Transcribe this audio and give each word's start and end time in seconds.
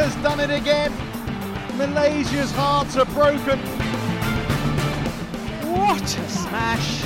has 0.00 0.14
done 0.22 0.40
it 0.40 0.50
again. 0.50 0.92
Malaysia's 1.76 2.50
hearts 2.52 2.96
are 2.96 3.04
broken. 3.04 3.58
What 5.68 6.02
a 6.02 6.28
smash! 6.28 7.02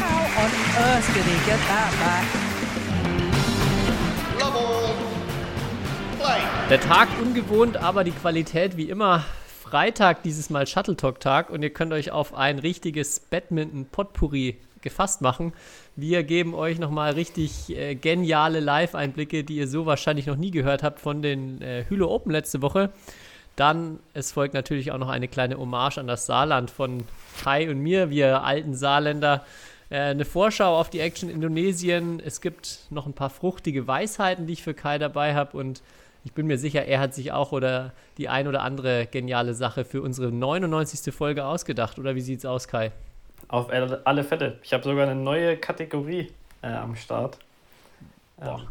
How 0.00 0.20
on 0.42 0.50
earth 0.86 1.06
did 1.14 1.24
he 1.24 1.36
get 1.46 1.60
that 1.68 1.92
back? 2.00 2.50
Der 6.68 6.80
Tag 6.80 7.08
ungewohnt, 7.20 7.76
aber 7.76 8.04
die 8.04 8.12
Qualität 8.12 8.76
wie 8.76 8.90
immer. 8.90 9.24
Freitag, 9.62 10.22
dieses 10.22 10.50
Mal 10.50 10.66
Shuttle 10.66 10.96
Talk 10.96 11.20
Tag 11.20 11.50
und 11.50 11.62
ihr 11.62 11.70
könnt 11.70 11.92
euch 11.92 12.10
auf 12.10 12.34
ein 12.34 12.58
richtiges 12.58 13.20
Badminton 13.20 13.86
Potpourri 13.86 14.56
gefasst 14.82 15.20
machen. 15.20 15.52
Wir 15.96 16.22
geben 16.22 16.54
euch 16.54 16.78
nochmal 16.78 17.12
richtig 17.12 17.76
äh, 17.76 17.94
geniale 17.94 18.60
Live-Einblicke, 18.60 19.44
die 19.44 19.56
ihr 19.56 19.68
so 19.68 19.86
wahrscheinlich 19.86 20.26
noch 20.26 20.36
nie 20.36 20.50
gehört 20.50 20.82
habt 20.82 21.00
von 21.00 21.22
den 21.22 21.60
äh, 21.62 21.84
Hülo 21.88 22.12
Open 22.12 22.32
letzte 22.32 22.62
Woche. 22.62 22.90
Dann, 23.56 23.98
es 24.14 24.32
folgt 24.32 24.54
natürlich 24.54 24.92
auch 24.92 24.98
noch 24.98 25.08
eine 25.08 25.28
kleine 25.28 25.58
Hommage 25.58 25.98
an 25.98 26.06
das 26.06 26.26
Saarland 26.26 26.70
von 26.70 27.04
Kai 27.42 27.70
und 27.70 27.80
mir, 27.80 28.10
wir 28.10 28.42
alten 28.42 28.74
Saarländer. 28.74 29.44
Äh, 29.90 29.98
eine 29.98 30.24
Vorschau 30.24 30.78
auf 30.78 30.88
die 30.88 31.00
Action 31.00 31.28
Indonesien. 31.28 32.20
Es 32.24 32.40
gibt 32.40 32.86
noch 32.90 33.06
ein 33.06 33.12
paar 33.12 33.30
fruchtige 33.30 33.86
Weisheiten, 33.86 34.46
die 34.46 34.54
ich 34.54 34.62
für 34.62 34.74
Kai 34.74 34.98
dabei 34.98 35.34
habe 35.34 35.56
und 35.56 35.82
ich 36.24 36.32
bin 36.32 36.46
mir 36.46 36.58
sicher, 36.58 36.84
er 36.84 37.00
hat 37.00 37.14
sich 37.14 37.32
auch 37.32 37.52
oder 37.52 37.92
die 38.18 38.28
ein 38.28 38.46
oder 38.46 38.60
andere 38.62 39.06
geniale 39.06 39.54
Sache 39.54 39.84
für 39.84 40.02
unsere 40.02 40.30
99. 40.30 41.14
Folge 41.14 41.46
ausgedacht. 41.46 41.98
Oder 41.98 42.14
wie 42.14 42.20
sieht's 42.20 42.44
aus, 42.44 42.68
Kai? 42.68 42.92
Auf 43.50 43.68
alle 44.04 44.22
Fälle. 44.22 44.58
Ich 44.62 44.72
habe 44.72 44.84
sogar 44.84 45.08
eine 45.08 45.20
neue 45.20 45.56
Kategorie 45.56 46.30
äh, 46.62 46.68
am 46.68 46.94
Start. 46.94 47.36
Ähm. 48.40 48.68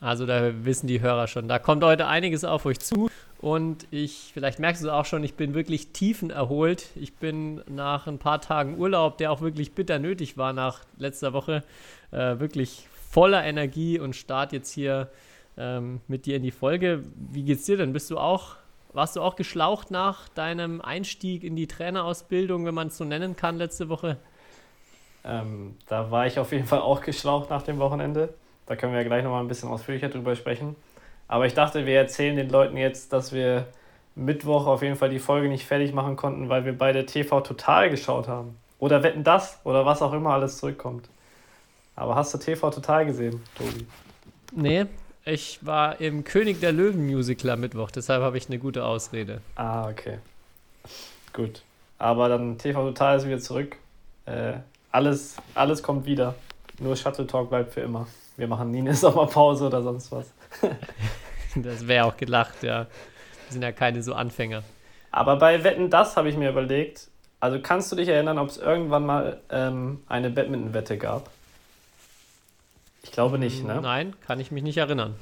Also 0.00 0.24
da 0.24 0.64
wissen 0.64 0.86
die 0.86 1.00
Hörer 1.00 1.26
schon. 1.26 1.48
Da 1.48 1.58
kommt 1.58 1.82
heute 1.82 2.06
einiges 2.06 2.44
auf 2.44 2.64
euch 2.64 2.78
zu. 2.78 3.10
Und 3.38 3.88
ich, 3.90 4.30
vielleicht 4.32 4.60
merkst 4.60 4.84
du 4.84 4.90
auch 4.90 5.04
schon, 5.04 5.24
ich 5.24 5.34
bin 5.34 5.52
wirklich 5.52 5.88
tiefen 5.88 6.30
erholt. 6.30 6.90
Ich 6.94 7.14
bin 7.14 7.62
nach 7.66 8.06
ein 8.06 8.18
paar 8.18 8.40
Tagen 8.40 8.78
Urlaub, 8.78 9.18
der 9.18 9.32
auch 9.32 9.40
wirklich 9.40 9.72
bitter 9.72 9.98
nötig 9.98 10.38
war 10.38 10.52
nach 10.52 10.84
letzter 10.96 11.32
Woche, 11.32 11.64
äh, 12.12 12.38
wirklich 12.38 12.86
voller 13.10 13.44
Energie 13.44 13.98
und 13.98 14.14
start 14.14 14.52
jetzt 14.52 14.70
hier 14.70 15.10
ähm, 15.58 16.00
mit 16.06 16.26
dir 16.26 16.36
in 16.36 16.44
die 16.44 16.52
Folge. 16.52 17.02
Wie 17.32 17.42
geht's 17.42 17.64
dir 17.64 17.78
denn? 17.78 17.92
Bist 17.92 18.10
du 18.12 18.18
auch, 18.18 18.56
warst 18.94 19.16
du 19.16 19.20
auch 19.20 19.36
geschlaucht 19.36 19.90
nach 19.90 20.28
deinem 20.28 20.80
Einstieg 20.80 21.44
in 21.44 21.56
die 21.56 21.66
Trainerausbildung, 21.66 22.64
wenn 22.64 22.74
man 22.74 22.88
es 22.88 22.96
so 22.96 23.04
nennen 23.04 23.36
kann, 23.36 23.58
letzte 23.58 23.88
Woche? 23.88 24.16
Ähm, 25.24 25.76
da 25.88 26.10
war 26.10 26.26
ich 26.26 26.38
auf 26.38 26.52
jeden 26.52 26.66
Fall 26.66 26.80
auch 26.80 27.00
geschlaucht 27.00 27.50
nach 27.50 27.62
dem 27.62 27.78
Wochenende. 27.78 28.34
Da 28.66 28.76
können 28.76 28.92
wir 28.92 29.00
ja 29.00 29.06
gleich 29.06 29.24
nochmal 29.24 29.42
ein 29.42 29.48
bisschen 29.48 29.68
ausführlicher 29.68 30.08
drüber 30.08 30.36
sprechen. 30.36 30.76
Aber 31.28 31.46
ich 31.46 31.54
dachte, 31.54 31.86
wir 31.86 31.96
erzählen 31.96 32.36
den 32.36 32.50
Leuten 32.50 32.76
jetzt, 32.76 33.12
dass 33.12 33.32
wir 33.32 33.66
Mittwoch 34.14 34.66
auf 34.66 34.82
jeden 34.82 34.96
Fall 34.96 35.10
die 35.10 35.18
Folge 35.18 35.48
nicht 35.48 35.64
fertig 35.64 35.92
machen 35.92 36.16
konnten, 36.16 36.48
weil 36.48 36.64
wir 36.64 36.76
beide 36.76 37.04
TV 37.06 37.40
total 37.40 37.90
geschaut 37.90 38.28
haben. 38.28 38.56
Oder 38.78 39.02
wetten 39.02 39.24
das 39.24 39.58
oder 39.64 39.86
was 39.86 40.02
auch 40.02 40.12
immer 40.12 40.34
alles 40.34 40.58
zurückkommt. 40.58 41.08
Aber 41.96 42.14
hast 42.14 42.34
du 42.34 42.38
TV 42.38 42.70
total 42.70 43.06
gesehen, 43.06 43.42
Tobi? 43.56 43.86
Nee, 44.52 44.86
ich 45.24 45.64
war 45.64 46.00
im 46.00 46.24
König 46.24 46.60
der 46.60 46.72
Löwen 46.72 47.06
Musical 47.06 47.50
am 47.50 47.60
Mittwoch, 47.60 47.90
deshalb 47.90 48.22
habe 48.22 48.36
ich 48.36 48.48
eine 48.48 48.58
gute 48.58 48.84
Ausrede. 48.84 49.40
Ah, 49.56 49.88
okay. 49.88 50.18
Gut. 51.32 51.62
Aber 51.98 52.28
dann 52.28 52.58
TV 52.58 52.86
Total 52.88 53.16
ist 53.16 53.26
wieder 53.26 53.38
zurück. 53.38 53.76
Äh, 54.26 54.54
alles, 54.90 55.36
alles 55.54 55.82
kommt 55.82 56.06
wieder. 56.06 56.34
Nur 56.78 56.96
Shuttle 56.96 57.26
Talk 57.26 57.50
bleibt 57.50 57.72
für 57.72 57.80
immer. 57.80 58.06
Wir 58.36 58.48
machen 58.48 58.70
nie 58.70 58.78
eine 58.78 58.94
Sommerpause 58.94 59.66
oder 59.66 59.82
sonst 59.82 60.12
was. 60.12 60.32
das 61.54 61.86
wäre 61.86 62.06
auch 62.06 62.16
gelacht, 62.16 62.62
ja. 62.62 62.80
Wir 62.80 63.52
sind 63.52 63.62
ja 63.62 63.72
keine 63.72 64.02
so 64.02 64.14
Anfänger. 64.14 64.62
Aber 65.10 65.36
bei 65.36 65.62
Wetten, 65.64 65.90
das 65.90 66.16
habe 66.16 66.28
ich 66.28 66.36
mir 66.36 66.50
überlegt. 66.50 67.08
Also 67.40 67.60
kannst 67.60 67.92
du 67.92 67.96
dich 67.96 68.08
erinnern, 68.08 68.38
ob 68.38 68.48
es 68.48 68.56
irgendwann 68.56 69.06
mal 69.06 69.40
ähm, 69.50 70.00
eine 70.08 70.30
Badminton-Wette 70.30 70.98
gab? 70.98 71.30
Ich 73.04 73.12
glaube 73.12 73.38
nicht, 73.38 73.64
ne? 73.64 73.80
Nein, 73.80 74.14
kann 74.26 74.40
ich 74.40 74.50
mich 74.50 74.62
nicht 74.62 74.78
erinnern. 74.78 75.14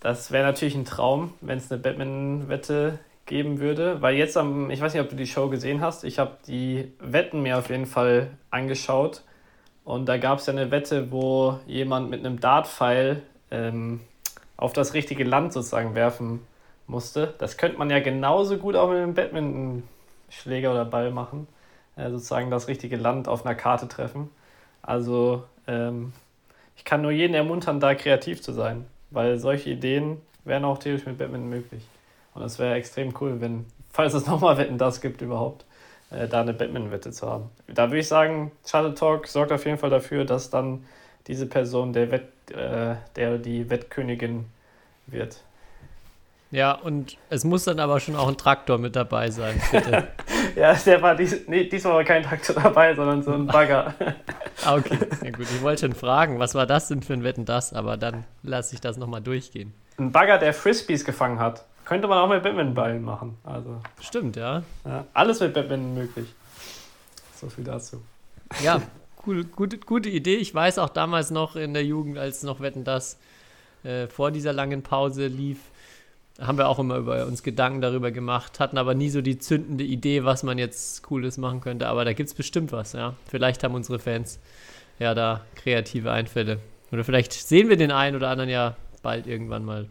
Das 0.00 0.32
wäre 0.32 0.44
natürlich 0.44 0.74
ein 0.74 0.84
Traum, 0.84 1.32
wenn 1.40 1.56
es 1.56 1.70
eine 1.70 1.80
Batman-Wette 1.80 2.98
geben 3.26 3.60
würde, 3.60 4.02
weil 4.02 4.16
jetzt 4.16 4.36
am, 4.36 4.70
ich 4.70 4.80
weiß 4.80 4.92
nicht, 4.92 5.02
ob 5.02 5.08
du 5.08 5.14
die 5.14 5.26
Show 5.26 5.48
gesehen 5.48 5.80
hast, 5.80 6.02
ich 6.02 6.18
habe 6.18 6.36
die 6.48 6.92
Wetten 6.98 7.42
mir 7.42 7.58
auf 7.58 7.70
jeden 7.70 7.86
Fall 7.86 8.30
angeschaut 8.50 9.22
und 9.84 10.06
da 10.06 10.18
gab 10.18 10.40
es 10.40 10.46
ja 10.46 10.52
eine 10.52 10.72
Wette, 10.72 11.12
wo 11.12 11.60
jemand 11.66 12.10
mit 12.10 12.20
einem 12.20 12.40
Dartpfeil 12.40 13.22
ähm, 13.52 14.00
auf 14.56 14.72
das 14.72 14.94
richtige 14.94 15.22
Land 15.22 15.52
sozusagen 15.52 15.94
werfen 15.94 16.40
musste. 16.88 17.34
Das 17.38 17.56
könnte 17.56 17.78
man 17.78 17.88
ja 17.88 18.00
genauso 18.00 18.56
gut 18.56 18.74
auch 18.74 18.88
mit 18.88 18.98
einem 18.98 19.14
Badminton-Schläger 19.14 20.72
oder 20.72 20.84
Ball 20.84 21.12
machen, 21.12 21.46
äh, 21.94 22.10
sozusagen 22.10 22.50
das 22.50 22.66
richtige 22.66 22.96
Land 22.96 23.28
auf 23.28 23.46
einer 23.46 23.54
Karte 23.54 23.86
treffen. 23.86 24.30
Also 24.82 25.44
ähm, 25.68 26.12
ich 26.80 26.84
kann 26.86 27.02
nur 27.02 27.10
jeden 27.10 27.34
ermuntern, 27.34 27.78
da 27.78 27.94
kreativ 27.94 28.40
zu 28.40 28.52
sein, 28.52 28.86
weil 29.10 29.38
solche 29.38 29.68
Ideen 29.68 30.16
wären 30.46 30.64
auch 30.64 30.78
theoretisch 30.78 31.06
mit 31.06 31.18
Batman 31.18 31.46
möglich. 31.46 31.82
Und 32.32 32.42
es 32.42 32.58
wäre 32.58 32.72
extrem 32.72 33.12
cool, 33.20 33.38
wenn, 33.42 33.66
falls 33.90 34.14
es 34.14 34.26
nochmal 34.26 34.56
Wetten 34.56 34.78
das 34.78 35.02
gibt 35.02 35.20
überhaupt, 35.20 35.66
äh, 36.10 36.26
da 36.26 36.40
eine 36.40 36.54
Batman-Wette 36.54 37.12
zu 37.12 37.28
haben. 37.28 37.50
Da 37.66 37.88
würde 37.88 37.98
ich 37.98 38.08
sagen, 38.08 38.50
Shuttle 38.64 38.94
Talk 38.94 39.26
sorgt 39.26 39.52
auf 39.52 39.66
jeden 39.66 39.76
Fall 39.76 39.90
dafür, 39.90 40.24
dass 40.24 40.48
dann 40.48 40.86
diese 41.26 41.44
Person 41.44 41.92
der, 41.92 42.10
Wett, 42.10 42.28
äh, 42.50 42.94
der 43.14 43.36
die 43.36 43.68
Wettkönigin 43.68 44.46
wird. 45.06 45.42
Ja, 46.52 46.72
und 46.72 47.16
es 47.28 47.44
muss 47.44 47.64
dann 47.64 47.78
aber 47.78 48.00
schon 48.00 48.16
auch 48.16 48.26
ein 48.26 48.36
Traktor 48.36 48.78
mit 48.78 48.96
dabei 48.96 49.30
sein, 49.30 49.60
bitte. 49.70 50.08
ja, 50.56 50.74
der 50.74 51.00
war 51.00 51.14
dies, 51.14 51.46
nee, 51.46 51.64
diesmal 51.64 51.94
war 51.94 52.04
kein 52.04 52.24
Traktor 52.24 52.56
dabei, 52.56 52.94
sondern 52.94 53.22
so 53.22 53.32
ein 53.32 53.46
Bagger. 53.46 53.94
ah, 54.64 54.76
okay. 54.76 54.98
Ja, 55.22 55.30
gut, 55.30 55.42
ich 55.42 55.62
wollte 55.62 55.82
schon 55.82 55.94
fragen, 55.94 56.40
was 56.40 56.56
war 56.56 56.66
das 56.66 56.88
denn 56.88 57.02
für 57.02 57.12
ein 57.12 57.22
Wetten 57.22 57.44
das, 57.44 57.72
aber 57.72 57.96
dann 57.96 58.24
lasse 58.42 58.74
ich 58.74 58.80
das 58.80 58.96
nochmal 58.96 59.20
durchgehen. 59.20 59.72
Ein 59.98 60.10
Bagger, 60.10 60.38
der 60.38 60.52
Frisbees 60.52 61.04
gefangen 61.04 61.38
hat. 61.38 61.64
Könnte 61.84 62.08
man 62.08 62.18
auch 62.18 62.28
mit 62.28 62.42
Batman-Ballen 62.42 63.02
machen. 63.02 63.36
Also, 63.44 63.80
Stimmt, 64.00 64.36
ja. 64.36 64.62
ja. 64.84 65.04
Alles 65.12 65.40
mit 65.40 65.54
Batman 65.54 65.94
möglich. 65.94 66.34
So 67.34 67.48
viel 67.48 67.64
dazu. 67.64 68.02
Ja, 68.62 68.82
cool, 69.26 69.44
gute, 69.44 69.78
gute 69.78 70.08
Idee. 70.08 70.36
Ich 70.36 70.52
weiß 70.52 70.78
auch 70.78 70.88
damals 70.88 71.30
noch 71.30 71.54
in 71.54 71.74
der 71.74 71.84
Jugend, 71.84 72.18
als 72.18 72.42
noch 72.42 72.60
Wetten 72.60 72.82
das 72.84 73.18
äh, 73.82 74.08
vor 74.08 74.30
dieser 74.30 74.52
langen 74.52 74.82
Pause 74.82 75.26
lief, 75.26 75.58
haben 76.40 76.58
wir 76.58 76.68
auch 76.68 76.78
immer 76.78 76.96
über 76.96 77.26
uns 77.26 77.42
Gedanken 77.42 77.80
darüber 77.80 78.10
gemacht, 78.10 78.60
hatten 78.60 78.78
aber 78.78 78.94
nie 78.94 79.10
so 79.10 79.20
die 79.20 79.38
zündende 79.38 79.84
Idee, 79.84 80.24
was 80.24 80.42
man 80.42 80.58
jetzt 80.58 81.02
Cooles 81.02 81.38
machen 81.38 81.60
könnte. 81.60 81.86
Aber 81.88 82.04
da 82.04 82.12
gibt 82.12 82.28
es 82.28 82.34
bestimmt 82.34 82.72
was, 82.72 82.92
ja. 82.92 83.14
Vielleicht 83.26 83.62
haben 83.62 83.74
unsere 83.74 83.98
Fans 83.98 84.38
ja 84.98 85.14
da 85.14 85.42
kreative 85.54 86.12
Einfälle. 86.12 86.58
Oder 86.92 87.04
vielleicht 87.04 87.32
sehen 87.32 87.68
wir 87.68 87.76
den 87.76 87.92
einen 87.92 88.16
oder 88.16 88.28
anderen 88.28 88.50
ja 88.50 88.76
bald 89.02 89.26
irgendwann 89.26 89.64
mal. 89.64 89.86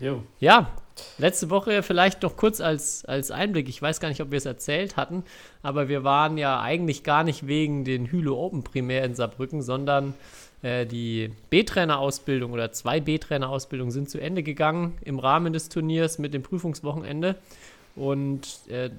Jo. 0.00 0.22
Ja, 0.40 0.70
letzte 1.18 1.50
Woche 1.50 1.82
vielleicht 1.82 2.22
noch 2.22 2.36
kurz 2.36 2.60
als, 2.60 3.04
als 3.04 3.30
Einblick. 3.30 3.68
Ich 3.68 3.80
weiß 3.80 4.00
gar 4.00 4.08
nicht, 4.08 4.20
ob 4.20 4.30
wir 4.30 4.38
es 4.38 4.46
erzählt 4.46 4.96
hatten, 4.96 5.24
aber 5.62 5.88
wir 5.88 6.04
waren 6.04 6.38
ja 6.38 6.60
eigentlich 6.60 7.02
gar 7.02 7.24
nicht 7.24 7.46
wegen 7.46 7.84
den 7.84 8.06
Hülo 8.06 8.36
Open 8.38 8.62
primär 8.62 9.04
in 9.04 9.14
Saarbrücken, 9.14 9.62
sondern 9.62 10.14
äh, 10.62 10.86
die 10.86 11.30
B-Trainer-Ausbildung 11.50 12.52
oder 12.52 12.72
zwei 12.72 13.00
B-Trainer-Ausbildungen 13.00 13.90
sind 13.90 14.10
zu 14.10 14.20
Ende 14.20 14.42
gegangen 14.42 14.98
im 15.02 15.18
Rahmen 15.18 15.52
des 15.52 15.68
Turniers 15.68 16.18
mit 16.18 16.34
dem 16.34 16.42
Prüfungswochenende. 16.42 17.36
Und 17.94 18.60
äh, 18.68 18.90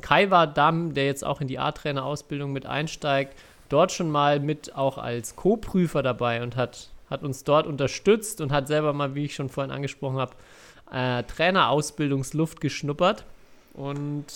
Kai 0.00 0.30
war 0.30 0.46
Damm, 0.46 0.94
der 0.94 1.06
jetzt 1.06 1.24
auch 1.24 1.40
in 1.40 1.48
die 1.48 1.58
A-Trainer-Ausbildung 1.58 2.52
mit 2.52 2.66
einsteigt, 2.66 3.38
dort 3.68 3.92
schon 3.92 4.10
mal 4.10 4.40
mit 4.40 4.74
auch 4.74 4.98
als 4.98 5.36
Co-Prüfer 5.36 6.02
dabei 6.02 6.42
und 6.42 6.56
hat, 6.56 6.90
hat 7.08 7.22
uns 7.22 7.44
dort 7.44 7.66
unterstützt 7.66 8.40
und 8.40 8.52
hat 8.52 8.68
selber 8.68 8.92
mal, 8.92 9.14
wie 9.14 9.24
ich 9.24 9.34
schon 9.34 9.48
vorhin 9.48 9.70
angesprochen 9.70 10.18
habe, 10.18 10.32
äh, 10.92 11.22
Trainerausbildungsluft 11.24 12.60
geschnuppert. 12.60 13.24
Und 13.74 14.26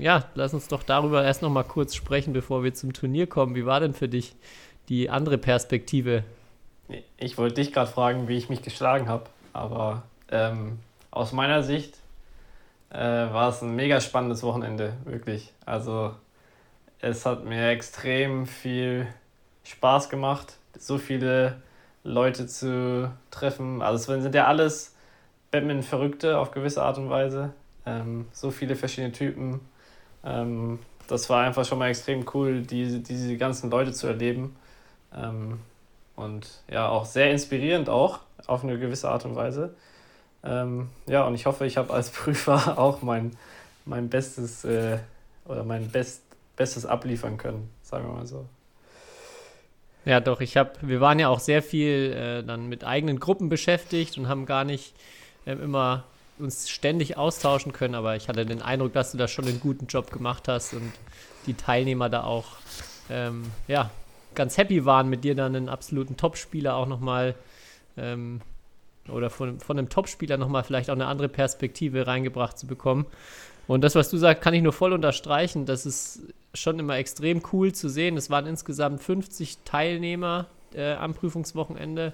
ja, 0.00 0.24
lass 0.34 0.54
uns 0.54 0.68
doch 0.68 0.82
darüber 0.82 1.22
erst 1.22 1.42
noch 1.42 1.50
mal 1.50 1.62
kurz 1.62 1.94
sprechen, 1.94 2.32
bevor 2.32 2.64
wir 2.64 2.74
zum 2.74 2.92
Turnier 2.92 3.26
kommen. 3.26 3.54
Wie 3.54 3.66
war 3.66 3.80
denn 3.80 3.92
für 3.92 4.08
dich 4.08 4.34
die 4.88 5.10
andere 5.10 5.38
Perspektive. 5.38 6.24
Ich 7.18 7.36
wollte 7.38 7.56
dich 7.56 7.72
gerade 7.72 7.90
fragen, 7.90 8.28
wie 8.28 8.36
ich 8.36 8.48
mich 8.48 8.62
geschlagen 8.62 9.08
habe, 9.08 9.24
aber 9.52 10.04
ähm, 10.30 10.78
aus 11.10 11.32
meiner 11.32 11.62
Sicht 11.62 11.98
äh, 12.90 12.98
war 12.98 13.50
es 13.50 13.62
ein 13.62 13.76
mega 13.76 14.00
spannendes 14.00 14.42
Wochenende, 14.42 14.94
wirklich. 15.04 15.52
Also 15.66 16.14
es 17.00 17.26
hat 17.26 17.44
mir 17.44 17.68
extrem 17.68 18.46
viel 18.46 19.06
Spaß 19.64 20.08
gemacht, 20.08 20.56
so 20.78 20.96
viele 20.96 21.60
Leute 22.02 22.46
zu 22.46 23.12
treffen. 23.30 23.82
Also 23.82 24.14
es 24.14 24.22
sind 24.22 24.34
ja 24.34 24.46
alles 24.46 24.94
Batman-Verrückte 25.50 26.38
auf 26.38 26.50
gewisse 26.50 26.82
Art 26.82 26.98
und 26.98 27.10
Weise. 27.10 27.52
Ähm, 27.86 28.26
so 28.32 28.50
viele 28.50 28.76
verschiedene 28.76 29.12
Typen. 29.12 29.60
Ähm, 30.24 30.78
das 31.06 31.30
war 31.30 31.44
einfach 31.44 31.64
schon 31.64 31.78
mal 31.78 31.88
extrem 31.88 32.26
cool, 32.34 32.62
die, 32.62 33.02
diese 33.02 33.36
ganzen 33.36 33.70
Leute 33.70 33.92
zu 33.92 34.06
erleben. 34.06 34.56
Ähm, 35.14 35.60
und 36.16 36.62
ja, 36.70 36.88
auch 36.88 37.06
sehr 37.06 37.30
inspirierend 37.30 37.88
auch, 37.88 38.20
auf 38.46 38.62
eine 38.64 38.78
gewisse 38.78 39.08
Art 39.08 39.24
und 39.24 39.36
Weise. 39.36 39.74
Ähm, 40.44 40.88
ja, 41.06 41.24
und 41.24 41.34
ich 41.34 41.46
hoffe, 41.46 41.66
ich 41.66 41.76
habe 41.76 41.92
als 41.92 42.10
Prüfer 42.12 42.78
auch 42.78 43.02
mein, 43.02 43.32
mein 43.84 44.08
Bestes 44.08 44.64
äh, 44.64 44.98
oder 45.46 45.64
mein 45.64 45.90
Best, 45.90 46.22
Bestes 46.56 46.84
abliefern 46.84 47.38
können, 47.38 47.70
sagen 47.82 48.06
wir 48.06 48.14
mal 48.14 48.26
so. 48.26 48.46
Ja, 50.04 50.20
doch, 50.20 50.40
ich 50.40 50.56
habe, 50.56 50.72
wir 50.80 51.00
waren 51.00 51.18
ja 51.18 51.28
auch 51.28 51.40
sehr 51.40 51.62
viel 51.62 52.12
äh, 52.12 52.42
dann 52.44 52.68
mit 52.68 52.84
eigenen 52.84 53.20
Gruppen 53.20 53.48
beschäftigt 53.48 54.16
und 54.18 54.28
haben 54.28 54.46
gar 54.46 54.64
nicht 54.64 54.94
immer 55.52 56.04
uns 56.38 56.68
ständig 56.68 57.16
austauschen 57.16 57.72
können, 57.72 57.94
aber 57.94 58.16
ich 58.16 58.28
hatte 58.28 58.46
den 58.46 58.62
Eindruck, 58.62 58.92
dass 58.92 59.12
du 59.12 59.18
da 59.18 59.28
schon 59.28 59.46
einen 59.46 59.60
guten 59.60 59.86
Job 59.86 60.10
gemacht 60.10 60.48
hast 60.48 60.74
und 60.74 60.92
die 61.46 61.54
Teilnehmer 61.54 62.08
da 62.08 62.24
auch 62.24 62.44
ähm, 63.10 63.44
ja, 63.66 63.90
ganz 64.34 64.56
happy 64.56 64.84
waren, 64.84 65.08
mit 65.08 65.24
dir 65.24 65.34
dann 65.34 65.56
einen 65.56 65.68
absoluten 65.68 66.16
Topspieler 66.16 66.76
auch 66.76 66.86
nochmal 66.86 67.34
ähm, 67.96 68.40
oder 69.08 69.30
von, 69.30 69.58
von 69.58 69.78
einem 69.78 69.88
Topspieler 69.88 70.36
nochmal 70.36 70.64
vielleicht 70.64 70.90
auch 70.90 70.94
eine 70.94 71.06
andere 71.06 71.28
Perspektive 71.28 72.06
reingebracht 72.06 72.58
zu 72.58 72.66
bekommen. 72.66 73.06
Und 73.66 73.82
das, 73.82 73.94
was 73.94 74.10
du 74.10 74.16
sagst, 74.16 74.42
kann 74.42 74.54
ich 74.54 74.62
nur 74.62 74.72
voll 74.72 74.92
unterstreichen. 74.92 75.66
Das 75.66 75.86
ist 75.86 76.22
schon 76.54 76.78
immer 76.78 76.96
extrem 76.96 77.42
cool 77.52 77.72
zu 77.72 77.88
sehen. 77.88 78.16
Es 78.16 78.30
waren 78.30 78.46
insgesamt 78.46 79.02
50 79.02 79.58
Teilnehmer 79.64 80.46
äh, 80.74 80.94
am 80.94 81.14
Prüfungswochenende 81.14 82.12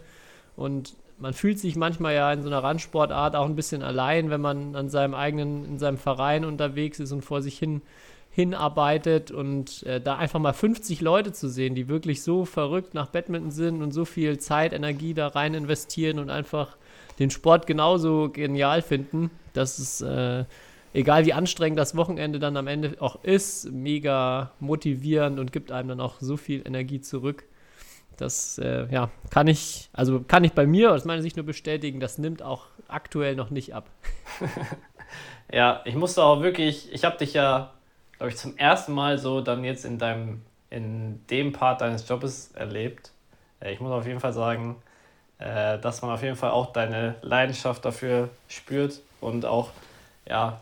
und 0.56 0.94
man 1.18 1.32
fühlt 1.32 1.58
sich 1.58 1.76
manchmal 1.76 2.14
ja 2.14 2.32
in 2.32 2.42
so 2.42 2.48
einer 2.48 2.62
Randsportart 2.62 3.36
auch 3.36 3.46
ein 3.46 3.56
bisschen 3.56 3.82
allein, 3.82 4.30
wenn 4.30 4.40
man 4.40 4.74
an 4.76 4.88
seinem 4.88 5.14
eigenen, 5.14 5.64
in 5.64 5.78
seinem 5.78 5.98
Verein 5.98 6.44
unterwegs 6.44 7.00
ist 7.00 7.12
und 7.12 7.22
vor 7.22 7.42
sich 7.42 7.58
hin 7.58 7.82
hinarbeitet 8.34 9.30
und 9.30 9.84
äh, 9.84 10.00
da 10.00 10.16
einfach 10.16 10.40
mal 10.40 10.52
50 10.52 11.00
Leute 11.00 11.32
zu 11.32 11.48
sehen, 11.48 11.76
die 11.76 11.86
wirklich 11.86 12.24
so 12.24 12.44
verrückt 12.44 12.92
nach 12.92 13.06
Badminton 13.06 13.52
sind 13.52 13.80
und 13.80 13.92
so 13.92 14.04
viel 14.04 14.38
Zeit, 14.38 14.72
Energie 14.72 15.14
da 15.14 15.28
rein 15.28 15.54
investieren 15.54 16.18
und 16.18 16.30
einfach 16.30 16.76
den 17.20 17.30
Sport 17.30 17.68
genauso 17.68 18.28
genial 18.30 18.82
finden, 18.82 19.30
dass 19.52 19.78
es, 19.78 20.00
äh, 20.00 20.46
egal 20.92 21.26
wie 21.26 21.32
anstrengend 21.32 21.78
das 21.78 21.94
Wochenende 21.94 22.40
dann 22.40 22.56
am 22.56 22.66
Ende 22.66 22.96
auch 22.98 23.22
ist, 23.22 23.70
mega 23.70 24.50
motivierend 24.58 25.38
und 25.38 25.52
gibt 25.52 25.70
einem 25.70 25.90
dann 25.90 26.00
auch 26.00 26.16
so 26.18 26.36
viel 26.36 26.66
Energie 26.66 27.00
zurück. 27.00 27.44
Das 28.16 28.58
äh, 28.58 28.86
ja, 28.90 29.10
kann 29.30 29.46
ich, 29.46 29.88
also 29.92 30.20
kann 30.20 30.44
ich 30.44 30.52
bei 30.52 30.66
mir 30.66 30.92
aus 30.92 31.04
meiner 31.04 31.22
Sicht 31.22 31.36
nur 31.36 31.46
bestätigen, 31.46 32.00
das 32.00 32.18
nimmt 32.18 32.42
auch 32.42 32.66
aktuell 32.88 33.36
noch 33.36 33.50
nicht 33.50 33.74
ab. 33.74 33.88
ja, 35.52 35.80
ich 35.84 35.94
musste 35.94 36.22
auch 36.22 36.42
wirklich, 36.42 36.92
ich 36.92 37.04
habe 37.04 37.16
dich 37.18 37.34
ja 37.34 37.74
glaube 38.18 38.30
ich, 38.30 38.36
zum 38.36 38.56
ersten 38.56 38.92
Mal 38.92 39.18
so 39.18 39.40
dann 39.40 39.64
jetzt 39.64 39.84
in 39.84 39.98
deinem, 39.98 40.42
in 40.70 41.24
dem 41.28 41.52
Part 41.52 41.80
deines 41.80 42.08
Jobs 42.08 42.52
erlebt. 42.54 43.12
Äh, 43.60 43.72
ich 43.72 43.80
muss 43.80 43.92
auf 43.92 44.06
jeden 44.06 44.20
Fall 44.20 44.32
sagen, 44.32 44.76
äh, 45.38 45.78
dass 45.78 46.02
man 46.02 46.10
auf 46.10 46.22
jeden 46.22 46.36
Fall 46.36 46.50
auch 46.50 46.72
deine 46.72 47.16
Leidenschaft 47.22 47.84
dafür 47.84 48.30
spürt 48.48 49.00
und 49.20 49.44
auch, 49.44 49.70
ja, 50.26 50.60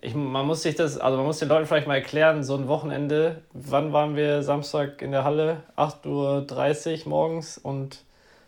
ich, 0.00 0.14
man 0.14 0.46
muss 0.46 0.62
sich 0.62 0.74
das, 0.74 0.98
also 0.98 1.16
man 1.16 1.26
muss 1.26 1.38
den 1.38 1.48
Leuten 1.48 1.66
vielleicht 1.66 1.86
mal 1.86 1.96
erklären, 1.96 2.42
so 2.42 2.56
ein 2.56 2.68
Wochenende, 2.68 3.42
wann 3.52 3.92
waren 3.92 4.16
wir 4.16 4.42
Samstag 4.42 5.02
in 5.02 5.12
der 5.12 5.24
Halle? 5.24 5.62
8.30 5.76 7.04
Uhr 7.04 7.08
morgens 7.08 7.58
und 7.58 8.02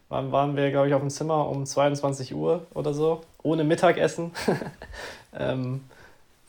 wann 0.08 0.32
waren 0.32 0.56
wir, 0.56 0.70
glaube 0.70 0.88
ich, 0.88 0.94
auf 0.94 1.00
dem 1.00 1.10
Zimmer 1.10 1.48
um 1.48 1.66
22 1.66 2.34
Uhr 2.34 2.66
oder 2.74 2.94
so, 2.94 3.22
ohne 3.42 3.64
Mittagessen. 3.64 4.32
ähm, 5.38 5.82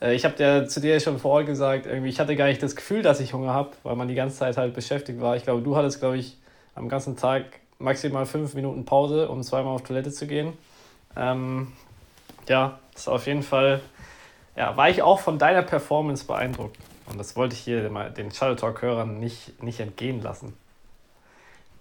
äh, 0.02 0.14
ich 0.14 0.26
habe 0.26 0.68
zu 0.68 0.80
dir 0.80 1.00
schon 1.00 1.20
vorher 1.20 1.46
gesagt, 1.46 1.86
irgendwie, 1.86 2.10
ich 2.10 2.20
hatte 2.20 2.36
gar 2.36 2.48
nicht 2.48 2.62
das 2.62 2.76
Gefühl, 2.76 3.02
dass 3.02 3.20
ich 3.20 3.34
Hunger 3.34 3.54
habe, 3.54 3.72
weil 3.84 3.96
man 3.96 4.08
die 4.08 4.16
ganze 4.16 4.38
Zeit 4.38 4.58
halt 4.58 4.74
beschäftigt 4.74 5.22
war. 5.22 5.36
Ich 5.36 5.44
glaube, 5.44 5.62
du 5.62 5.76
hattest, 5.76 6.00
glaube 6.00 6.18
ich, 6.18 6.38
am 6.76 6.90
ganzen 6.90 7.16
Tag 7.16 7.46
maximal 7.80 8.26
fünf 8.26 8.54
Minuten 8.54 8.86
Pause, 8.86 9.30
um 9.30 9.44
zweimal 9.44 9.76
auf 9.76 9.84
Toilette 9.84 10.12
zu 10.12 10.28
gehen. 10.28 10.54
Ähm, 11.16 11.74
ja, 12.48 12.80
ist 12.96 13.08
auf 13.08 13.28
jeden 13.28 13.44
Fall, 13.44 13.82
ja, 14.56 14.78
war 14.78 14.90
ich 14.90 15.02
auch 15.02 15.20
von 15.20 15.40
deiner 15.40 15.64
Performance 15.64 16.26
beeindruckt. 16.26 16.78
Und 17.08 17.18
das 17.18 17.36
wollte 17.36 17.56
ich 17.56 17.62
hier 17.62 17.90
mal 17.90 18.12
den 18.12 18.32
Shuttle 18.32 18.56
Talk-Hörern 18.56 19.20
nicht, 19.20 19.62
nicht 19.62 19.80
entgehen 19.80 20.22
lassen. 20.22 20.54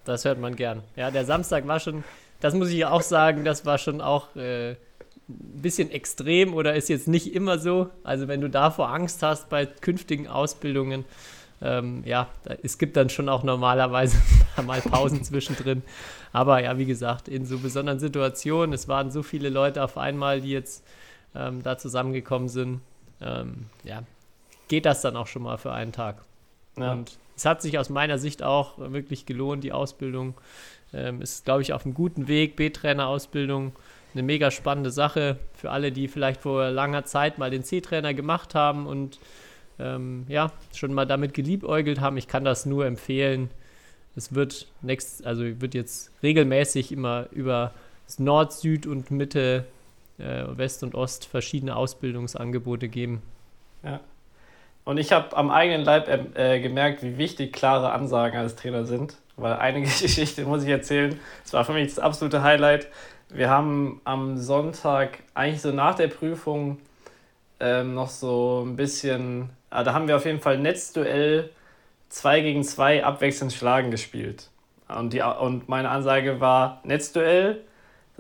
Das 0.05 0.25
hört 0.25 0.41
man 0.41 0.57
gern. 0.57 0.83
Ja, 0.97 1.11
der 1.11 1.25
Samstag 1.25 1.67
war 1.69 1.79
schon, 1.79 2.03
das 2.41 2.55
muss 2.55 2.71
ich 2.71 2.85
auch 2.85 3.03
sagen, 3.03 3.45
das 3.45 3.65
war 3.65 3.79
schon 3.79 4.01
auch 4.01 4.35
äh, 4.35 4.73
ein 4.73 4.77
bisschen 5.29 5.91
extrem 5.91 6.55
oder 6.55 6.75
ist 6.75 6.89
jetzt 6.89 7.07
nicht 7.07 7.35
immer 7.35 7.59
so. 7.59 7.91
Also 8.03 8.27
wenn 8.27 8.41
du 8.41 8.51
davor 8.51 8.89
Angst 8.91 9.23
hast 9.23 9.49
bei 9.49 9.67
künftigen 9.67 10.27
Ausbildungen, 10.27 11.05
ähm, 11.61 12.03
ja, 12.05 12.29
es 12.65 12.79
gibt 12.79 12.97
dann 12.97 13.09
schon 13.09 13.29
auch 13.29 13.45
normalerweise 13.45 14.17
mal 14.67 14.81
Pausen 14.81 15.23
zwischendrin. 15.25 15.83
Aber 16.33 16.61
ja, 16.61 16.77
wie 16.79 16.87
gesagt, 16.87 17.29
in 17.29 17.47
so 17.47 17.59
besonderen 17.59 18.01
Situationen, 18.01 18.73
es 18.73 18.89
waren 18.89 19.13
so 19.13 19.23
viele 19.23 19.49
Leute 19.49 19.85
auf 19.85 19.97
einmal, 19.97 20.41
die 20.41 20.51
jetzt 20.51 20.83
ähm, 21.35 21.63
da 21.63 21.79
zusammengekommen 21.79 22.49
sind, 22.49 22.81
ähm, 23.21 23.67
ja, 23.85 24.03
geht 24.69 24.87
das 24.87 25.03
dann 25.03 25.17
auch 25.17 25.27
schon 25.27 25.43
mal 25.43 25.59
für 25.59 25.73
einen 25.73 25.93
Tag. 25.93 26.23
Ja. 26.77 26.93
Und 26.93 27.19
es 27.37 27.45
hat 27.45 27.63
sich 27.63 27.79
aus 27.79 27.89
meiner 27.89 28.19
Sicht 28.19 28.43
auch 28.43 28.79
wirklich 28.79 29.27
gelohnt, 29.27 29.65
die 29.65 29.73
Ausbildung. 29.73 30.35
Ähm, 30.95 31.23
ist, 31.23 31.45
glaube 31.45 31.63
ich, 31.63 31.73
auf 31.73 31.85
einem 31.85 31.95
guten 31.95 32.29
Weg, 32.29 32.57
B-Trainer-Ausbildung 32.57 33.73
eine 34.13 34.23
mega 34.23 34.51
spannende 34.51 34.91
Sache 34.91 35.39
für 35.55 35.71
alle, 35.71 35.91
die 35.91 36.09
vielleicht 36.09 36.43
vor 36.43 36.71
langer 36.71 37.05
Zeit 37.05 37.39
mal 37.39 37.51
den 37.51 37.65
C-Trainer 37.65 38.13
gemacht 38.15 38.55
haben 38.55 38.87
und 38.87 39.19
ähm, 39.79 40.27
ja, 40.29 40.53
schon 40.75 40.93
mal 40.93 41.07
damit 41.07 41.35
geliebäugelt 41.35 42.01
haben. 42.01 42.17
Ich 42.17 42.29
kann 42.29 42.45
das 42.45 42.67
nur 42.67 42.85
empfehlen. 42.87 43.51
Es 44.15 44.35
wird 44.35 44.67
next, 44.83 45.25
also 45.25 45.43
wird 45.61 45.75
jetzt 45.75 46.11
regelmäßig 46.23 46.93
immer 46.93 47.27
über 47.31 47.73
Nord, 48.19 48.53
Süd 48.53 48.87
und 48.87 49.11
Mitte, 49.11 49.65
äh, 50.19 50.45
West 50.57 50.83
und 50.83 50.95
Ost 50.95 51.27
verschiedene 51.27 51.77
Ausbildungsangebote 51.77 52.89
geben. 52.89 53.23
Ja. 53.83 54.01
Und 54.85 54.99
ich 54.99 55.13
habe 55.13 55.37
am 55.37 55.51
eigenen 55.51 55.85
Leib 55.85 56.09
äh, 56.37 56.61
gemerkt, 56.61 57.03
wie 57.03 57.17
wichtig 57.17 57.53
klare 57.53 57.93
Ansagen 57.93 58.39
als 58.39 58.57
Trainer 58.57 58.85
sind. 58.85 59.17
Weil 59.37 59.55
eine 59.55 59.81
Geschichte 59.83 60.45
muss 60.45 60.65
ich 60.65 60.69
erzählen. 60.69 61.19
Das 61.45 61.53
war 61.53 61.65
für 61.65 61.73
mich 61.73 61.89
das 61.89 61.99
absolute 61.99 62.43
Highlight. 62.43 62.89
Wir 63.29 63.49
haben 63.49 64.01
am 64.05 64.37
Sonntag, 64.37 65.19
eigentlich 65.35 65.63
so 65.63 65.71
nach 65.71 65.95
der 65.95 66.09
Prüfung, 66.09 66.79
ähm, 67.61 67.95
noch 67.95 68.09
so 68.09 68.65
ein 68.67 68.77
bisschen, 68.77 69.51
ah, 69.71 69.85
da 69.85 69.95
haben 69.95 70.09
wir 70.09 70.17
auf 70.17 70.27
jeden 70.27 70.41
Fall 70.41 70.59
Netzduell 70.59 71.51
2 72.09 72.41
gegen 72.41 72.65
2 72.65 73.05
abwechselnd 73.05 73.53
schlagen 73.53 73.91
gespielt. 73.91 74.51
Und, 74.89 75.13
die, 75.15 75.23
und 75.23 75.69
meine 75.69 75.89
Ansage 75.89 76.41
war 76.41 76.81
Netzduell, 76.85 77.65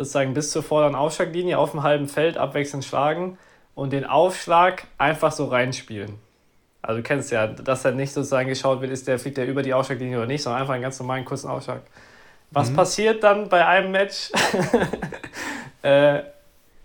sozusagen 0.02 0.34
bis 0.34 0.50
zur 0.50 0.62
vorderen 0.62 0.94
Aufschlaglinie 0.94 1.58
auf 1.58 1.70
dem 1.70 1.82
halben 1.82 2.08
Feld 2.08 2.36
abwechselnd 2.36 2.84
schlagen 2.84 3.38
und 3.74 3.92
den 3.92 4.04
Aufschlag 4.04 4.84
einfach 4.98 5.32
so 5.32 5.46
reinspielen. 5.46 6.18
Also 6.82 6.98
du 6.98 7.02
kennst 7.02 7.30
ja, 7.30 7.46
dass 7.46 7.82
dann 7.82 7.96
nicht 7.96 8.12
sozusagen 8.12 8.48
geschaut 8.48 8.80
wird, 8.80 8.90
ist 8.90 9.06
der, 9.06 9.18
fliegt 9.18 9.36
der 9.36 9.46
über 9.46 9.62
die 9.62 9.72
Aufschlaglinie 9.72 10.18
oder 10.18 10.26
nicht, 10.26 10.42
sondern 10.42 10.62
einfach 10.62 10.74
einen 10.74 10.82
ganz 10.82 10.98
normalen 10.98 11.24
kurzen 11.24 11.48
Aufschlag. 11.48 11.82
Was 12.50 12.70
mhm. 12.70 12.76
passiert 12.76 13.22
dann 13.22 13.48
bei 13.48 13.64
einem 13.64 13.92
Match? 13.92 14.32
äh, 15.82 16.22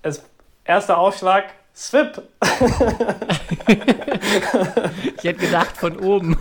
es, 0.03 0.24
erster 0.63 0.97
Aufschlag, 0.97 1.45
Swip. 1.75 2.21
ich 5.17 5.24
hätte 5.24 5.39
gedacht 5.39 5.75
von 5.75 6.00
oben. 6.00 6.38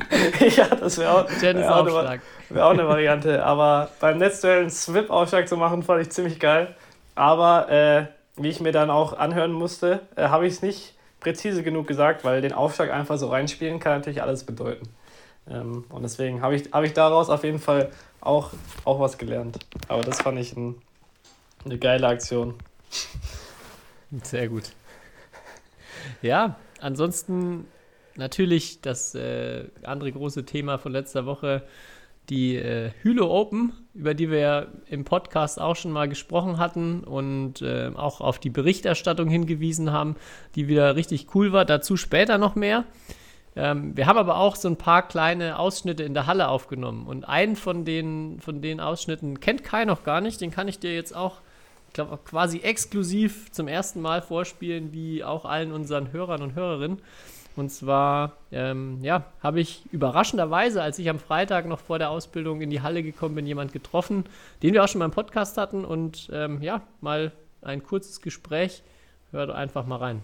ja, 0.56 0.66
das 0.66 0.98
wäre 0.98 1.12
auch, 1.12 1.28
wär 1.40 1.76
auch, 1.76 2.18
wär 2.50 2.66
auch, 2.66 2.70
eine 2.70 2.86
Variante. 2.86 3.44
Aber 3.44 3.90
beim 4.00 4.18
Netzduell 4.18 4.60
einen 4.60 4.70
Swip-Aufschlag 4.70 5.48
zu 5.48 5.56
machen, 5.56 5.82
fand 5.82 6.02
ich 6.02 6.10
ziemlich 6.10 6.40
geil. 6.40 6.74
Aber 7.14 7.70
äh, 7.70 8.06
wie 8.36 8.48
ich 8.48 8.60
mir 8.60 8.72
dann 8.72 8.90
auch 8.90 9.12
anhören 9.12 9.52
musste, 9.52 10.00
äh, 10.16 10.28
habe 10.28 10.46
ich 10.46 10.54
es 10.54 10.62
nicht 10.62 10.94
präzise 11.20 11.62
genug 11.62 11.86
gesagt, 11.86 12.24
weil 12.24 12.40
den 12.40 12.52
Aufschlag 12.52 12.90
einfach 12.90 13.18
so 13.18 13.28
reinspielen 13.28 13.78
kann 13.78 13.98
natürlich 13.98 14.22
alles 14.22 14.44
bedeuten. 14.44 14.88
Ähm, 15.48 15.84
und 15.90 16.02
deswegen 16.02 16.42
habe 16.42 16.54
ich, 16.54 16.72
hab 16.72 16.84
ich 16.84 16.92
daraus 16.92 17.28
auf 17.28 17.44
jeden 17.44 17.58
Fall 17.58 17.90
auch, 18.20 18.50
auch 18.84 19.00
was 19.00 19.18
gelernt. 19.18 19.58
Aber 19.88 20.02
das 20.02 20.22
fand 20.22 20.38
ich 20.38 20.56
ein, 20.56 20.80
eine 21.64 21.78
geile 21.78 22.06
Aktion. 22.06 22.54
Sehr 24.22 24.48
gut. 24.48 24.64
Ja, 26.22 26.56
ansonsten 26.80 27.66
natürlich 28.16 28.80
das 28.80 29.14
äh, 29.14 29.64
andere 29.82 30.12
große 30.12 30.44
Thema 30.44 30.78
von 30.78 30.92
letzter 30.92 31.26
Woche, 31.26 31.62
die 32.30 32.56
äh, 32.56 32.92
Hülo 33.02 33.28
Open, 33.28 33.72
über 33.92 34.14
die 34.14 34.30
wir 34.30 34.38
ja 34.38 34.66
im 34.86 35.04
Podcast 35.04 35.60
auch 35.60 35.76
schon 35.76 35.90
mal 35.90 36.08
gesprochen 36.08 36.58
hatten 36.58 37.00
und 37.00 37.60
äh, 37.60 37.90
auch 37.94 38.20
auf 38.20 38.38
die 38.38 38.50
Berichterstattung 38.50 39.28
hingewiesen 39.28 39.92
haben, 39.92 40.16
die 40.54 40.68
wieder 40.68 40.96
richtig 40.96 41.34
cool 41.34 41.52
war. 41.52 41.64
Dazu 41.64 41.96
später 41.96 42.38
noch 42.38 42.54
mehr. 42.54 42.84
Ähm, 43.56 43.96
wir 43.96 44.06
haben 44.06 44.18
aber 44.18 44.36
auch 44.36 44.54
so 44.54 44.68
ein 44.68 44.76
paar 44.76 45.06
kleine 45.06 45.58
Ausschnitte 45.58 46.04
in 46.04 46.14
der 46.14 46.26
Halle 46.26 46.48
aufgenommen. 46.48 47.06
Und 47.06 47.28
einen 47.28 47.56
von 47.56 47.84
den, 47.84 48.38
von 48.40 48.62
den 48.62 48.80
Ausschnitten 48.80 49.40
kennt 49.40 49.64
Kai 49.64 49.84
noch 49.84 50.04
gar 50.04 50.20
nicht. 50.20 50.40
Den 50.40 50.52
kann 50.52 50.68
ich 50.68 50.78
dir 50.78 50.94
jetzt 50.94 51.14
auch, 51.14 51.40
glaube, 51.92 52.16
quasi 52.24 52.60
exklusiv 52.60 53.50
zum 53.50 53.66
ersten 53.66 54.00
Mal 54.00 54.22
vorspielen, 54.22 54.92
wie 54.92 55.24
auch 55.24 55.44
allen 55.44 55.72
unseren 55.72 56.12
Hörern 56.12 56.42
und 56.42 56.54
Hörerinnen. 56.54 57.02
Und 57.60 57.68
zwar, 57.68 58.32
ähm, 58.52 59.00
ja, 59.02 59.24
habe 59.42 59.60
ich 59.60 59.82
überraschenderweise, 59.92 60.82
als 60.82 60.98
ich 60.98 61.10
am 61.10 61.18
Freitag 61.18 61.66
noch 61.66 61.78
vor 61.78 61.98
der 61.98 62.08
Ausbildung 62.08 62.62
in 62.62 62.70
die 62.70 62.80
Halle 62.80 63.02
gekommen 63.02 63.34
bin, 63.34 63.46
jemand 63.46 63.74
getroffen, 63.74 64.24
den 64.62 64.72
wir 64.72 64.82
auch 64.82 64.88
schon 64.88 65.00
mal 65.00 65.04
im 65.04 65.10
Podcast 65.10 65.58
hatten 65.58 65.84
und 65.84 66.30
ähm, 66.32 66.62
ja, 66.62 66.80
mal 67.02 67.32
ein 67.60 67.82
kurzes 67.82 68.22
Gespräch. 68.22 68.82
Hört 69.30 69.50
einfach 69.50 69.84
mal 69.84 69.96
rein. 69.96 70.22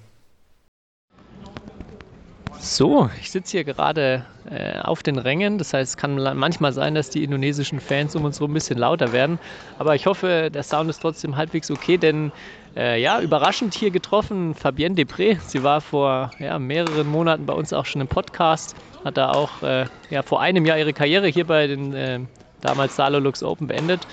So, 2.58 3.10
ich 3.20 3.30
sitze 3.30 3.52
hier 3.52 3.64
gerade 3.64 4.24
äh, 4.50 4.78
auf 4.78 5.02
den 5.02 5.18
Rängen. 5.18 5.58
Das 5.58 5.74
heißt, 5.74 5.90
es 5.90 5.96
kann 5.98 6.14
manchmal 6.38 6.72
sein, 6.72 6.94
dass 6.94 7.10
die 7.10 7.22
indonesischen 7.22 7.80
Fans 7.80 8.16
um 8.16 8.24
uns 8.24 8.40
herum 8.40 8.52
ein 8.52 8.54
bisschen 8.54 8.78
lauter 8.78 9.12
werden. 9.12 9.38
Aber 9.78 9.94
ich 9.94 10.06
hoffe, 10.06 10.50
der 10.50 10.62
Sound 10.62 10.88
ist 10.88 11.02
trotzdem 11.02 11.36
halbwegs 11.36 11.70
okay, 11.70 11.98
denn 11.98 12.32
äh, 12.76 13.00
ja, 13.00 13.20
überraschend 13.20 13.74
hier 13.74 13.90
getroffen 13.90 14.54
Fabienne 14.54 14.94
Depré. 14.94 15.38
Sie 15.40 15.62
war 15.62 15.80
vor 15.80 16.30
ja, 16.38 16.58
mehreren 16.58 17.06
Monaten 17.06 17.46
bei 17.46 17.54
uns 17.54 17.72
auch 17.72 17.86
schon 17.86 18.02
im 18.02 18.08
Podcast, 18.08 18.76
hat 19.04 19.16
da 19.16 19.32
auch 19.32 19.62
äh, 19.62 19.86
ja, 20.10 20.22
vor 20.22 20.40
einem 20.40 20.66
Jahr 20.66 20.78
ihre 20.78 20.92
Karriere 20.92 21.28
hier 21.28 21.46
bei 21.46 21.66
den 21.66 21.94
äh, 21.94 22.20
damals 22.60 22.96
Salolux 22.96 23.42
Open 23.42 23.66
beendet. 23.66 24.06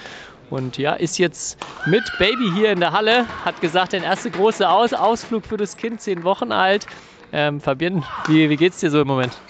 Und 0.50 0.78
ja, 0.78 0.94
ist 0.94 1.18
jetzt 1.18 1.58
mit 1.86 2.04
Baby 2.20 2.52
hier 2.56 2.72
in 2.72 2.80
der 2.80 2.92
Halle, 2.92 3.26
hat 3.44 3.60
gesagt, 3.60 3.94
der 3.94 4.04
erste 4.04 4.30
große 4.30 4.70
Aus 4.70 4.94
Ausflug 4.94 5.46
für 5.46 5.58
das 5.58 5.78
Kind, 5.78 6.02
zehn 6.02 6.24
Wochen 6.24 6.52
alt. 6.52 6.86
Ähm, 7.32 7.60
Fabienne, 7.60 8.04
wie, 8.28 8.50
wie 8.50 8.58
geht's 8.58 8.80
dir 8.80 8.92
so 8.92 9.02
im 9.02 9.08
Moment? 9.08 9.42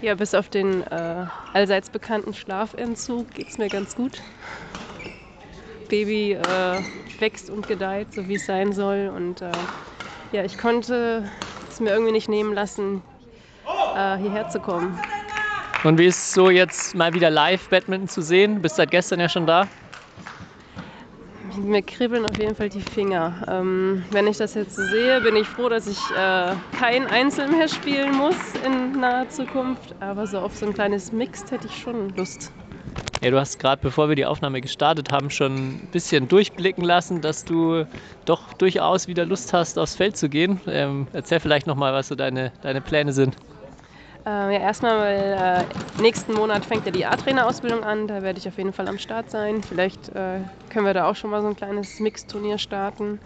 Ja, 0.00 0.14
bis 0.14 0.34
auf 0.34 0.48
den 0.48 0.82
äh, 0.82 1.26
allseits 1.52 1.90
bekannten 1.90 2.32
Schlafentzug 2.32 3.34
geht 3.34 3.48
es 3.48 3.58
mir 3.58 3.68
ganz 3.68 3.94
gut. 3.96 4.22
Baby 5.90 6.32
äh, 6.32 6.80
wächst 7.18 7.50
und 7.50 7.66
gedeiht, 7.66 8.14
so 8.14 8.26
wie 8.28 8.36
es 8.36 8.46
sein 8.46 8.72
soll. 8.72 9.12
Und 9.14 9.42
äh, 9.42 9.50
ja, 10.32 10.44
ich 10.44 10.56
konnte 10.56 11.28
es 11.68 11.80
mir 11.80 11.90
irgendwie 11.90 12.12
nicht 12.12 12.28
nehmen 12.28 12.54
lassen, 12.54 13.02
äh, 13.96 14.16
hierher 14.16 14.48
zu 14.48 14.60
kommen. 14.60 14.98
Und 15.82 15.98
wie 15.98 16.06
ist 16.06 16.18
es 16.18 16.32
so 16.32 16.50
jetzt 16.50 16.94
mal 16.94 17.12
wieder 17.14 17.30
live 17.30 17.68
Badminton 17.68 18.08
zu 18.08 18.22
sehen? 18.22 18.56
Du 18.56 18.62
bist 18.62 18.76
seit 18.76 18.90
gestern 18.90 19.18
ja 19.20 19.28
schon 19.28 19.46
da. 19.46 19.68
Mir 21.56 21.82
kribbeln 21.82 22.24
auf 22.26 22.38
jeden 22.38 22.54
Fall 22.54 22.68
die 22.68 22.82
Finger. 22.82 23.44
Ähm, 23.48 24.04
wenn 24.10 24.26
ich 24.26 24.36
das 24.36 24.54
jetzt 24.54 24.76
so 24.76 24.84
sehe, 24.84 25.20
bin 25.22 25.36
ich 25.36 25.48
froh, 25.48 25.68
dass 25.68 25.86
ich 25.86 25.98
äh, 26.10 26.54
kein 26.78 27.06
Einzel 27.06 27.48
mehr 27.48 27.66
spielen 27.66 28.12
muss 28.12 28.54
in 28.64 29.00
naher 29.00 29.28
Zukunft. 29.28 29.94
Aber 30.00 30.26
so 30.26 30.38
auf 30.38 30.54
so 30.54 30.66
ein 30.66 30.74
kleines 30.74 31.12
Mixed 31.12 31.50
hätte 31.50 31.66
ich 31.66 31.76
schon 31.76 32.10
Lust. 32.10 32.52
Ja, 33.22 33.30
du 33.30 33.38
hast 33.38 33.58
gerade, 33.58 33.82
bevor 33.82 34.08
wir 34.08 34.16
die 34.16 34.24
Aufnahme 34.24 34.62
gestartet 34.62 35.10
haben, 35.10 35.28
schon 35.30 35.84
ein 35.84 35.90
bisschen 35.90 36.26
durchblicken 36.28 36.82
lassen, 36.82 37.20
dass 37.20 37.44
du 37.44 37.84
doch 38.24 38.54
durchaus 38.54 39.08
wieder 39.08 39.26
Lust 39.26 39.52
hast, 39.52 39.78
aufs 39.78 39.94
Feld 39.94 40.16
zu 40.16 40.30
gehen. 40.30 40.60
Ähm, 40.66 41.06
erzähl 41.12 41.38
vielleicht 41.40 41.66
nochmal, 41.66 41.92
was 41.92 42.08
so 42.08 42.14
deine, 42.14 42.52
deine 42.62 42.80
Pläne 42.80 43.12
sind. 43.12 43.36
Äh, 44.26 44.54
ja, 44.54 44.60
erstmal, 44.60 44.98
weil 44.98 45.66
äh, 45.70 45.74
nächsten 45.96 46.32
Monat 46.32 46.66
fängt 46.66 46.86
ja 46.86 46.92
die 46.92 47.06
A-Trainer-Ausbildung 47.06 47.84
an. 47.84 48.06
Da 48.06 48.22
werde 48.22 48.38
ich 48.38 48.48
auf 48.48 48.56
jeden 48.58 48.72
Fall 48.72 48.88
am 48.88 48.98
Start 48.98 49.30
sein. 49.30 49.62
Vielleicht 49.62 50.08
äh, 50.10 50.40
können 50.68 50.86
wir 50.86 50.94
da 50.94 51.08
auch 51.10 51.16
schon 51.16 51.30
mal 51.30 51.42
so 51.42 51.48
ein 51.48 51.56
kleines 51.56 52.00
Mixturnier 52.00 52.58
starten. 52.58 53.20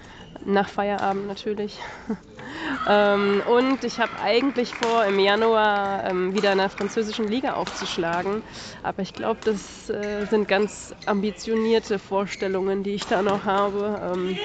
Nach 0.44 0.68
Feierabend 0.68 1.26
natürlich. 1.26 1.78
ähm, 2.88 3.42
und 3.46 3.84
ich 3.84 3.98
habe 4.00 4.18
eigentlich 4.20 4.70
vor, 4.70 5.04
im 5.04 5.18
Januar 5.18 6.04
ähm, 6.04 6.34
wieder 6.34 6.52
in 6.52 6.58
der 6.58 6.68
französischen 6.68 7.28
Liga 7.28 7.54
aufzuschlagen. 7.54 8.42
Aber 8.82 9.02
ich 9.02 9.12
glaube, 9.12 9.40
das 9.44 9.88
äh, 9.90 10.26
sind 10.26 10.48
ganz 10.48 10.94
ambitionierte 11.06 11.98
Vorstellungen, 11.98 12.82
die 12.82 12.94
ich 12.94 13.06
da 13.06 13.22
noch 13.22 13.44
habe. 13.44 14.00
Ähm, 14.12 14.38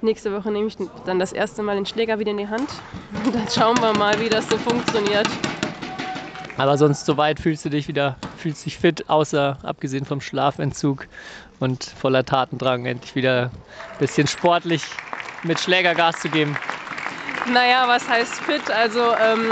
nächste 0.00 0.32
Woche 0.32 0.50
nehme 0.50 0.68
ich 0.68 0.76
dann 1.04 1.18
das 1.18 1.32
erste 1.32 1.62
Mal 1.62 1.76
den 1.76 1.86
Schläger 1.86 2.18
wieder 2.18 2.30
in 2.30 2.38
die 2.38 2.48
Hand. 2.48 2.68
Und 3.24 3.34
dann 3.34 3.48
schauen 3.48 3.80
wir 3.80 3.92
mal, 3.94 4.20
wie 4.20 4.28
das 4.28 4.48
so 4.48 4.56
funktioniert. 4.58 5.26
Aber 6.58 6.76
sonst 6.76 7.06
soweit 7.06 7.40
fühlst 7.40 7.64
du 7.64 7.70
dich 7.70 7.88
wieder, 7.88 8.16
fühlst 8.36 8.66
dich 8.66 8.76
fit, 8.76 9.08
außer 9.08 9.58
abgesehen 9.62 10.04
vom 10.04 10.20
Schlafentzug 10.20 11.06
und 11.60 11.82
voller 11.84 12.24
Tatendrang, 12.24 12.84
endlich 12.84 13.14
wieder 13.14 13.44
ein 13.44 13.98
bisschen 13.98 14.26
sportlich 14.26 14.82
mit 15.44 15.60
Schlägergas 15.60 16.20
zu 16.20 16.28
geben. 16.28 16.56
Naja, 17.52 17.88
was 17.88 18.08
heißt 18.08 18.40
fit? 18.44 18.70
Also 18.70 19.14
ähm, 19.16 19.50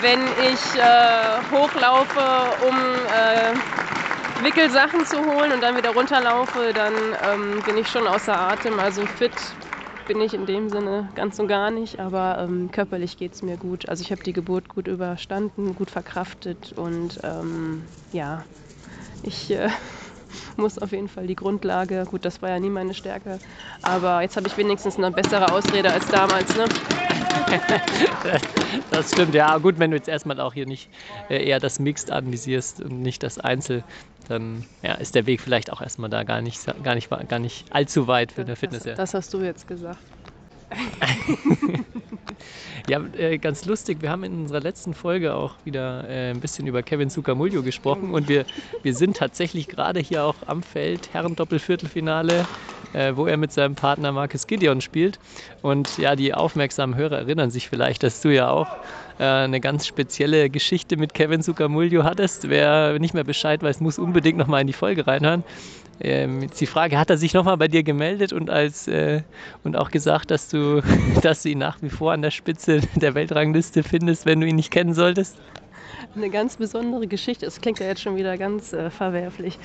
wenn 0.00 0.20
ich 0.52 0.80
äh, 0.80 1.40
hochlaufe, 1.50 2.66
um 2.68 2.74
äh, 2.74 4.44
Wickelsachen 4.44 5.06
zu 5.06 5.18
holen 5.18 5.52
und 5.52 5.62
dann 5.62 5.76
wieder 5.76 5.90
runterlaufe, 5.90 6.72
dann 6.74 6.92
ähm, 6.94 7.62
bin 7.64 7.78
ich 7.78 7.88
schon 7.88 8.06
außer 8.06 8.36
Atem. 8.36 8.78
Also 8.78 9.06
fit 9.06 9.32
bin 10.06 10.20
ich 10.20 10.34
in 10.34 10.46
dem 10.46 10.68
Sinne 10.68 11.08
ganz 11.14 11.38
und 11.38 11.48
gar 11.48 11.70
nicht, 11.70 11.98
aber 11.98 12.38
ähm, 12.40 12.70
körperlich 12.70 13.16
geht 13.16 13.34
es 13.34 13.42
mir 13.42 13.56
gut. 13.56 13.88
Also 13.88 14.02
ich 14.02 14.12
habe 14.12 14.22
die 14.22 14.32
Geburt 14.32 14.68
gut 14.68 14.86
überstanden, 14.86 15.74
gut 15.74 15.90
verkraftet 15.90 16.72
und 16.76 17.18
ähm, 17.24 17.84
ja, 18.12 18.44
ich 19.22 19.50
äh, 19.50 19.68
muss 20.56 20.78
auf 20.78 20.92
jeden 20.92 21.08
Fall 21.08 21.26
die 21.26 21.36
Grundlage, 21.36 22.04
gut, 22.04 22.24
das 22.24 22.42
war 22.42 22.50
ja 22.50 22.58
nie 22.58 22.70
meine 22.70 22.94
Stärke, 22.94 23.38
aber 23.82 24.22
jetzt 24.22 24.36
habe 24.36 24.46
ich 24.46 24.56
wenigstens 24.56 24.96
eine 24.96 25.10
bessere 25.10 25.50
Ausrede 25.52 25.90
als 25.90 26.06
damals. 26.08 26.54
Ne? 26.56 26.66
das 28.90 29.12
stimmt, 29.12 29.34
ja. 29.34 29.56
Gut, 29.58 29.78
wenn 29.78 29.90
du 29.90 29.96
jetzt 29.96 30.08
erstmal 30.08 30.40
auch 30.40 30.54
hier 30.54 30.66
nicht 30.66 30.88
äh, 31.28 31.44
eher 31.44 31.60
das 31.60 31.78
Mixed 31.78 32.10
anvisierst 32.10 32.80
und 32.80 33.02
nicht 33.02 33.22
das 33.22 33.38
Einzel, 33.38 33.84
dann 34.28 34.64
ja, 34.82 34.94
ist 34.94 35.14
der 35.14 35.26
Weg 35.26 35.40
vielleicht 35.40 35.72
auch 35.72 35.80
erstmal 35.80 36.10
da 36.10 36.24
gar 36.24 36.42
nicht, 36.42 36.60
gar 36.82 36.94
nicht, 36.94 37.10
gar 37.28 37.38
nicht 37.38 37.72
allzu 37.72 38.08
weit 38.08 38.32
für 38.32 38.42
eine 38.42 38.56
Fitness. 38.56 38.82
Das, 38.82 38.96
das 38.96 39.14
hast 39.14 39.34
du 39.34 39.42
jetzt 39.42 39.68
gesagt. 39.68 39.98
Ja, 42.88 43.00
äh, 43.16 43.38
ganz 43.38 43.64
lustig. 43.64 44.02
Wir 44.02 44.10
haben 44.10 44.24
in 44.24 44.40
unserer 44.40 44.60
letzten 44.60 44.94
Folge 44.94 45.34
auch 45.34 45.56
wieder 45.64 46.08
äh, 46.08 46.30
ein 46.30 46.40
bisschen 46.40 46.66
über 46.66 46.82
Kevin 46.82 47.10
Zucamulio 47.10 47.62
gesprochen 47.62 48.12
und 48.12 48.28
wir, 48.28 48.44
wir 48.82 48.94
sind 48.94 49.16
tatsächlich 49.16 49.68
gerade 49.68 50.00
hier 50.00 50.24
auch 50.24 50.36
am 50.46 50.62
Feld, 50.62 51.12
Herren-Doppel-Viertelfinale, 51.12 52.48
äh, 52.92 53.12
wo 53.14 53.26
er 53.26 53.36
mit 53.36 53.52
seinem 53.52 53.74
Partner 53.74 54.12
Marcus 54.12 54.46
Gideon 54.46 54.80
spielt. 54.80 55.18
Und 55.62 55.96
ja, 55.98 56.16
die 56.16 56.34
aufmerksamen 56.34 56.96
Hörer 56.96 57.18
erinnern 57.18 57.50
sich 57.50 57.68
vielleicht, 57.68 58.02
dass 58.02 58.20
du 58.20 58.28
ja 58.32 58.50
auch 58.50 58.76
äh, 59.18 59.24
eine 59.24 59.60
ganz 59.60 59.86
spezielle 59.86 60.50
Geschichte 60.50 60.96
mit 60.96 61.14
Kevin 61.14 61.42
Zucamulio 61.42 62.04
hattest. 62.04 62.48
Wer 62.48 62.98
nicht 62.98 63.14
mehr 63.14 63.24
Bescheid 63.24 63.62
weiß, 63.62 63.80
muss 63.80 63.98
unbedingt 63.98 64.38
nochmal 64.38 64.60
in 64.60 64.66
die 64.66 64.72
Folge 64.72 65.06
reinhören. 65.06 65.44
Ähm, 66.00 66.42
jetzt 66.42 66.60
die 66.60 66.66
Frage, 66.66 66.98
hat 66.98 67.10
er 67.10 67.16
sich 67.16 67.32
nochmal 67.32 67.56
bei 67.56 67.68
dir 67.68 67.82
gemeldet 67.82 68.32
und, 68.32 68.50
als, 68.50 68.86
äh, 68.86 69.22
und 69.62 69.76
auch 69.76 69.90
gesagt, 69.90 70.30
dass 70.30 70.48
du, 70.48 70.82
dass 71.22 71.42
du 71.42 71.48
ihn 71.48 71.58
nach 71.58 71.80
wie 71.82 71.90
vor 71.90 72.12
an 72.12 72.22
der 72.22 72.30
Spitze 72.30 72.80
der 72.96 73.14
Weltrangliste 73.14 73.82
findest, 73.82 74.26
wenn 74.26 74.40
du 74.40 74.46
ihn 74.46 74.56
nicht 74.56 74.70
kennen 74.70 74.94
solltest? 74.94 75.38
Eine 76.14 76.30
ganz 76.30 76.56
besondere 76.56 77.06
Geschichte. 77.06 77.46
Es 77.46 77.60
klingt 77.60 77.78
ja 77.80 77.86
jetzt 77.86 78.02
schon 78.02 78.16
wieder 78.16 78.36
ganz 78.36 78.72
äh, 78.72 78.90
verwerflich. 78.90 79.58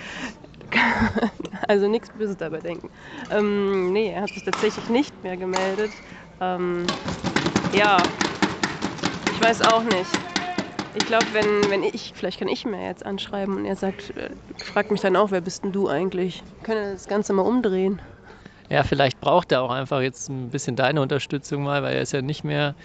also 1.67 1.88
nichts 1.88 2.09
Böses 2.11 2.38
dabei 2.38 2.59
denken. 2.59 2.89
Ähm, 3.29 3.91
nee, 3.91 4.11
er 4.11 4.21
hat 4.21 4.33
sich 4.33 4.43
tatsächlich 4.43 4.89
nicht 4.89 5.23
mehr 5.23 5.38
gemeldet. 5.38 5.91
Ähm, 6.39 6.85
ja, 7.73 8.07
ich 9.31 9.41
weiß 9.41 9.61
auch 9.61 9.83
nicht. 9.83 10.30
Ich 10.93 11.05
glaube, 11.05 11.33
wenn, 11.33 11.69
wenn 11.69 11.83
ich, 11.83 12.12
vielleicht 12.13 12.39
kann 12.39 12.50
ich 12.50 12.65
mir 12.65 12.86
jetzt 12.86 13.05
anschreiben 13.05 13.57
und 13.57 13.65
er 13.65 13.75
sagt, 13.75 14.15
äh, 14.17 14.29
fragt 14.62 14.91
mich 14.91 15.01
dann 15.01 15.15
auch, 15.15 15.31
wer 15.31 15.41
bist 15.41 15.63
denn 15.63 15.71
du 15.71 15.88
eigentlich? 15.88 16.43
Können 16.63 16.93
das 16.93 17.07
Ganze 17.07 17.31
mal 17.33 17.43
umdrehen? 17.43 18.01
Ja, 18.69 18.83
vielleicht 18.83 19.19
braucht 19.19 19.51
er 19.51 19.62
auch 19.62 19.71
einfach 19.71 20.01
jetzt 20.01 20.29
ein 20.29 20.50
bisschen 20.50 20.75
deine 20.75 21.01
Unterstützung 21.01 21.63
mal, 21.63 21.83
weil 21.83 21.95
er 21.95 22.01
ist 22.01 22.13
ja 22.13 22.21
nicht 22.21 22.43
mehr 22.43 22.75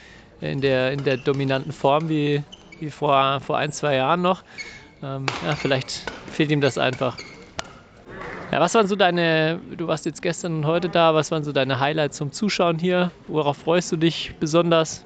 in 0.41 0.61
der, 0.61 0.93
in 0.93 1.05
der 1.05 1.17
dominanten 1.17 1.73
Form 1.73 2.09
wie, 2.09 2.45
wie 2.79 2.91
vor, 2.91 3.41
vor 3.41 3.57
ein, 3.59 3.73
zwei 3.73 3.97
Jahren 3.97 4.23
noch. 4.23 4.43
Ähm, 5.03 5.35
ja, 5.41 5.57
vielleicht 5.57 6.13
fehlt 6.29 6.51
ihm 6.51 6.61
das 6.61 6.79
einfach. 6.79 7.21
Ja, 8.53 8.61
was 8.61 8.75
waren 8.75 8.87
so 8.87 8.95
deine, 8.97 9.61
du 9.77 9.89
warst 9.89 10.07
jetzt 10.07 10.23
gestern 10.23 10.57
und 10.59 10.67
heute 10.67 10.89
da, 10.89 11.15
was 11.15 11.31
waren 11.33 11.43
so 11.45 11.53
deine 11.53 11.81
Highlights 11.81 12.17
zum 12.17 12.31
Zuschauen 12.33 12.79
hier? 12.79 13.13
Worauf 13.27 13.57
freust 13.59 13.91
du 13.91 13.97
dich 13.97 14.35
besonders? 14.39 15.05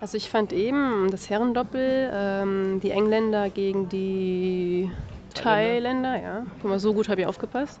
Also 0.00 0.16
ich 0.16 0.28
fand 0.28 0.52
eben 0.52 1.10
das 1.10 1.28
Herrendoppel, 1.28 2.10
ähm, 2.12 2.80
die 2.80 2.90
Engländer 2.90 3.50
gegen 3.50 3.88
die 3.88 4.90
Thailänder, 5.34 6.20
ja, 6.20 6.46
guck 6.60 6.70
mal, 6.70 6.78
so 6.78 6.94
gut 6.94 7.08
habe 7.08 7.22
ich 7.22 7.26
aufgepasst. 7.26 7.80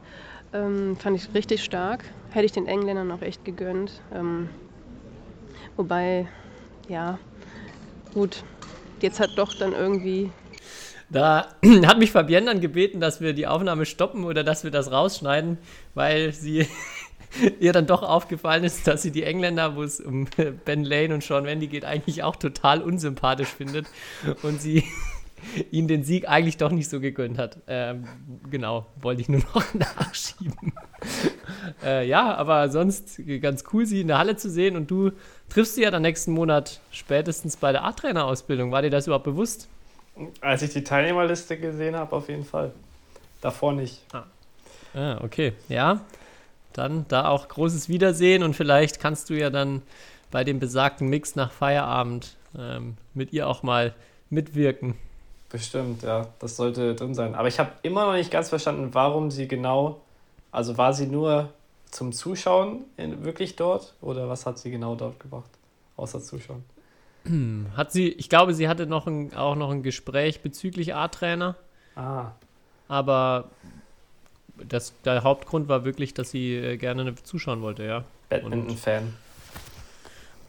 Ähm, 0.52 0.96
fand 0.96 1.16
ich 1.16 1.32
richtig 1.34 1.62
stark. 1.62 2.04
Hätte 2.30 2.46
ich 2.46 2.52
den 2.52 2.66
Engländern 2.66 3.10
auch 3.12 3.22
echt 3.22 3.44
gegönnt. 3.44 4.00
Ähm, 4.12 4.48
wobei, 5.76 6.26
ja, 6.88 7.18
gut, 8.14 8.42
jetzt 9.00 9.20
hat 9.20 9.30
doch 9.36 9.54
dann 9.54 9.72
irgendwie 9.72 10.30
da 11.10 11.54
hat 11.86 11.98
mich 11.98 12.10
Fabienne 12.10 12.46
dann 12.46 12.60
gebeten, 12.60 13.00
dass 13.00 13.20
wir 13.20 13.32
die 13.32 13.46
Aufnahme 13.46 13.86
stoppen 13.86 14.24
oder 14.24 14.44
dass 14.44 14.64
wir 14.64 14.70
das 14.70 14.90
rausschneiden, 14.90 15.58
weil 15.94 16.32
sie 16.32 16.66
ihr 17.60 17.72
dann 17.72 17.86
doch 17.86 18.02
aufgefallen 18.02 18.64
ist, 18.64 18.86
dass 18.86 19.02
sie 19.02 19.10
die 19.10 19.22
Engländer, 19.22 19.76
wo 19.76 19.82
es 19.82 20.00
um 20.00 20.26
Ben 20.64 20.84
Lane 20.84 21.14
und 21.14 21.22
Sean 21.22 21.44
Wendy 21.44 21.66
geht, 21.66 21.84
eigentlich 21.84 22.22
auch 22.22 22.36
total 22.36 22.82
unsympathisch 22.82 23.48
findet 23.48 23.86
und 24.42 24.60
sie 24.60 24.84
ihm 25.70 25.88
den 25.88 26.04
Sieg 26.04 26.28
eigentlich 26.28 26.56
doch 26.56 26.70
nicht 26.70 26.88
so 26.88 27.00
gegönnt 27.00 27.38
hat. 27.38 27.58
Ähm, 27.66 28.04
genau, 28.50 28.86
wollte 29.00 29.20
ich 29.20 29.28
nur 29.28 29.40
noch 29.54 29.74
nachschieben. 29.74 30.72
äh, 31.84 32.06
ja, 32.06 32.34
aber 32.34 32.68
sonst 32.68 33.20
ganz 33.40 33.64
cool, 33.72 33.86
sie 33.86 34.00
in 34.00 34.08
der 34.08 34.18
Halle 34.18 34.36
zu 34.36 34.50
sehen 34.50 34.76
und 34.76 34.90
du 34.90 35.12
triffst 35.48 35.74
sie 35.74 35.82
ja 35.82 35.90
dann 35.90 36.02
nächsten 36.02 36.32
Monat 36.32 36.80
spätestens 36.90 37.56
bei 37.56 37.72
der 37.72 37.84
A-Trainer-Ausbildung. 37.84 38.72
War 38.72 38.82
dir 38.82 38.90
das 38.90 39.06
überhaupt 39.06 39.24
bewusst? 39.24 39.68
Als 40.40 40.62
ich 40.62 40.70
die 40.70 40.82
Teilnehmerliste 40.82 41.58
gesehen 41.58 41.94
habe, 41.94 42.16
auf 42.16 42.28
jeden 42.28 42.44
Fall. 42.44 42.72
Davor 43.40 43.72
nicht. 43.72 44.02
Ah, 44.12 44.24
ah 44.94 45.20
okay. 45.22 45.52
Ja, 45.68 46.00
dann 46.78 47.04
da 47.08 47.28
auch 47.28 47.48
großes 47.48 47.88
Wiedersehen 47.88 48.42
und 48.42 48.54
vielleicht 48.54 49.00
kannst 49.00 49.30
du 49.30 49.34
ja 49.34 49.50
dann 49.50 49.82
bei 50.30 50.44
dem 50.44 50.58
besagten 50.58 51.08
Mix 51.08 51.36
nach 51.36 51.52
Feierabend 51.52 52.36
ähm, 52.56 52.96
mit 53.14 53.32
ihr 53.32 53.48
auch 53.48 53.62
mal 53.62 53.94
mitwirken. 54.30 54.94
Bestimmt, 55.50 56.02
ja, 56.02 56.28
das 56.38 56.56
sollte 56.56 56.94
drin 56.94 57.14
sein. 57.14 57.34
Aber 57.34 57.48
ich 57.48 57.58
habe 57.58 57.72
immer 57.82 58.06
noch 58.06 58.12
nicht 58.12 58.30
ganz 58.30 58.50
verstanden, 58.50 58.90
warum 58.92 59.30
sie 59.30 59.48
genau, 59.48 60.02
also 60.52 60.76
war 60.76 60.92
sie 60.92 61.06
nur 61.06 61.50
zum 61.90 62.12
Zuschauen 62.12 62.84
in, 62.96 63.24
wirklich 63.24 63.56
dort 63.56 63.94
oder 64.02 64.28
was 64.28 64.44
hat 64.46 64.58
sie 64.58 64.70
genau 64.70 64.94
dort 64.94 65.20
gemacht, 65.20 65.50
außer 65.96 66.22
Zuschauen? 66.22 66.64
Hat 67.76 67.92
sie, 67.92 68.08
ich 68.08 68.28
glaube, 68.28 68.54
sie 68.54 68.68
hatte 68.68 68.86
noch 68.86 69.06
ein, 69.06 69.34
auch 69.34 69.54
noch 69.54 69.70
ein 69.70 69.82
Gespräch 69.82 70.40
bezüglich 70.40 70.94
A-Trainer, 70.94 71.56
Ah, 71.98 72.30
aber 72.86 73.50
das, 74.68 74.92
der 75.04 75.22
Hauptgrund 75.22 75.68
war 75.68 75.84
wirklich, 75.84 76.14
dass 76.14 76.30
sie 76.30 76.54
äh, 76.54 76.76
gerne 76.76 77.14
zuschauen 77.22 77.62
wollte, 77.62 77.84
ja. 77.84 78.04
Badminton-Fan. 78.28 79.14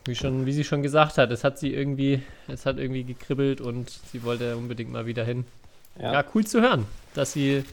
Wie, 0.05 0.15
schon, 0.15 0.45
wie 0.45 0.53
sie 0.53 0.63
schon 0.63 0.81
gesagt 0.81 1.17
hat, 1.17 1.31
es 1.31 1.43
hat 1.43 1.59
sie 1.59 1.73
irgendwie, 1.73 2.21
es 2.47 2.65
hat 2.65 2.77
irgendwie 2.77 3.03
gekribbelt 3.03 3.61
und 3.61 3.89
sie 3.89 4.23
wollte 4.23 4.57
unbedingt 4.57 4.91
mal 4.91 5.05
wieder 5.05 5.23
hin. 5.23 5.45
Ja. 5.99 6.13
Ja, 6.13 6.25
cool 6.33 6.45
zu 6.45 6.61
hören, 6.61 6.85
dass 7.13 7.33
sie 7.33 7.63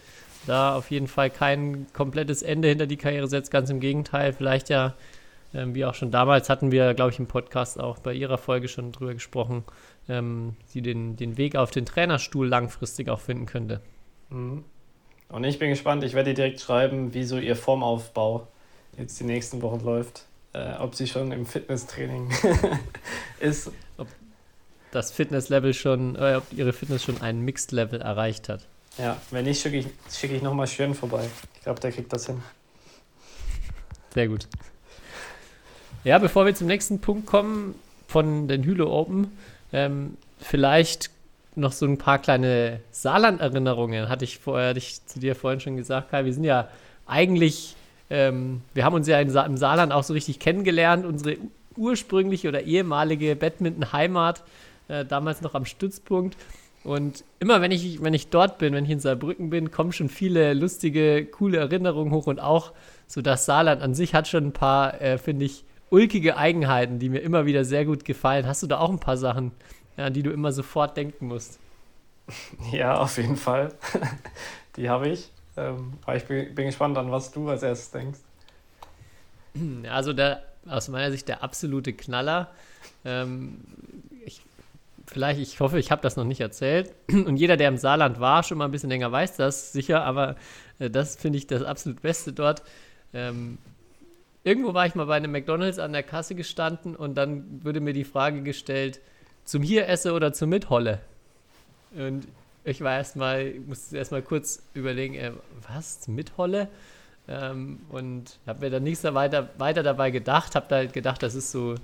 da 0.46 0.74
auf 0.74 0.90
jeden 0.90 1.08
Fall 1.08 1.30
kein 1.30 1.86
komplettes 1.92 2.42
Ende 2.42 2.68
hinter 2.68 2.86
die 2.86 2.96
Karriere 2.96 3.28
setzt. 3.28 3.50
Ganz 3.50 3.70
im 3.70 3.80
Gegenteil, 3.80 4.32
vielleicht 4.32 4.68
ja, 4.68 4.94
ähm, 5.54 5.74
wie 5.74 5.84
auch 5.84 5.94
schon 5.94 6.10
damals, 6.10 6.48
hatten 6.50 6.72
wir, 6.72 6.94
glaube 6.94 7.12
ich, 7.12 7.18
im 7.18 7.26
Podcast 7.26 7.80
auch 7.80 7.98
bei 7.98 8.12
ihrer 8.12 8.38
Folge 8.38 8.68
schon 8.68 8.92
drüber 8.92 9.14
gesprochen, 9.14 9.64
ähm, 10.08 10.56
sie 10.66 10.82
den, 10.82 11.16
den 11.16 11.36
Weg 11.36 11.56
auf 11.56 11.70
den 11.70 11.86
Trainerstuhl 11.86 12.46
langfristig 12.46 13.08
auch 13.08 13.20
finden 13.20 13.46
könnte. 13.46 13.80
Mhm. 14.30 14.64
Und 15.28 15.44
ich 15.44 15.58
bin 15.58 15.70
gespannt, 15.70 16.04
ich 16.04 16.14
werde 16.14 16.30
ihr 16.30 16.34
direkt 16.34 16.60
schreiben, 16.60 17.14
wie 17.14 17.24
so 17.24 17.38
ihr 17.38 17.56
Formaufbau 17.56 18.46
jetzt 18.96 19.18
die 19.20 19.24
nächsten 19.24 19.60
Wochen 19.62 19.84
läuft. 19.84 20.26
Äh, 20.56 20.74
ob 20.78 20.94
sie 20.94 21.06
schon 21.06 21.32
im 21.32 21.44
Fitnesstraining 21.44 22.30
ist. 23.40 23.70
Das 24.90 25.10
Fitnesslevel 25.10 25.74
schon, 25.74 26.16
äh, 26.16 26.36
ob 26.36 26.50
ihre 26.52 26.72
Fitness 26.72 27.04
schon 27.04 27.20
ein 27.20 27.40
Mixed-Level 27.40 28.00
erreicht 28.00 28.48
hat. 28.48 28.66
Ja, 28.96 29.20
wenn 29.30 29.44
nicht, 29.44 29.60
schicke 29.60 29.76
ich, 29.76 29.86
schicke 30.10 30.34
ich 30.34 30.40
nochmal 30.40 30.66
Schweren 30.66 30.94
vorbei. 30.94 31.28
Ich 31.56 31.62
glaube, 31.62 31.80
der 31.80 31.92
kriegt 31.92 32.10
das 32.10 32.26
hin. 32.26 32.42
Sehr 34.14 34.28
gut. 34.28 34.48
Ja, 36.04 36.18
bevor 36.18 36.46
wir 36.46 36.54
zum 36.54 36.68
nächsten 36.68 37.00
Punkt 37.00 37.26
kommen 37.26 37.74
von 38.08 38.48
den 38.48 38.62
Hüle 38.62 38.86
Open, 38.86 39.36
ähm, 39.74 40.16
vielleicht 40.40 41.10
noch 41.56 41.72
so 41.72 41.86
ein 41.86 41.98
paar 41.98 42.18
kleine 42.18 42.80
Saarland-Erinnerungen. 42.90 44.08
Hatte 44.08 44.24
ich 44.24 44.38
vorher, 44.38 44.70
hatte 44.70 44.78
ich 44.78 45.04
zu 45.06 45.18
dir 45.18 45.34
vorhin 45.34 45.60
schon 45.60 45.76
gesagt, 45.76 46.10
Kai. 46.10 46.24
Wir 46.24 46.32
sind 46.32 46.44
ja 46.44 46.68
eigentlich, 47.06 47.76
ähm, 48.10 48.62
wir 48.74 48.84
haben 48.84 48.94
uns 48.94 49.08
ja 49.08 49.20
in 49.20 49.30
Sa 49.30 49.42
im 49.42 49.56
Saarland 49.56 49.92
auch 49.92 50.02
so 50.02 50.12
richtig 50.12 50.38
kennengelernt. 50.38 51.06
Unsere 51.06 51.38
ursprüngliche 51.76 52.48
oder 52.48 52.62
ehemalige 52.62 53.36
Badminton-Heimat, 53.36 54.42
äh, 54.88 55.04
damals 55.04 55.42
noch 55.42 55.54
am 55.54 55.64
Stützpunkt. 55.64 56.36
Und 56.84 57.24
immer 57.40 57.60
wenn 57.60 57.72
ich, 57.72 58.02
wenn 58.02 58.14
ich 58.14 58.28
dort 58.28 58.58
bin, 58.58 58.72
wenn 58.72 58.84
ich 58.84 58.90
in 58.90 59.00
Saarbrücken 59.00 59.50
bin, 59.50 59.70
kommen 59.70 59.92
schon 59.92 60.08
viele 60.08 60.54
lustige, 60.54 61.26
coole 61.26 61.58
Erinnerungen 61.58 62.12
hoch 62.12 62.28
und 62.28 62.40
auch 62.40 62.72
so 63.08 63.22
das 63.22 63.44
Saarland 63.44 63.82
an 63.82 63.94
sich 63.94 64.14
hat 64.14 64.28
schon 64.28 64.46
ein 64.46 64.52
paar, 64.52 65.00
äh, 65.00 65.18
finde 65.18 65.46
ich, 65.46 65.64
ulkige 65.90 66.36
Eigenheiten, 66.36 66.98
die 66.98 67.08
mir 67.08 67.20
immer 67.20 67.46
wieder 67.46 67.64
sehr 67.64 67.84
gut 67.84 68.04
gefallen. 68.04 68.46
Hast 68.46 68.62
du 68.62 68.66
da 68.66 68.78
auch 68.78 68.90
ein 68.90 69.00
paar 69.00 69.16
Sachen, 69.16 69.52
an 69.96 70.12
die 70.12 70.22
du 70.22 70.30
immer 70.30 70.52
sofort 70.52 70.96
denken 70.96 71.28
musst? 71.28 71.58
Ja, 72.72 72.98
auf 72.98 73.18
jeden 73.18 73.36
Fall. 73.36 73.72
die 74.76 74.90
habe 74.90 75.08
ich. 75.08 75.30
Ähm, 75.56 75.94
aber 76.04 76.16
ich 76.16 76.24
bin, 76.24 76.54
bin 76.54 76.66
gespannt 76.66 76.98
an, 76.98 77.10
was 77.10 77.32
du 77.32 77.48
als 77.48 77.62
erstes 77.62 77.90
denkst. 77.90 78.18
Also 79.90 80.12
der, 80.12 80.42
aus 80.68 80.88
meiner 80.88 81.10
Sicht 81.10 81.28
der 81.28 81.42
absolute 81.42 81.92
Knaller. 81.92 82.50
Ähm, 83.04 83.60
ich, 84.24 84.42
vielleicht, 85.06 85.40
ich 85.40 85.60
hoffe, 85.60 85.78
ich 85.78 85.90
habe 85.90 86.02
das 86.02 86.16
noch 86.16 86.24
nicht 86.24 86.40
erzählt. 86.40 86.92
Und 87.08 87.36
jeder, 87.36 87.56
der 87.56 87.68
im 87.68 87.78
Saarland 87.78 88.20
war, 88.20 88.42
schon 88.42 88.58
mal 88.58 88.66
ein 88.66 88.70
bisschen 88.70 88.90
länger 88.90 89.10
weiß 89.12 89.36
das 89.36 89.72
sicher, 89.72 90.04
aber 90.04 90.36
äh, 90.78 90.90
das 90.90 91.16
finde 91.16 91.38
ich 91.38 91.46
das 91.46 91.62
absolut 91.62 92.02
Beste 92.02 92.32
dort. 92.32 92.62
Ähm, 93.14 93.58
irgendwo 94.44 94.74
war 94.74 94.86
ich 94.86 94.94
mal 94.94 95.06
bei 95.06 95.16
einem 95.16 95.32
McDonalds 95.32 95.78
an 95.78 95.92
der 95.92 96.02
Kasse 96.02 96.34
gestanden 96.34 96.94
und 96.96 97.14
dann 97.14 97.64
wurde 97.64 97.80
mir 97.80 97.94
die 97.94 98.04
Frage 98.04 98.42
gestellt, 98.42 99.00
zum 99.46 99.62
hier 99.62 99.88
esse 99.88 100.12
oder 100.12 100.34
zum 100.34 100.50
Mitholle? 100.50 101.00
Und 101.96 102.28
ich 102.64 102.82
war 102.82 102.96
erstmal, 102.96 103.54
musste 103.66 103.96
erstmal 103.96 104.22
kurz 104.22 104.62
überlegen, 104.74 105.14
äh, 105.14 105.32
was, 105.68 106.06
Mitholle? 106.08 106.68
Ähm, 107.28 107.80
und 107.88 108.38
habe 108.46 108.60
mir 108.60 108.70
dann 108.70 108.82
nichts 108.82 109.02
weiter, 109.04 109.48
weiter 109.56 109.82
dabei 109.82 110.10
gedacht, 110.10 110.54
habe 110.54 110.66
da 110.68 110.76
halt 110.76 110.92
gedacht, 110.92 111.22
das 111.22 111.34
ist 111.34 111.50
so, 111.50 111.76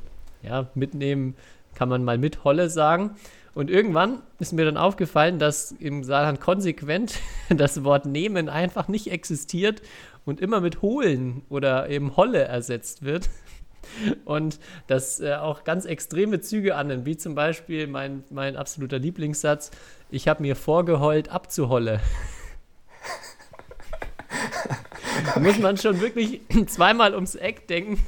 ja, 0.43 0.67
mitnehmen 0.75 1.35
kann 1.75 1.89
man 1.89 2.05
mal 2.05 2.19
mit 2.19 2.45
Holle 2.45 2.69
sagen. 2.69 3.17
Und 3.55 3.71
irgendwann 3.71 4.23
ist 4.39 4.53
mir 4.53 4.65
dann 4.65 4.77
aufgefallen, 4.77 5.39
dass 5.39 5.73
im 5.73 6.05
Saarland 6.05 6.41
konsequent 6.41 7.21
das 7.49 7.85
Wort 7.85 8.07
nehmen 8.07 8.49
einfach 8.49 8.89
nicht 8.89 9.11
existiert 9.11 9.83
und 10.25 10.41
immer 10.41 10.61
mit 10.61 10.83
holen 10.83 11.43
oder 11.49 11.89
eben 11.89 12.17
Holle 12.17 12.43
ersetzt 12.43 13.03
wird. 13.03 13.29
Und 14.25 14.59
das 14.87 15.21
äh, 15.21 15.35
auch 15.35 15.65
ganz 15.65 15.85
extreme 15.85 16.41
Züge 16.41 16.77
annimmt, 16.77 17.07
wie 17.07 17.17
zum 17.17 17.35
Beispiel 17.35 17.87
mein, 17.87 18.25
mein 18.31 18.57
absoluter 18.57 18.99
Lieblingssatz, 18.99 19.71
ich 20.11 20.29
habe 20.29 20.43
mir 20.43 20.57
vorgeheult 20.57 21.31
abzuholle. 21.31 22.01
muss 25.41 25.59
man 25.59 25.77
schon 25.77 26.01
wirklich 26.01 26.41
zweimal 26.67 27.15
ums 27.15 27.35
Eck 27.35 27.67
denken. 27.69 28.05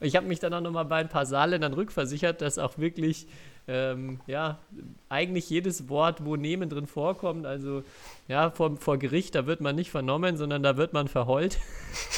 Ich 0.00 0.16
habe 0.16 0.26
mich 0.26 0.38
dann 0.38 0.54
auch 0.54 0.60
nochmal 0.60 0.84
bei 0.84 0.96
ein 0.96 1.08
paar 1.08 1.26
Saarländern 1.26 1.74
rückversichert, 1.74 2.40
dass 2.40 2.58
auch 2.58 2.78
wirklich, 2.78 3.26
ähm, 3.68 4.20
ja, 4.26 4.58
eigentlich 5.08 5.50
jedes 5.50 5.88
Wort, 5.88 6.24
wo 6.24 6.36
Nehmen 6.36 6.70
drin 6.70 6.86
vorkommt, 6.86 7.44
also 7.46 7.82
ja, 8.28 8.50
vor, 8.50 8.76
vor 8.76 8.98
Gericht, 8.98 9.34
da 9.34 9.46
wird 9.46 9.60
man 9.60 9.76
nicht 9.76 9.90
vernommen, 9.90 10.36
sondern 10.36 10.62
da 10.62 10.76
wird 10.76 10.92
man 10.92 11.08
verheult. 11.08 11.58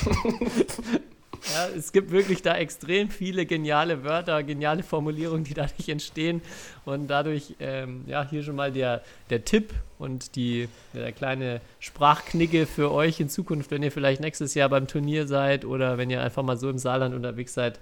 Ja, 1.55 1.69
es 1.77 1.93
gibt 1.93 2.11
wirklich 2.11 2.43
da 2.43 2.57
extrem 2.57 3.11
viele 3.11 3.47
geniale 3.47 4.05
Wörter, 4.05 4.43
geniale 4.43 4.83
Formulierungen, 4.83 5.45
die 5.45 5.55
dadurch 5.55 5.89
entstehen. 5.89 6.43
Und 6.85 7.09
dadurch, 7.09 7.55
ähm, 7.61 8.05
ja, 8.07 8.29
hier 8.29 8.43
schon 8.43 8.57
mal 8.57 8.73
der, 8.73 9.03
der 9.31 9.45
Tipp 9.45 9.73
und 9.99 10.37
die, 10.37 10.69
der 10.95 11.13
kleine 11.13 11.61
Sprachknicke 11.81 12.67
für 12.67 12.93
euch 12.93 13.21
in 13.21 13.29
Zukunft, 13.29 13.71
wenn 13.71 13.83
ihr 13.83 13.93
vielleicht 13.93 14.21
nächstes 14.21 14.55
Jahr 14.55 14.69
beim 14.69 14.87
Turnier 14.87 15.27
seid 15.27 15.65
oder 15.65 15.99
wenn 15.99 16.11
ihr 16.11 16.23
einfach 16.23 16.43
mal 16.43 16.57
so 16.57 16.69
im 16.69 16.79
Saarland 16.79 17.15
unterwegs 17.15 17.55
seid. 17.55 17.79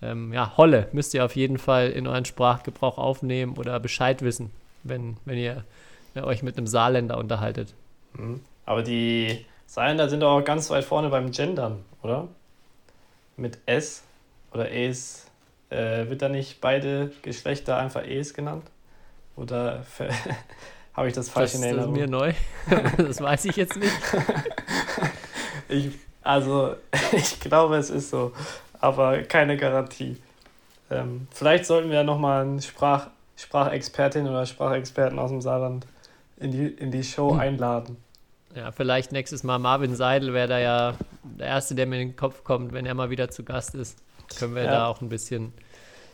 Ähm, 0.00 0.32
ja, 0.32 0.56
Holle 0.56 0.88
müsst 0.92 1.14
ihr 1.14 1.24
auf 1.24 1.34
jeden 1.34 1.58
Fall 1.58 1.90
in 1.90 2.06
euren 2.06 2.24
Sprachgebrauch 2.24 2.98
aufnehmen 2.98 3.56
oder 3.56 3.80
Bescheid 3.80 4.22
wissen, 4.22 4.50
wenn, 4.84 5.16
wenn 5.24 5.38
ihr 5.38 5.64
ja, 6.14 6.24
euch 6.24 6.42
mit 6.42 6.56
einem 6.56 6.68
Saarländer 6.68 7.18
unterhaltet. 7.18 7.74
Mhm. 8.14 8.40
Aber 8.64 8.82
die 8.82 9.44
Saarländer 9.66 10.08
sind 10.08 10.22
auch 10.22 10.42
ganz 10.42 10.70
weit 10.70 10.84
vorne 10.84 11.08
beim 11.08 11.30
Gendern, 11.30 11.84
oder? 12.02 12.28
Mit 13.38 13.58
S 13.66 14.02
oder 14.52 14.70
Es, 14.70 15.26
äh, 15.70 16.08
wird 16.08 16.22
da 16.22 16.28
nicht 16.28 16.60
beide 16.60 17.12
Geschlechter 17.22 17.78
einfach 17.78 18.02
Es 18.02 18.34
genannt? 18.34 18.64
Oder 19.36 19.84
habe 20.94 21.08
ich 21.08 21.14
das 21.14 21.28
falsch 21.28 21.52
das, 21.52 21.60
in 21.60 21.66
Erinnerung? 21.66 21.94
Das 21.94 22.02
ist 22.02 22.10
mir 22.10 22.18
neu. 22.18 22.32
das 22.96 23.20
weiß 23.20 23.44
ich 23.46 23.56
jetzt 23.56 23.76
nicht. 23.76 23.92
ich, 25.68 25.90
also, 26.22 26.74
ich 27.12 27.40
glaube, 27.40 27.76
es 27.76 27.90
ist 27.90 28.10
so, 28.10 28.32
aber 28.80 29.22
keine 29.22 29.56
Garantie. 29.56 30.16
Ähm, 30.90 31.28
vielleicht 31.30 31.66
sollten 31.66 31.90
wir 31.90 32.02
nochmal 32.02 32.42
einen 32.42 32.62
Sprach, 32.62 33.08
Sprachexpertin 33.36 34.26
oder 34.26 34.44
Sprachexperten 34.46 35.18
aus 35.18 35.30
dem 35.30 35.40
Saarland 35.40 35.86
in 36.38 36.50
die, 36.50 36.66
in 36.66 36.90
die 36.90 37.04
Show 37.04 37.32
hm. 37.32 37.40
einladen. 37.40 37.96
Ja, 38.54 38.72
vielleicht 38.72 39.12
nächstes 39.12 39.42
Mal 39.42 39.58
Marvin 39.58 39.94
Seidel 39.94 40.32
wäre 40.32 40.48
da 40.48 40.58
ja 40.58 40.94
der 41.22 41.46
Erste, 41.46 41.74
der 41.74 41.86
mir 41.86 42.00
in 42.00 42.08
den 42.08 42.16
Kopf 42.16 42.44
kommt, 42.44 42.72
wenn 42.72 42.86
er 42.86 42.94
mal 42.94 43.10
wieder 43.10 43.30
zu 43.30 43.44
Gast 43.44 43.74
ist. 43.74 43.98
Können 44.38 44.54
wir 44.54 44.64
ja. 44.64 44.70
da 44.70 44.86
auch 44.86 45.00
ein 45.00 45.08
bisschen 45.08 45.52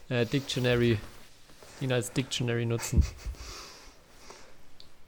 äh, 0.08 0.26
Dictionary, 0.26 0.98
ihn 1.80 1.92
als 1.92 2.12
Dictionary 2.12 2.66
nutzen. 2.66 3.02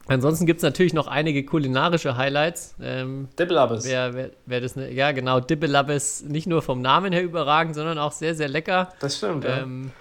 Ansonsten 0.07 0.45
gibt 0.45 0.59
es 0.59 0.63
natürlich 0.63 0.93
noch 0.93 1.07
einige 1.07 1.43
kulinarische 1.43 2.15
Highlights. 2.15 2.75
Ähm, 2.81 3.27
Dibbelabes. 3.37 3.85
Wer, 3.85 4.13
wer, 4.13 4.29
wer 4.45 4.61
das, 4.61 4.77
ne, 4.77 4.89
ja 4.91 5.11
genau, 5.11 5.41
Dibbelabes 5.41 6.23
nicht 6.23 6.47
nur 6.47 6.61
vom 6.61 6.81
Namen 6.81 7.11
her 7.11 7.23
überragend, 7.23 7.75
sondern 7.75 7.97
auch 7.97 8.13
sehr, 8.13 8.33
sehr 8.33 8.47
lecker. 8.47 8.93
Das 9.01 9.17
stimmt, 9.17 9.45
ähm, 9.45 9.85
ja. 9.85 9.91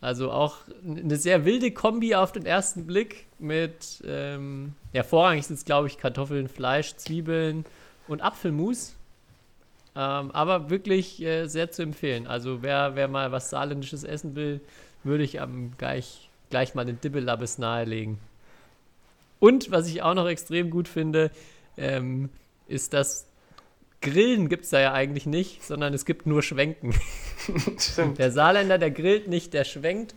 Also 0.00 0.30
auch 0.30 0.56
eine 0.86 1.16
sehr 1.16 1.44
wilde 1.44 1.70
Kombi 1.70 2.14
auf 2.14 2.32
den 2.32 2.44
ersten 2.44 2.86
Blick 2.86 3.26
mit, 3.44 4.02
ähm, 4.06 4.74
ja, 4.92 5.02
vorrangig 5.02 5.46
sind 5.46 5.56
es, 5.56 5.64
glaube 5.64 5.86
ich, 5.88 5.98
Kartoffeln, 5.98 6.48
Fleisch, 6.48 6.96
Zwiebeln 6.96 7.64
und 8.08 8.22
Apfelmus. 8.22 8.96
Ähm, 9.96 10.30
aber 10.32 10.70
wirklich 10.70 11.22
äh, 11.22 11.46
sehr 11.46 11.70
zu 11.70 11.82
empfehlen. 11.82 12.26
Also 12.26 12.62
wer, 12.62 12.96
wer 12.96 13.06
mal 13.06 13.30
was 13.30 13.50
Saarländisches 13.50 14.02
essen 14.02 14.34
will, 14.34 14.60
würde 15.04 15.22
ich 15.22 15.40
am 15.40 15.72
gleich, 15.78 16.28
gleich 16.50 16.74
mal 16.74 16.84
den 16.84 17.00
Dibbelabbes 17.00 17.58
nahelegen. 17.58 18.18
Und 19.38 19.70
was 19.70 19.86
ich 19.88 20.02
auch 20.02 20.14
noch 20.14 20.26
extrem 20.26 20.70
gut 20.70 20.88
finde, 20.88 21.30
ähm, 21.76 22.30
ist 22.66 22.92
das 22.92 23.26
Grillen 24.04 24.50
gibt 24.50 24.64
es 24.64 24.70
da 24.70 24.80
ja 24.80 24.92
eigentlich 24.92 25.24
nicht, 25.24 25.64
sondern 25.64 25.94
es 25.94 26.04
gibt 26.04 26.26
nur 26.26 26.42
Schwenken. 26.42 26.94
Stimmt. 27.78 28.18
Der 28.18 28.30
Saarländer, 28.30 28.76
der 28.76 28.90
grillt 28.90 29.28
nicht, 29.28 29.54
der 29.54 29.64
schwenkt. 29.64 30.14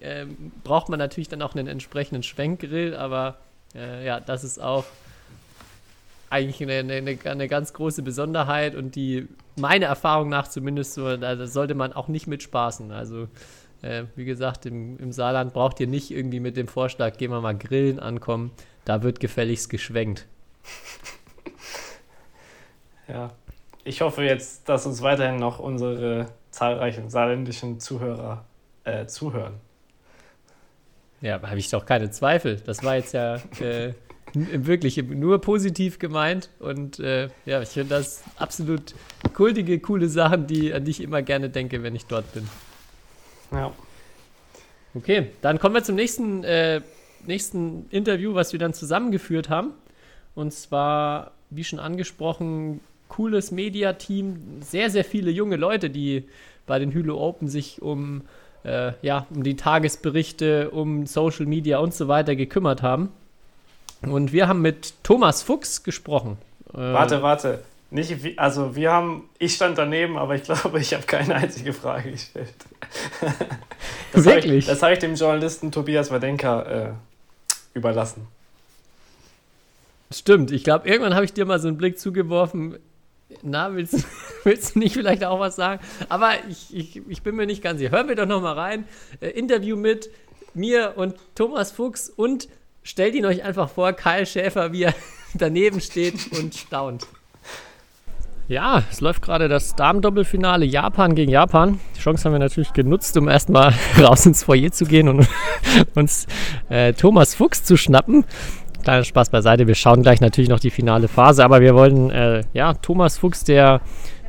Ähm, 0.00 0.52
braucht 0.64 0.88
man 0.88 0.98
natürlich 0.98 1.28
dann 1.28 1.42
auch 1.42 1.54
einen 1.54 1.66
entsprechenden 1.66 2.22
Schwenkgrill, 2.22 2.94
aber 2.94 3.38
äh, 3.74 4.04
ja, 4.04 4.20
das 4.20 4.44
ist 4.44 4.60
auch 4.60 4.84
eigentlich 6.30 6.62
eine, 6.62 6.78
eine, 6.94 7.18
eine, 7.24 7.48
ganz 7.48 7.72
große 7.72 8.02
Besonderheit 8.02 8.76
und 8.76 8.94
die, 8.94 9.28
meiner 9.56 9.86
Erfahrung 9.86 10.28
nach 10.28 10.48
zumindest 10.48 10.94
so, 10.94 11.16
da 11.16 11.46
sollte 11.46 11.74
man 11.74 11.92
auch 11.92 12.08
nicht 12.08 12.28
mit 12.28 12.42
spaßen. 12.42 12.92
Also, 12.92 13.28
äh, 13.82 14.04
wie 14.14 14.24
gesagt, 14.24 14.64
im, 14.64 14.96
im 14.98 15.12
Saarland 15.12 15.52
braucht 15.52 15.80
ihr 15.80 15.88
nicht 15.88 16.10
irgendwie 16.12 16.40
mit 16.40 16.56
dem 16.56 16.68
Vorschlag, 16.68 17.16
gehen 17.18 17.30
wir 17.30 17.40
mal 17.40 17.56
grillen 17.56 17.98
ankommen. 17.98 18.52
Da 18.84 19.02
wird 19.02 19.20
gefälligst 19.20 19.68
geschwenkt. 19.70 20.26
Ja, 23.08 23.32
ich 23.82 24.02
hoffe 24.02 24.22
jetzt, 24.22 24.68
dass 24.68 24.86
uns 24.86 25.02
weiterhin 25.02 25.40
noch 25.40 25.58
unsere 25.58 26.26
zahlreichen 26.50 27.10
saarländischen 27.10 27.80
Zuhörer 27.80 28.44
äh, 28.84 29.06
zuhören. 29.06 29.54
Ja, 31.20 31.40
habe 31.42 31.58
ich 31.58 31.68
doch 31.70 31.84
keine 31.84 32.10
Zweifel. 32.10 32.56
Das 32.64 32.82
war 32.82 32.96
jetzt 32.96 33.12
ja 33.12 33.36
äh, 33.60 33.92
wirklich 34.34 34.96
nur 35.02 35.40
positiv 35.40 35.98
gemeint 35.98 36.50
und 36.60 36.98
äh, 37.00 37.28
ja, 37.46 37.60
ich 37.60 37.70
finde 37.70 37.96
das 37.96 38.22
absolut 38.36 38.94
kultige, 39.34 39.78
coole 39.80 40.08
Sachen, 40.08 40.46
die, 40.46 40.72
an 40.72 40.84
die 40.84 40.92
ich 40.92 41.02
immer 41.02 41.22
gerne 41.22 41.50
denke, 41.50 41.82
wenn 41.82 41.94
ich 41.94 42.06
dort 42.06 42.32
bin. 42.32 42.48
Ja. 43.52 43.72
Okay, 44.94 45.28
dann 45.40 45.58
kommen 45.58 45.74
wir 45.74 45.84
zum 45.84 45.94
nächsten, 45.94 46.42
äh, 46.44 46.80
nächsten 47.26 47.86
Interview, 47.90 48.34
was 48.34 48.52
wir 48.52 48.58
dann 48.58 48.72
zusammengeführt 48.72 49.48
haben. 49.48 49.72
Und 50.34 50.52
zwar, 50.52 51.32
wie 51.50 51.64
schon 51.64 51.78
angesprochen, 51.78 52.80
cooles 53.08 53.50
Mediateam, 53.50 54.62
sehr, 54.62 54.90
sehr 54.90 55.04
viele 55.04 55.30
junge 55.30 55.56
Leute, 55.56 55.90
die 55.90 56.28
bei 56.66 56.78
den 56.78 56.92
Hülo 56.92 57.20
Open 57.20 57.48
sich 57.48 57.82
um, 57.82 58.22
äh, 58.64 58.92
ja, 59.02 59.26
um 59.30 59.42
die 59.42 59.56
Tagesberichte, 59.56 60.70
um 60.70 61.06
Social 61.06 61.46
Media 61.46 61.78
und 61.78 61.94
so 61.94 62.08
weiter 62.08 62.36
gekümmert 62.36 62.82
haben. 62.82 63.10
Und 64.02 64.32
wir 64.32 64.48
haben 64.48 64.62
mit 64.62 64.94
Thomas 65.02 65.42
Fuchs 65.42 65.82
gesprochen. 65.82 66.38
Äh, 66.72 66.78
warte, 66.78 67.22
warte. 67.22 67.62
Nicht, 67.92 68.38
also 68.38 68.76
wir 68.76 68.92
haben, 68.92 69.28
ich 69.38 69.54
stand 69.54 69.76
daneben, 69.76 70.16
aber 70.16 70.36
ich 70.36 70.42
glaube, 70.44 70.78
ich 70.80 70.94
habe 70.94 71.04
keine 71.04 71.34
einzige 71.34 71.72
Frage 71.72 72.12
gestellt. 72.12 72.54
das 74.12 74.24
Wirklich? 74.24 74.52
Hab 74.52 74.58
ich, 74.58 74.66
das 74.66 74.82
habe 74.82 74.92
ich 74.92 74.98
dem 75.00 75.14
Journalisten 75.14 75.72
Tobias 75.72 76.10
Wadenka 76.10 76.62
äh, 76.62 76.92
überlassen. 77.74 78.26
Stimmt, 80.12 80.50
ich 80.50 80.64
glaube, 80.64 80.88
irgendwann 80.88 81.14
habe 81.14 81.24
ich 81.24 81.32
dir 81.32 81.44
mal 81.44 81.60
so 81.60 81.68
einen 81.68 81.76
Blick 81.76 81.98
zugeworfen. 81.98 82.76
Na, 83.42 83.74
willst, 83.74 84.04
willst 84.44 84.74
du 84.74 84.78
nicht 84.78 84.94
vielleicht 84.94 85.24
auch 85.24 85.40
was 85.40 85.56
sagen? 85.56 85.80
Aber 86.08 86.32
ich, 86.48 86.74
ich, 86.74 87.02
ich 87.08 87.22
bin 87.22 87.36
mir 87.36 87.46
nicht 87.46 87.62
ganz 87.62 87.78
sicher. 87.78 87.90
Hören 87.90 88.08
wir 88.08 88.16
doch 88.16 88.26
noch 88.26 88.42
mal 88.42 88.58
rein. 88.58 88.84
Äh, 89.20 89.30
Interview 89.30 89.76
mit 89.76 90.10
mir 90.54 90.94
und 90.96 91.14
Thomas 91.34 91.72
Fuchs 91.72 92.08
und 92.08 92.48
stellt 92.82 93.14
ihn 93.14 93.24
euch 93.24 93.42
einfach 93.44 93.70
vor, 93.70 93.92
Kyle 93.92 94.26
Schäfer, 94.26 94.72
wie 94.72 94.84
er 94.84 94.94
daneben 95.34 95.80
steht 95.80 96.32
und 96.32 96.54
staunt. 96.54 97.06
Ja, 98.48 98.82
es 98.90 99.00
läuft 99.00 99.22
gerade 99.22 99.46
das 99.46 99.76
Damendoppelfinale 99.76 100.64
Japan 100.64 101.14
gegen 101.14 101.30
Japan. 101.30 101.78
Die 101.96 102.00
Chance 102.00 102.24
haben 102.24 102.32
wir 102.32 102.40
natürlich 102.40 102.72
genutzt, 102.72 103.16
um 103.16 103.28
erstmal 103.28 103.72
raus 104.02 104.26
ins 104.26 104.42
Foyer 104.42 104.72
zu 104.72 104.86
gehen 104.86 105.08
und 105.08 105.28
uns 105.94 106.26
äh, 106.68 106.92
Thomas 106.92 107.36
Fuchs 107.36 107.62
zu 107.62 107.76
schnappen. 107.76 108.24
Kleiner 108.82 109.04
Spaß 109.04 109.30
beiseite, 109.30 109.66
wir 109.66 109.74
schauen 109.74 110.02
gleich 110.02 110.20
natürlich 110.20 110.48
noch 110.48 110.60
die 110.60 110.70
finale 110.70 111.08
Phase, 111.08 111.44
aber 111.44 111.60
wir 111.60 111.74
wollen, 111.74 112.10
äh, 112.10 112.42
ja, 112.52 112.74
Thomas 112.74 113.18
Fuchs, 113.18 113.44
der 113.44 113.80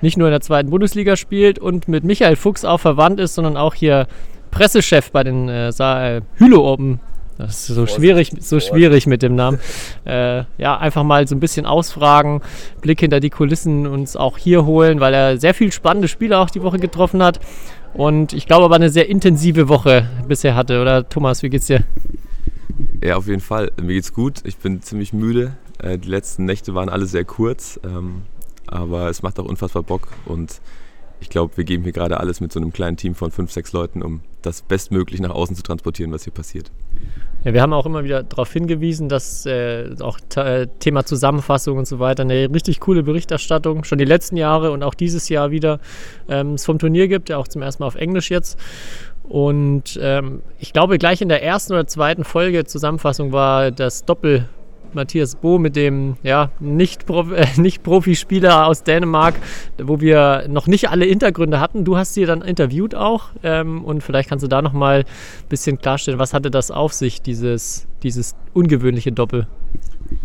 nicht 0.01 0.17
nur 0.17 0.27
in 0.27 0.31
der 0.31 0.41
zweiten 0.41 0.69
Bundesliga 0.69 1.15
spielt 1.15 1.59
und 1.59 1.87
mit 1.87 2.03
Michael 2.03 2.35
Fuchs 2.35 2.65
auch 2.65 2.79
verwandt 2.79 3.19
ist, 3.19 3.35
sondern 3.35 3.55
auch 3.55 3.73
hier 3.73 4.07
Pressechef 4.49 5.11
bei 5.11 5.23
den 5.23 5.47
äh, 5.47 5.69
äh 5.69 6.21
Hülo 6.37 6.73
Open. 6.73 6.99
Das 7.37 7.69
ist 7.69 7.75
so 7.75 7.87
schwierig, 7.87 8.31
so 8.39 8.59
schwierig 8.59 9.07
mit 9.07 9.23
dem 9.23 9.35
Namen. 9.35 9.59
Äh, 10.03 10.45
ja, 10.57 10.77
einfach 10.77 11.03
mal 11.03 11.27
so 11.27 11.35
ein 11.35 11.39
bisschen 11.39 11.67
ausfragen, 11.67 12.41
Blick 12.81 12.99
hinter 12.99 13.19
die 13.19 13.29
Kulissen 13.29 13.85
uns 13.85 14.15
auch 14.15 14.39
hier 14.39 14.65
holen, 14.65 14.99
weil 14.99 15.13
er 15.13 15.37
sehr 15.37 15.53
viel 15.53 15.71
spannende 15.71 16.07
Spiele 16.07 16.39
auch 16.39 16.49
die 16.49 16.63
Woche 16.63 16.79
getroffen 16.79 17.21
hat. 17.21 17.39
Und 17.93 18.33
ich 18.33 18.47
glaube 18.47 18.65
aber 18.65 18.75
eine 18.75 18.89
sehr 18.89 19.07
intensive 19.09 19.69
Woche 19.69 20.07
bisher 20.27 20.55
hatte, 20.55 20.81
oder 20.81 21.07
Thomas, 21.07 21.43
wie 21.43 21.49
geht's 21.49 21.67
dir? 21.67 21.83
Ja, 23.03 23.15
auf 23.15 23.27
jeden 23.27 23.41
Fall. 23.41 23.71
Mir 23.81 23.93
geht's 23.93 24.13
gut. 24.13 24.41
Ich 24.43 24.57
bin 24.57 24.81
ziemlich 24.81 25.11
müde. 25.11 25.57
Äh, 25.79 25.97
die 25.97 26.09
letzten 26.09 26.45
Nächte 26.45 26.75
waren 26.75 26.89
alle 26.89 27.07
sehr 27.07 27.25
kurz, 27.25 27.79
ähm, 27.83 28.23
aber 28.67 29.09
es 29.09 29.23
macht 29.23 29.39
auch 29.39 29.45
unfassbar 29.45 29.83
Bock 29.83 30.07
und 30.25 30.61
ich 31.21 31.29
glaube, 31.29 31.55
wir 31.55 31.63
geben 31.63 31.83
hier 31.83 31.91
gerade 31.91 32.19
alles 32.19 32.41
mit 32.41 32.51
so 32.51 32.59
einem 32.59 32.73
kleinen 32.73 32.97
Team 32.97 33.13
von 33.13 33.29
fünf, 33.29 33.51
sechs 33.51 33.73
Leuten, 33.73 34.01
um 34.01 34.21
das 34.41 34.63
bestmöglich 34.63 35.21
nach 35.21 35.29
außen 35.29 35.55
zu 35.55 35.61
transportieren, 35.61 36.11
was 36.11 36.23
hier 36.23 36.33
passiert. 36.33 36.71
Ja, 37.43 37.53
wir 37.53 37.61
haben 37.61 37.73
auch 37.73 37.85
immer 37.85 38.03
wieder 38.03 38.23
darauf 38.23 38.51
hingewiesen, 38.51 39.07
dass 39.07 39.45
äh, 39.45 39.95
auch 39.99 40.17
äh, 40.35 40.67
Thema 40.79 41.05
Zusammenfassung 41.05 41.77
und 41.77 41.85
so 41.85 41.99
weiter 41.99 42.23
eine 42.23 42.49
richtig 42.51 42.79
coole 42.79 43.03
Berichterstattung 43.03 43.83
schon 43.83 43.99
die 43.99 44.05
letzten 44.05 44.35
Jahre 44.35 44.71
und 44.71 44.81
auch 44.81 44.95
dieses 44.95 45.29
Jahr 45.29 45.51
wieder 45.51 45.79
ähm, 46.27 46.55
es 46.55 46.65
vom 46.65 46.79
Turnier 46.79 47.07
gibt, 47.07 47.29
ja 47.29 47.37
auch 47.37 47.47
zum 47.47 47.61
ersten 47.61 47.83
Mal 47.83 47.87
auf 47.87 47.95
Englisch 47.95 48.31
jetzt. 48.31 48.59
Und 49.23 49.99
ähm, 50.01 50.41
ich 50.59 50.73
glaube, 50.73 50.97
gleich 50.97 51.21
in 51.21 51.29
der 51.29 51.43
ersten 51.43 51.73
oder 51.73 51.87
zweiten 51.87 52.23
Folge 52.23 52.65
Zusammenfassung 52.65 53.31
war 53.31 53.71
das 53.71 54.03
Doppel 54.05 54.49
Matthias 54.93 55.35
Bo 55.35 55.57
mit 55.57 55.75
dem 55.75 56.15
ja, 56.23 56.51
Nicht-Profispieler 56.59 58.49
äh, 58.63 58.65
aus 58.65 58.83
Dänemark, 58.83 59.35
wo 59.81 60.01
wir 60.01 60.45
noch 60.49 60.67
nicht 60.67 60.89
alle 60.89 61.05
Hintergründe 61.05 61.59
hatten. 61.59 61.85
Du 61.85 61.97
hast 61.97 62.13
sie 62.13 62.25
dann 62.25 62.41
interviewt 62.41 62.95
auch 62.95 63.29
ähm, 63.43 63.83
und 63.83 64.01
vielleicht 64.01 64.29
kannst 64.29 64.43
du 64.43 64.47
da 64.47 64.61
nochmal 64.61 64.99
ein 64.99 65.49
bisschen 65.49 65.79
klarstellen, 65.79 66.19
was 66.19 66.33
hatte 66.33 66.51
das 66.51 66.71
auf 66.71 66.93
sich, 66.93 67.21
dieses, 67.21 67.87
dieses 68.03 68.35
ungewöhnliche 68.53 69.11
Doppel? 69.11 69.47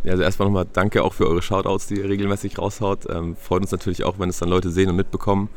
Also 0.05 0.23
erstmal 0.23 0.49
nochmal 0.49 0.67
danke 0.73 1.05
auch 1.05 1.13
für 1.13 1.29
eure 1.29 1.43
Shoutouts, 1.43 1.87
die 1.87 2.01
ihr 2.01 2.09
regelmäßig 2.09 2.59
raushaut. 2.59 3.07
Ähm, 3.09 3.37
freut 3.37 3.63
uns 3.63 3.71
natürlich 3.71 4.05
auch, 4.05 4.19
wenn 4.19 4.29
es 4.29 4.39
dann 4.39 4.49
Leute 4.49 4.71
sehen 4.71 4.91
und 4.91 4.97
mitbekommen 4.97 5.49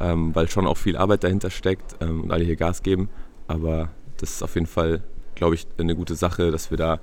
ähm, 0.00 0.34
weil 0.34 0.48
schon 0.48 0.66
auch 0.66 0.76
viel 0.76 0.96
Arbeit 0.96 1.24
dahinter 1.24 1.50
steckt 1.50 1.96
ähm, 2.00 2.24
und 2.24 2.32
alle 2.32 2.44
hier 2.44 2.56
Gas 2.56 2.82
geben. 2.82 3.08
Aber 3.48 3.90
das 4.18 4.32
ist 4.32 4.42
auf 4.42 4.54
jeden 4.54 4.66
Fall, 4.66 5.02
glaube 5.34 5.54
ich, 5.54 5.66
eine 5.78 5.94
gute 5.94 6.14
Sache, 6.14 6.50
dass 6.50 6.70
wir 6.70 6.78
da 6.78 6.98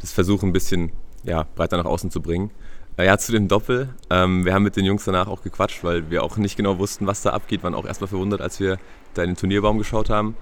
das 0.00 0.12
versuchen, 0.12 0.50
ein 0.50 0.52
bisschen 0.52 0.92
ja, 1.24 1.46
breiter 1.54 1.76
nach 1.76 1.84
außen 1.84 2.10
zu 2.10 2.20
bringen. 2.20 2.50
Äh, 2.96 3.06
ja, 3.06 3.18
zu 3.18 3.32
dem 3.32 3.48
Doppel. 3.48 3.90
Ähm, 4.10 4.44
wir 4.44 4.54
haben 4.54 4.62
mit 4.62 4.76
den 4.76 4.84
Jungs 4.84 5.04
danach 5.04 5.28
auch 5.28 5.42
gequatscht, 5.42 5.84
weil 5.84 6.10
wir 6.10 6.22
auch 6.22 6.36
nicht 6.36 6.56
genau 6.56 6.78
wussten, 6.78 7.06
was 7.06 7.22
da 7.22 7.30
abgeht. 7.30 7.62
Waren 7.62 7.74
auch 7.74 7.86
erstmal 7.86 8.08
verwundert, 8.08 8.40
als 8.40 8.60
wir 8.60 8.78
da 9.14 9.22
in 9.22 9.30
den 9.30 9.36
Turnierbaum 9.36 9.78
geschaut 9.78 10.10
haben. 10.10 10.36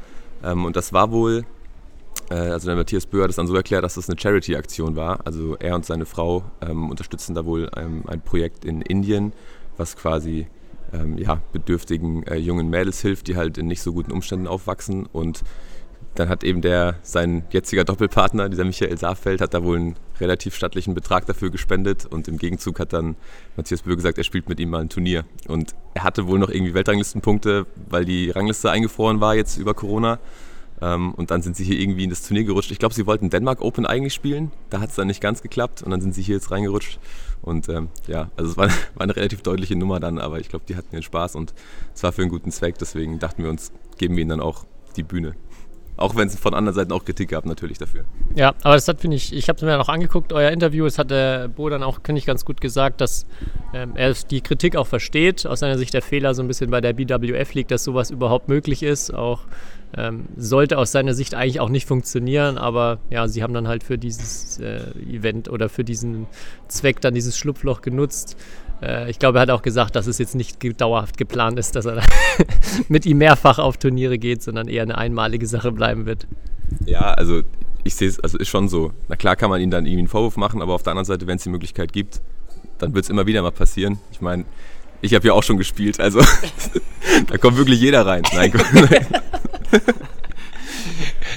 Ähm, 0.45 0.64
und 0.64 0.77
das 0.77 0.93
war 0.93 1.11
wohl, 1.11 1.45
äh, 2.31 2.35
also 2.35 2.69
der 2.69 2.77
Matthias 2.77 3.07
Böhr 3.07 3.25
hat 3.25 3.31
es 3.31 3.37
dann 3.37 3.47
so 3.47 3.55
erklärt, 3.55 3.83
dass 3.83 3.95
das 3.95 4.09
eine 4.09 4.19
Charity-Aktion 4.19 4.95
war. 4.95 5.21
Also 5.25 5.57
er 5.57 5.75
und 5.75 5.85
seine 5.85 6.07
Frau 6.07 6.45
ähm, 6.61 6.90
unterstützen 6.90 7.35
da 7.35 7.45
wohl 7.45 7.71
ein 7.71 8.21
Projekt 8.25 8.64
in 8.64 8.83
Indien, 8.83 9.33
was 9.77 9.97
quasi 9.97 10.47
ähm, 10.92 11.18
ja, 11.18 11.40
bedürftigen 11.53 12.25
äh, 12.27 12.37
jungen 12.37 12.68
Mädels 12.68 13.01
hilft, 13.01 13.29
die 13.29 13.37
halt 13.37 13.59
in 13.59 13.66
nicht 13.66 13.83
so 13.83 13.92
guten 13.92 14.12
Umständen 14.12 14.47
aufwachsen. 14.47 15.07
Und 15.07 15.42
dann 16.14 16.29
hat 16.29 16.44
eben 16.44 16.61
der, 16.61 16.97
sein 17.03 17.44
jetziger 17.51 17.85
Doppelpartner, 17.85 18.49
dieser 18.49 18.64
Michael 18.64 18.97
Saarfeld, 18.97 19.40
hat 19.40 19.55
da 19.55 19.64
wohl 19.64 19.77
einen 19.77 19.97
relativ 20.20 20.55
stattlichen 20.55 20.94
Betrag 20.94 21.27
dafür 21.27 21.51
gespendet 21.51 22.07
und 22.07 22.29
im 22.29 22.38
Gegenzug 22.38 22.79
hat 22.79 22.92
dann 22.92 23.16
Matthias 23.57 23.83
Böhl 23.83 23.97
gesagt, 23.97 24.18
er 24.18 24.25
spielt 24.25 24.49
mit 24.49 24.61
ihm 24.61 24.70
mal 24.70 24.81
ein 24.81 24.88
Turnier. 24.88 25.25
Und 25.49 25.75
er 25.94 26.05
hatte 26.05 26.29
wohl 26.29 26.38
noch 26.38 26.51
irgendwie 26.51 26.75
Weltranglistenpunkte, 26.75 27.66
weil 27.88 28.05
die 28.05 28.31
Rangliste 28.31 28.70
eingefroren 28.70 29.20
war 29.20 29.35
jetzt 29.35 29.57
über 29.57 29.75
Corona. 29.75 30.20
Ähm, 30.85 31.14
und 31.14 31.31
dann 31.31 31.40
sind 31.40 31.57
sie 31.57 31.64
hier 31.64 31.81
irgendwie 31.81 32.05
in 32.05 32.11
das 32.11 32.23
Turnier 32.23 32.44
gerutscht. 32.44 32.70
Ich 32.70 32.79
glaube, 32.79 32.94
sie 32.94 33.07
wollten 33.07 33.31
Denmark 33.31 33.62
Open 33.62 33.87
eigentlich 33.87 34.12
spielen. 34.12 34.51
Da 34.68 34.81
hat 34.81 34.90
es 34.90 34.97
dann 34.97 35.07
nicht 35.07 35.23
ganz 35.23 35.40
geklappt 35.40 35.83
und 35.83 35.90
dann 35.90 36.03
sind 36.03 36.14
sie 36.14 36.23
hier 36.23 36.35
jetzt 36.35 36.51
reingerutscht. 36.51 36.99
Und 37.40 37.68
ähm, 37.70 37.88
ja, 38.07 38.31
also 38.37 38.51
es 38.51 38.57
war, 38.59 38.68
war, 38.94 39.03
eine 39.03 39.16
relativ 39.16 39.42
deutliche 39.42 39.77
Nummer 39.77 39.99
dann, 39.99 40.18
aber 40.18 40.40
ich 40.40 40.49
glaube, 40.51 40.66
die 40.68 40.77
hatten 40.77 40.88
ihren 40.92 41.03
Spaß 41.03 41.37
und 41.37 41.55
es 41.94 42.03
war 42.03 42.12
für 42.12 42.23
einen 42.23 42.31
guten 42.31 42.51
Zweck. 42.51 42.77
Deswegen 42.79 43.18
dachten 43.18 43.42
wir 43.42 43.51
uns, 43.51 43.73
geben 43.97 44.16
wir 44.16 44.23
ihnen 44.23 44.31
dann 44.31 44.40
auch 44.40 44.66
die 44.97 45.03
Bühne. 45.03 45.35
Auch 45.97 46.16
wenn 46.16 46.27
es 46.27 46.37
von 46.37 46.55
anderen 46.55 46.75
Seiten 46.75 46.92
auch 46.92 47.05
Kritik 47.05 47.31
gab, 47.31 47.47
natürlich 47.47 47.79
dafür. 47.79 48.05
Ja, 48.35 48.53
aber 48.64 48.75
das 48.75 48.88
hat, 48.88 49.01
finde 49.01 49.16
ich, 49.16 49.33
ich 49.33 49.49
habe 49.49 49.57
es 49.57 49.62
mir 49.62 49.79
noch 49.79 49.88
angeguckt, 49.88 50.33
euer 50.33 50.51
Interview, 50.51 50.87
es 50.87 50.99
hat 50.99 51.11
der 51.11 51.47
Bo 51.47 51.68
dann 51.68 51.85
auch, 51.85 52.01
finde 52.05 52.18
ich, 52.18 52.27
ganz 52.27 52.44
gut 52.44 52.61
gesagt, 52.61 53.01
dass 53.01 53.27
ähm, 53.73 53.92
er 53.94 54.12
die 54.12 54.40
Kritik 54.40 54.75
auch 54.75 54.88
versteht. 54.88 55.47
Aus 55.47 55.61
seiner 55.61 55.79
Sicht 55.79 55.94
der 55.94 56.03
Fehler 56.03 56.35
so 56.35 56.42
ein 56.42 56.49
bisschen 56.49 56.70
bei 56.70 56.81
der 56.81 56.94
BWF 56.94 57.55
liegt, 57.55 57.70
dass 57.70 57.85
sowas 57.85 58.11
überhaupt 58.11 58.49
möglich 58.49 58.83
ist. 58.83 59.14
Auch 59.14 59.42
ähm, 59.97 60.27
sollte 60.37 60.79
aus 60.79 60.93
seiner 60.93 61.15
Sicht 61.15 61.35
eigentlich 61.35 61.61
auch 61.61 61.69
nicht 61.69 61.87
funktionieren, 61.87 62.59
aber 62.59 62.99
ja, 63.11 63.29
sie 63.29 63.43
haben 63.43 63.55
dann 63.55 63.69
halt 63.69 63.85
für 63.85 63.99
dieses 63.99 64.59
äh, 64.59 64.81
Event 65.11 65.49
oder 65.49 65.69
für 65.69 65.85
diesen 65.85 66.27
Zweck 66.69 67.01
dann 67.01 67.15
dieses 67.15 67.39
Schlupfloch 67.39 67.81
genutzt. 67.81 68.37
Äh, 68.83 69.11
ich 69.11 69.19
glaube, 69.19 69.39
er 69.39 69.43
hat 69.43 69.51
auch 69.51 69.63
gesagt, 69.63 69.97
dass 69.97 70.07
es 70.07 70.19
jetzt 70.19 70.35
nicht 70.35 70.59
dauerhaft 70.81 71.17
geplant 71.17 71.59
ist, 71.59 71.77
dass 71.77 71.87
er 71.87 72.03
mit 72.89 73.07
ihm 73.07 73.19
mehrfach 73.19 73.59
auf 73.59 73.77
Turniere 73.77 74.19
geht, 74.19 74.43
sondern 74.43 74.69
eher 74.69 74.83
eine 74.83 74.99
einmalige 74.99 75.47
Sache 75.47 75.73
bleiben 75.73 76.07
wird. 76.07 76.27
Ja, 76.87 77.13
also 77.13 77.43
ich 77.85 77.95
sehe 77.95 78.09
es, 78.09 78.19
also 78.19 78.39
ist 78.39 78.49
schon 78.49 78.69
so. 78.69 78.93
Na 79.09 79.17
klar 79.17 79.37
kann 79.37 79.51
man 79.51 79.61
ihnen 79.61 79.71
dann 79.71 79.87
irgendwie 79.87 80.01
einen 80.01 80.09
Vorwurf 80.09 80.37
machen, 80.37 80.63
aber 80.63 80.75
auf 80.75 80.83
der 80.83 80.93
anderen 80.93 81.07
Seite, 81.07 81.27
wenn 81.27 81.37
es 81.37 81.43
die 81.45 81.51
Möglichkeit 81.51 81.93
gibt, 81.93 82.21
dann 82.79 82.95
wird 82.95 83.05
es 83.05 83.11
immer 83.11 83.27
wieder 83.27 83.43
mal 83.43 83.53
passieren. 83.53 83.99
Ich 84.11 84.21
meine, 84.21 84.45
Ich 85.03 85.15
habe 85.15 85.27
ja 85.27 85.35
auch 85.35 85.43
schon 85.43 85.59
gespielt, 85.59 86.01
also 86.01 86.21
da 87.29 87.37
kommt 87.37 87.59
wirklich 87.59 87.79
jeder 87.79 88.07
rein. 88.07 88.23
Nein, 88.35 88.53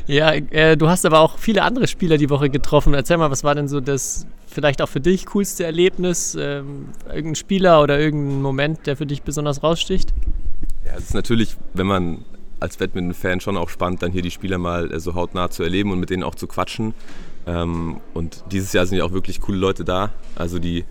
Ja, 0.05 0.31
äh, 0.31 0.77
du 0.77 0.87
hast 0.87 1.05
aber 1.05 1.19
auch 1.19 1.37
viele 1.37 1.63
andere 1.63 1.87
Spieler 1.87 2.17
die 2.17 2.29
Woche 2.29 2.49
getroffen. 2.49 2.93
Erzähl 2.93 3.17
mal, 3.17 3.31
was 3.31 3.43
war 3.43 3.55
denn 3.55 3.67
so 3.67 3.81
das 3.81 4.25
vielleicht 4.47 4.81
auch 4.81 4.89
für 4.89 5.01
dich 5.01 5.25
coolste 5.27 5.65
Erlebnis? 5.65 6.35
Ähm, 6.39 6.89
irgendein 7.07 7.35
Spieler 7.35 7.81
oder 7.81 7.99
irgendein 7.99 8.41
Moment, 8.41 8.87
der 8.87 8.95
für 8.95 9.05
dich 9.05 9.23
besonders 9.23 9.63
raussticht? 9.63 10.13
Ja, 10.85 10.93
es 10.97 11.05
ist 11.05 11.13
natürlich, 11.13 11.57
wenn 11.73 11.87
man 11.87 12.25
als 12.59 12.77
Badminton-Fan 12.77 13.39
schon 13.39 13.57
auch 13.57 13.69
spannend, 13.69 14.01
dann 14.01 14.11
hier 14.11 14.21
die 14.21 14.31
Spieler 14.31 14.57
mal 14.57 14.91
äh, 14.91 14.99
so 14.99 15.13
hautnah 15.13 15.49
zu 15.49 15.63
erleben 15.63 15.91
und 15.91 15.99
mit 15.99 16.09
denen 16.09 16.23
auch 16.23 16.35
zu 16.35 16.47
quatschen. 16.47 16.93
Ähm, 17.45 17.99
und 18.13 18.43
dieses 18.51 18.73
Jahr 18.73 18.85
sind 18.85 18.97
ja 18.97 19.03
auch 19.03 19.13
wirklich 19.13 19.41
coole 19.41 19.57
Leute 19.57 19.83
da. 19.83 20.11
Also 20.35 20.59
die, 20.59 20.85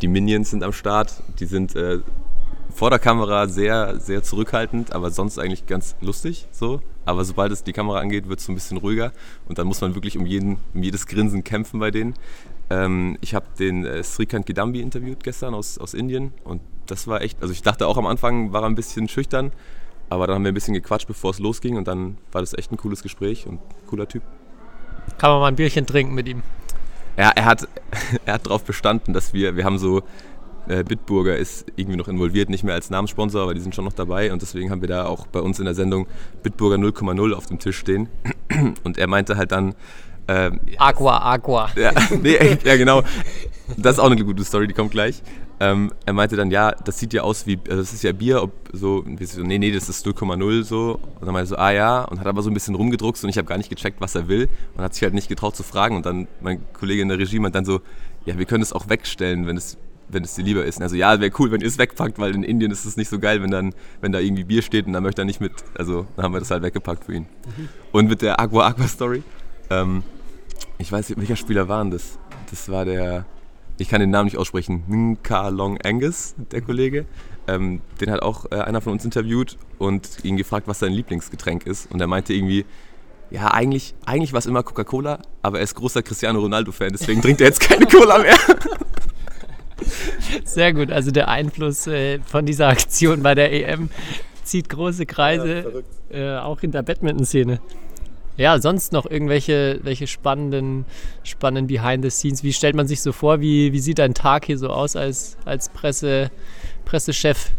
die 0.00 0.08
Minions 0.08 0.50
sind 0.50 0.64
am 0.64 0.72
Start. 0.72 1.22
Die 1.38 1.46
sind 1.46 1.76
äh, 1.76 1.98
vor 2.74 2.90
der 2.90 2.98
Kamera 2.98 3.48
sehr, 3.48 3.98
sehr 4.00 4.22
zurückhaltend, 4.22 4.92
aber 4.92 5.10
sonst 5.10 5.38
eigentlich 5.38 5.66
ganz 5.66 5.96
lustig. 6.00 6.48
So. 6.50 6.80
Aber 7.04 7.24
sobald 7.24 7.52
es 7.52 7.64
die 7.64 7.72
Kamera 7.72 8.00
angeht, 8.00 8.28
wird 8.28 8.40
es 8.40 8.46
so 8.46 8.52
ein 8.52 8.54
bisschen 8.54 8.76
ruhiger. 8.76 9.12
Und 9.48 9.58
dann 9.58 9.66
muss 9.66 9.80
man 9.80 9.94
wirklich 9.94 10.16
um, 10.16 10.26
jeden, 10.26 10.58
um 10.74 10.82
jedes 10.82 11.06
Grinsen 11.06 11.44
kämpfen 11.44 11.80
bei 11.80 11.90
denen. 11.90 12.14
Ähm, 12.70 13.18
ich 13.20 13.34
habe 13.34 13.46
den 13.58 13.84
äh, 13.84 14.02
Srikant 14.02 14.46
Kidambi 14.46 14.80
interviewt 14.80 15.22
gestern 15.24 15.54
aus, 15.54 15.78
aus 15.78 15.94
Indien. 15.94 16.32
Und 16.44 16.60
das 16.86 17.06
war 17.06 17.22
echt, 17.22 17.40
also 17.42 17.52
ich 17.52 17.62
dachte 17.62 17.86
auch 17.86 17.96
am 17.96 18.06
Anfang 18.06 18.52
war 18.52 18.62
er 18.62 18.68
ein 18.68 18.74
bisschen 18.74 19.08
schüchtern. 19.08 19.52
Aber 20.08 20.26
dann 20.26 20.36
haben 20.36 20.44
wir 20.44 20.52
ein 20.52 20.54
bisschen 20.54 20.74
gequatscht, 20.74 21.06
bevor 21.06 21.30
es 21.30 21.38
losging. 21.38 21.76
Und 21.76 21.88
dann 21.88 22.18
war 22.30 22.40
das 22.40 22.54
echt 22.54 22.70
ein 22.70 22.76
cooles 22.76 23.02
Gespräch 23.02 23.46
und 23.46 23.60
cooler 23.88 24.06
Typ. 24.06 24.22
Kann 25.18 25.30
man 25.30 25.40
mal 25.40 25.48
ein 25.48 25.56
Bierchen 25.56 25.86
trinken 25.86 26.14
mit 26.14 26.28
ihm? 26.28 26.42
Ja, 27.16 27.30
er 27.34 27.44
hat, 27.44 27.68
er 28.24 28.34
hat 28.34 28.46
darauf 28.46 28.64
bestanden, 28.64 29.12
dass 29.12 29.32
wir, 29.32 29.56
wir 29.56 29.64
haben 29.64 29.78
so 29.78 30.02
äh, 30.68 30.84
Bitburger 30.84 31.36
ist 31.36 31.66
irgendwie 31.76 31.96
noch 31.96 32.08
involviert, 32.08 32.48
nicht 32.48 32.64
mehr 32.64 32.74
als 32.74 32.90
Namenssponsor, 32.90 33.42
aber 33.42 33.54
die 33.54 33.60
sind 33.60 33.74
schon 33.74 33.84
noch 33.84 33.92
dabei 33.92 34.32
und 34.32 34.42
deswegen 34.42 34.70
haben 34.70 34.80
wir 34.80 34.88
da 34.88 35.06
auch 35.06 35.26
bei 35.26 35.40
uns 35.40 35.58
in 35.58 35.64
der 35.64 35.74
Sendung 35.74 36.06
Bitburger 36.42 36.76
0,0 36.76 37.32
auf 37.32 37.46
dem 37.46 37.58
Tisch 37.58 37.78
stehen. 37.78 38.08
Und 38.84 38.98
er 38.98 39.06
meinte 39.06 39.36
halt 39.36 39.52
dann. 39.52 39.74
Ähm, 40.28 40.60
Aqua, 40.78 41.32
Aqua. 41.34 41.70
Ja, 41.74 41.92
nee, 42.22 42.36
ja, 42.64 42.76
genau. 42.76 43.02
Das 43.76 43.94
ist 43.94 43.98
auch 43.98 44.10
eine 44.10 44.24
gute 44.24 44.44
Story, 44.44 44.66
die 44.66 44.74
kommt 44.74 44.90
gleich. 44.90 45.22
Ähm, 45.58 45.92
er 46.06 46.12
meinte 46.12 46.36
dann, 46.36 46.50
ja, 46.50 46.72
das 46.72 46.98
sieht 46.98 47.12
ja 47.12 47.22
aus 47.22 47.46
wie, 47.46 47.58
also 47.68 47.82
das 47.82 47.92
ist 47.92 48.02
ja 48.02 48.12
Bier, 48.12 48.42
ob 48.42 48.52
so, 48.72 49.04
so 49.20 49.42
nee, 49.42 49.58
nee, 49.58 49.70
das 49.70 49.88
ist 49.88 50.04
0,0 50.06 50.64
so. 50.64 50.98
Und 51.20 51.26
dann 51.26 51.32
meinte 51.32 51.44
er 51.44 51.46
so, 51.46 51.56
ah 51.56 51.70
ja, 51.70 52.02
und 52.02 52.18
hat 52.20 52.26
aber 52.26 52.42
so 52.42 52.50
ein 52.50 52.54
bisschen 52.54 52.74
rumgedruckst 52.74 53.22
und 53.22 53.30
ich 53.30 53.38
habe 53.38 53.46
gar 53.46 53.58
nicht 53.58 53.70
gecheckt, 53.70 54.00
was 54.00 54.14
er 54.14 54.28
will 54.28 54.48
und 54.76 54.82
hat 54.82 54.94
sich 54.94 55.02
halt 55.02 55.14
nicht 55.14 55.28
getraut 55.28 55.54
zu 55.54 55.62
fragen. 55.62 55.96
Und 55.96 56.06
dann 56.06 56.26
mein 56.40 56.60
Kollege 56.72 57.02
in 57.02 57.08
der 57.08 57.18
Regie 57.18 57.38
meint 57.38 57.54
dann 57.54 57.64
so, 57.64 57.80
ja, 58.24 58.38
wir 58.38 58.44
können 58.44 58.62
es 58.62 58.72
auch 58.72 58.88
wegstellen, 58.88 59.46
wenn 59.46 59.56
es 59.56 59.76
wenn 60.12 60.24
es 60.24 60.34
dir 60.34 60.44
lieber 60.44 60.64
ist. 60.64 60.80
Also 60.80 60.96
ja, 60.96 61.20
wäre 61.20 61.32
cool, 61.38 61.50
wenn 61.50 61.60
ihr 61.60 61.66
es 61.66 61.78
wegpackt, 61.78 62.18
weil 62.18 62.34
in 62.34 62.42
Indien 62.42 62.70
ist 62.70 62.84
es 62.84 62.96
nicht 62.96 63.08
so 63.08 63.18
geil, 63.18 63.42
wenn 63.42 63.50
dann, 63.50 63.74
wenn 64.00 64.12
da 64.12 64.20
irgendwie 64.20 64.44
Bier 64.44 64.62
steht 64.62 64.86
und 64.86 64.92
dann 64.92 65.02
möchte 65.02 65.22
er 65.22 65.24
nicht 65.24 65.40
mit. 65.40 65.52
Also 65.76 66.06
dann 66.16 66.24
haben 66.24 66.32
wir 66.32 66.40
das 66.40 66.50
halt 66.50 66.62
weggepackt 66.62 67.04
für 67.04 67.14
ihn. 67.14 67.22
Mhm. 67.56 67.68
Und 67.92 68.08
mit 68.08 68.22
der 68.22 68.38
Aqua 68.38 68.68
Aqua 68.68 68.86
Story. 68.86 69.22
Ähm, 69.70 70.02
ich 70.78 70.90
weiß 70.90 71.08
nicht, 71.08 71.18
welcher 71.18 71.36
Spieler 71.36 71.68
war 71.68 71.84
das? 71.86 72.18
Das 72.50 72.68
war 72.68 72.84
der, 72.84 73.24
ich 73.78 73.88
kann 73.88 74.00
den 74.00 74.10
Namen 74.10 74.26
nicht 74.26 74.36
aussprechen, 74.36 74.84
Nka 74.88 75.48
Long 75.48 75.78
Angus, 75.82 76.34
der 76.50 76.60
Kollege. 76.60 77.06
Ähm, 77.48 77.80
den 78.00 78.10
hat 78.10 78.22
auch 78.22 78.46
äh, 78.52 78.56
einer 78.56 78.80
von 78.80 78.92
uns 78.92 79.04
interviewt 79.04 79.56
und 79.78 80.24
ihn 80.24 80.36
gefragt, 80.36 80.68
was 80.68 80.78
sein 80.78 80.92
Lieblingsgetränk 80.92 81.66
ist. 81.66 81.90
Und 81.90 82.00
er 82.00 82.06
meinte 82.06 82.32
irgendwie, 82.32 82.64
ja, 83.30 83.50
eigentlich, 83.50 83.94
eigentlich 84.04 84.32
war 84.32 84.38
es 84.38 84.46
immer 84.46 84.62
Coca-Cola, 84.62 85.20
aber 85.40 85.58
er 85.58 85.64
ist 85.64 85.74
großer 85.74 86.02
Cristiano 86.02 86.38
Ronaldo-Fan, 86.40 86.90
deswegen 86.92 87.22
trinkt 87.22 87.40
er 87.40 87.48
jetzt 87.48 87.60
keine 87.60 87.86
Cola 87.86 88.18
mehr. 88.18 88.36
Sehr 90.44 90.72
gut. 90.72 90.90
Also 90.90 91.10
der 91.10 91.28
Einfluss 91.28 91.86
äh, 91.86 92.18
von 92.20 92.46
dieser 92.46 92.68
Aktion 92.68 93.22
bei 93.22 93.34
der 93.34 93.52
EM 93.52 93.90
zieht 94.44 94.68
große 94.68 95.06
Kreise, 95.06 95.84
ja, 96.10 96.38
äh, 96.38 96.40
auch 96.40 96.62
in 96.62 96.72
der 96.72 96.82
Badminton-Szene. 96.82 97.60
Ja, 98.36 98.58
sonst 98.58 98.92
noch 98.92 99.04
irgendwelche 99.06 99.80
welche 99.82 100.06
spannenden, 100.06 100.86
spannenden 101.22 101.66
Behind 101.66 102.02
the 102.02 102.10
Scenes. 102.10 102.42
Wie 102.42 102.52
stellt 102.52 102.74
man 102.74 102.88
sich 102.88 103.02
so 103.02 103.12
vor? 103.12 103.40
Wie, 103.40 103.72
wie 103.72 103.78
sieht 103.78 103.98
dein 103.98 104.14
Tag 104.14 104.46
hier 104.46 104.58
so 104.58 104.68
aus 104.68 104.96
als, 104.96 105.36
als 105.44 105.68
Presse, 105.68 106.30
Pressechef? 106.84 107.50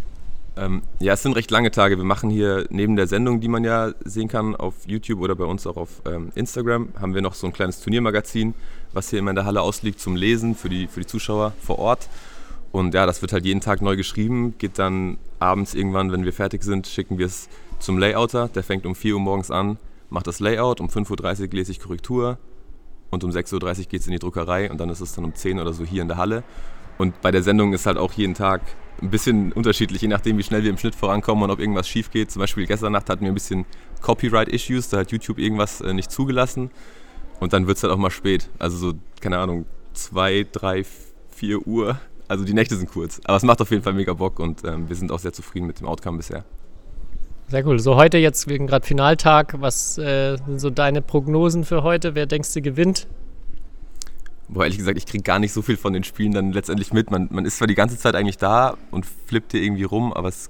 Ähm, 0.56 0.84
ja, 1.00 1.14
es 1.14 1.24
sind 1.24 1.36
recht 1.36 1.52
lange 1.52 1.72
Tage. 1.72 1.98
Wir 1.98 2.04
machen 2.04 2.30
hier 2.30 2.66
neben 2.70 2.96
der 2.96 3.08
Sendung, 3.08 3.40
die 3.40 3.48
man 3.48 3.64
ja 3.64 3.94
sehen 4.04 4.28
kann 4.28 4.56
auf 4.56 4.76
YouTube 4.86 5.22
oder 5.22 5.36
bei 5.36 5.46
uns 5.46 5.66
auch 5.66 5.78
auf 5.78 6.02
ähm, 6.06 6.32
Instagram, 6.36 6.90
haben 7.00 7.16
wir 7.16 7.22
noch 7.22 7.34
so 7.34 7.48
ein 7.48 7.54
kleines 7.54 7.80
Turniermagazin, 7.82 8.54
was 8.94 9.10
hier 9.10 9.20
immer 9.20 9.32
in 9.32 9.36
der 9.36 9.46
Halle 9.46 9.62
ausliegt 9.62 10.00
zum 10.00 10.16
Lesen 10.16 10.56
für 10.56 10.70
die, 10.70 10.88
für 10.88 11.02
die 11.02 11.08
Zuschauer 11.08 11.54
vor 11.60 11.80
Ort. 11.80 12.10
Und 12.72 12.94
ja, 12.94 13.06
das 13.06 13.22
wird 13.22 13.34
halt 13.34 13.46
jeden 13.46 13.62
Tag 13.62 13.82
neu 13.82 13.96
geschrieben, 13.96 14.56
geht 14.58 14.80
dann 14.80 15.18
abends 15.40 15.76
irgendwann, 15.76 16.12
wenn 16.12 16.26
wir 16.26 16.34
fertig 16.34 16.64
sind, 16.64 16.88
schicken 16.88 17.20
wir 17.20 17.28
es 17.28 17.48
zum 17.80 17.98
Layouter. 18.00 18.48
Der 18.48 18.64
fängt 18.64 18.86
um 18.86 18.96
4 18.96 19.14
Uhr 19.14 19.20
morgens 19.20 19.52
an, 19.52 19.78
macht 20.10 20.28
das 20.28 20.40
Layout, 20.40 20.82
um 20.82 20.88
5.30 20.88 21.42
Uhr 21.42 21.48
lese 21.52 21.72
ich 21.72 21.80
Korrektur 21.80 22.38
und 23.12 23.24
um 23.24 23.30
6.30 23.30 23.54
Uhr 23.54 23.86
geht 23.86 24.02
es 24.02 24.08
in 24.08 24.14
die 24.14 24.20
Druckerei 24.20 24.72
und 24.72 24.80
dann 24.80 24.90
ist 24.90 25.02
es 25.02 25.14
dann 25.14 25.24
um 25.24 25.36
10 25.36 25.60
oder 25.60 25.74
so 25.74 25.86
hier 25.86 26.02
in 26.02 26.08
der 26.08 26.18
Halle. 26.18 26.44
Und 26.98 27.22
bei 27.22 27.32
der 27.32 27.44
Sendung 27.44 27.74
ist 27.74 27.86
halt 27.86 27.98
auch 27.98 28.14
jeden 28.14 28.34
Tag 28.34 28.62
ein 29.02 29.10
bisschen 29.10 29.52
unterschiedlich, 29.52 30.02
je 30.02 30.08
nachdem, 30.08 30.38
wie 30.38 30.44
schnell 30.44 30.64
wir 30.64 30.70
im 30.70 30.78
Schnitt 30.78 30.96
vorankommen 30.96 31.44
und 31.44 31.52
ob 31.52 31.60
irgendwas 31.60 31.88
schief 31.88 32.12
geht. 32.12 32.32
Zum 32.32 32.40
Beispiel 32.40 32.66
gestern 32.66 32.94
Nacht 32.94 33.10
hatten 33.10 33.22
wir 33.22 33.32
ein 33.32 33.36
bisschen 33.36 33.66
Copyright-Issues, 34.02 34.90
da 34.90 35.00
hat 35.00 35.12
YouTube 35.12 35.40
irgendwas 35.40 35.82
äh, 35.82 35.94
nicht 35.94 36.12
zugelassen. 36.12 36.72
Und 37.44 37.54
dann 37.54 37.68
wird 37.68 37.78
es 37.78 37.84
halt 37.84 37.94
auch 37.94 37.98
mal 37.98 38.10
spät. 38.10 38.50
Also 38.58 38.78
so, 38.78 38.94
keine 39.22 39.38
Ahnung, 39.38 39.66
2, 39.94 40.48
3, 40.52 40.84
4 41.30 41.68
Uhr 41.68 42.00
also 42.28 42.46
die 42.46 42.54
Nächte 42.54 42.76
sind 42.76 42.90
kurz. 42.90 43.22
Aber 43.26 43.38
es 43.38 43.44
macht 43.44 43.62
auf 43.62 43.72
jeden 43.72 43.84
Fall 43.84 43.94
mega 43.94 44.14
Bock 44.14 44.40
und 44.40 44.64
ähm, 44.66 44.90
wir 44.90 44.96
sind 44.96 45.12
auch 45.12 45.20
sehr 45.20 45.34
zufrieden 45.34 45.68
mit 45.68 45.80
dem 45.80 45.88
Outcome 45.88 46.18
bisher. 46.18 46.44
Sehr 47.50 47.66
cool. 47.68 47.80
So 47.80 47.96
heute 47.96 48.18
jetzt 48.18 48.48
wegen 48.48 48.68
gerade 48.68 48.86
Finaltag. 48.86 49.62
Was 49.62 49.98
äh, 49.98 50.38
sind 50.38 50.60
so 50.60 50.70
deine 50.70 51.02
Prognosen 51.02 51.66
für 51.66 51.84
heute? 51.84 52.16
Wer 52.16 52.26
denkst 52.26 52.54
du 52.54 52.62
gewinnt? 52.62 53.08
Boah, 54.48 54.64
ehrlich 54.64 54.78
gesagt, 54.78 54.98
ich 54.98 55.06
kriege 55.06 55.24
gar 55.24 55.40
nicht 55.40 55.54
so 55.54 55.62
viel 55.62 55.78
von 55.78 55.94
den 55.94 56.04
Spielen 56.04 56.32
dann 56.32 56.54
letztendlich 56.54 56.94
mit. 56.94 57.12
Man, 57.12 57.28
man 57.32 57.46
ist 57.46 57.58
zwar 57.58 57.68
die 57.68 57.76
ganze 57.76 57.98
Zeit 57.98 58.16
eigentlich 58.16 58.38
da 58.38 58.78
und 58.92 59.06
flippt 59.06 59.52
hier 59.52 59.62
irgendwie 59.62 59.84
rum, 59.84 60.14
aber 60.14 60.30
es 60.30 60.50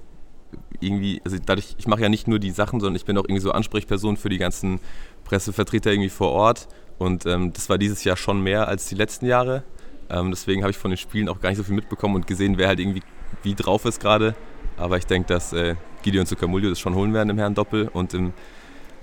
irgendwie, 0.80 1.20
also 1.24 1.36
dadurch, 1.44 1.74
ich 1.78 1.86
mache 1.86 2.02
ja 2.02 2.08
nicht 2.08 2.28
nur 2.28 2.38
die 2.38 2.50
Sachen, 2.50 2.80
sondern 2.80 2.96
ich 2.96 3.04
bin 3.04 3.18
auch 3.18 3.24
irgendwie 3.24 3.40
so 3.40 3.52
Ansprechperson 3.52 4.16
für 4.16 4.28
die 4.28 4.38
ganzen 4.38 4.80
Pressevertreter 5.24 5.92
irgendwie 5.92 6.10
vor 6.10 6.30
Ort. 6.30 6.68
Und 6.98 7.26
ähm, 7.26 7.52
das 7.52 7.68
war 7.68 7.78
dieses 7.78 8.04
Jahr 8.04 8.16
schon 8.16 8.42
mehr 8.42 8.68
als 8.68 8.86
die 8.86 8.94
letzten 8.94 9.26
Jahre. 9.26 9.64
Ähm, 10.10 10.30
deswegen 10.30 10.62
habe 10.62 10.70
ich 10.70 10.76
von 10.76 10.90
den 10.90 10.98
Spielen 10.98 11.28
auch 11.28 11.40
gar 11.40 11.50
nicht 11.50 11.58
so 11.58 11.64
viel 11.64 11.74
mitbekommen 11.74 12.14
und 12.14 12.26
gesehen, 12.26 12.58
wer 12.58 12.68
halt 12.68 12.80
irgendwie 12.80 13.02
wie 13.42 13.54
drauf 13.54 13.84
ist 13.84 14.00
gerade. 14.00 14.34
Aber 14.76 14.96
ich 14.96 15.06
denke, 15.06 15.28
dass 15.28 15.52
äh, 15.52 15.76
Gideon 16.02 16.26
Zuckermulio 16.26 16.70
das 16.70 16.80
schon 16.80 16.94
holen 16.94 17.12
werden 17.14 17.30
im 17.30 17.38
Herrn 17.38 17.54
Doppel. 17.54 17.88
Und 17.88 18.14
im 18.14 18.32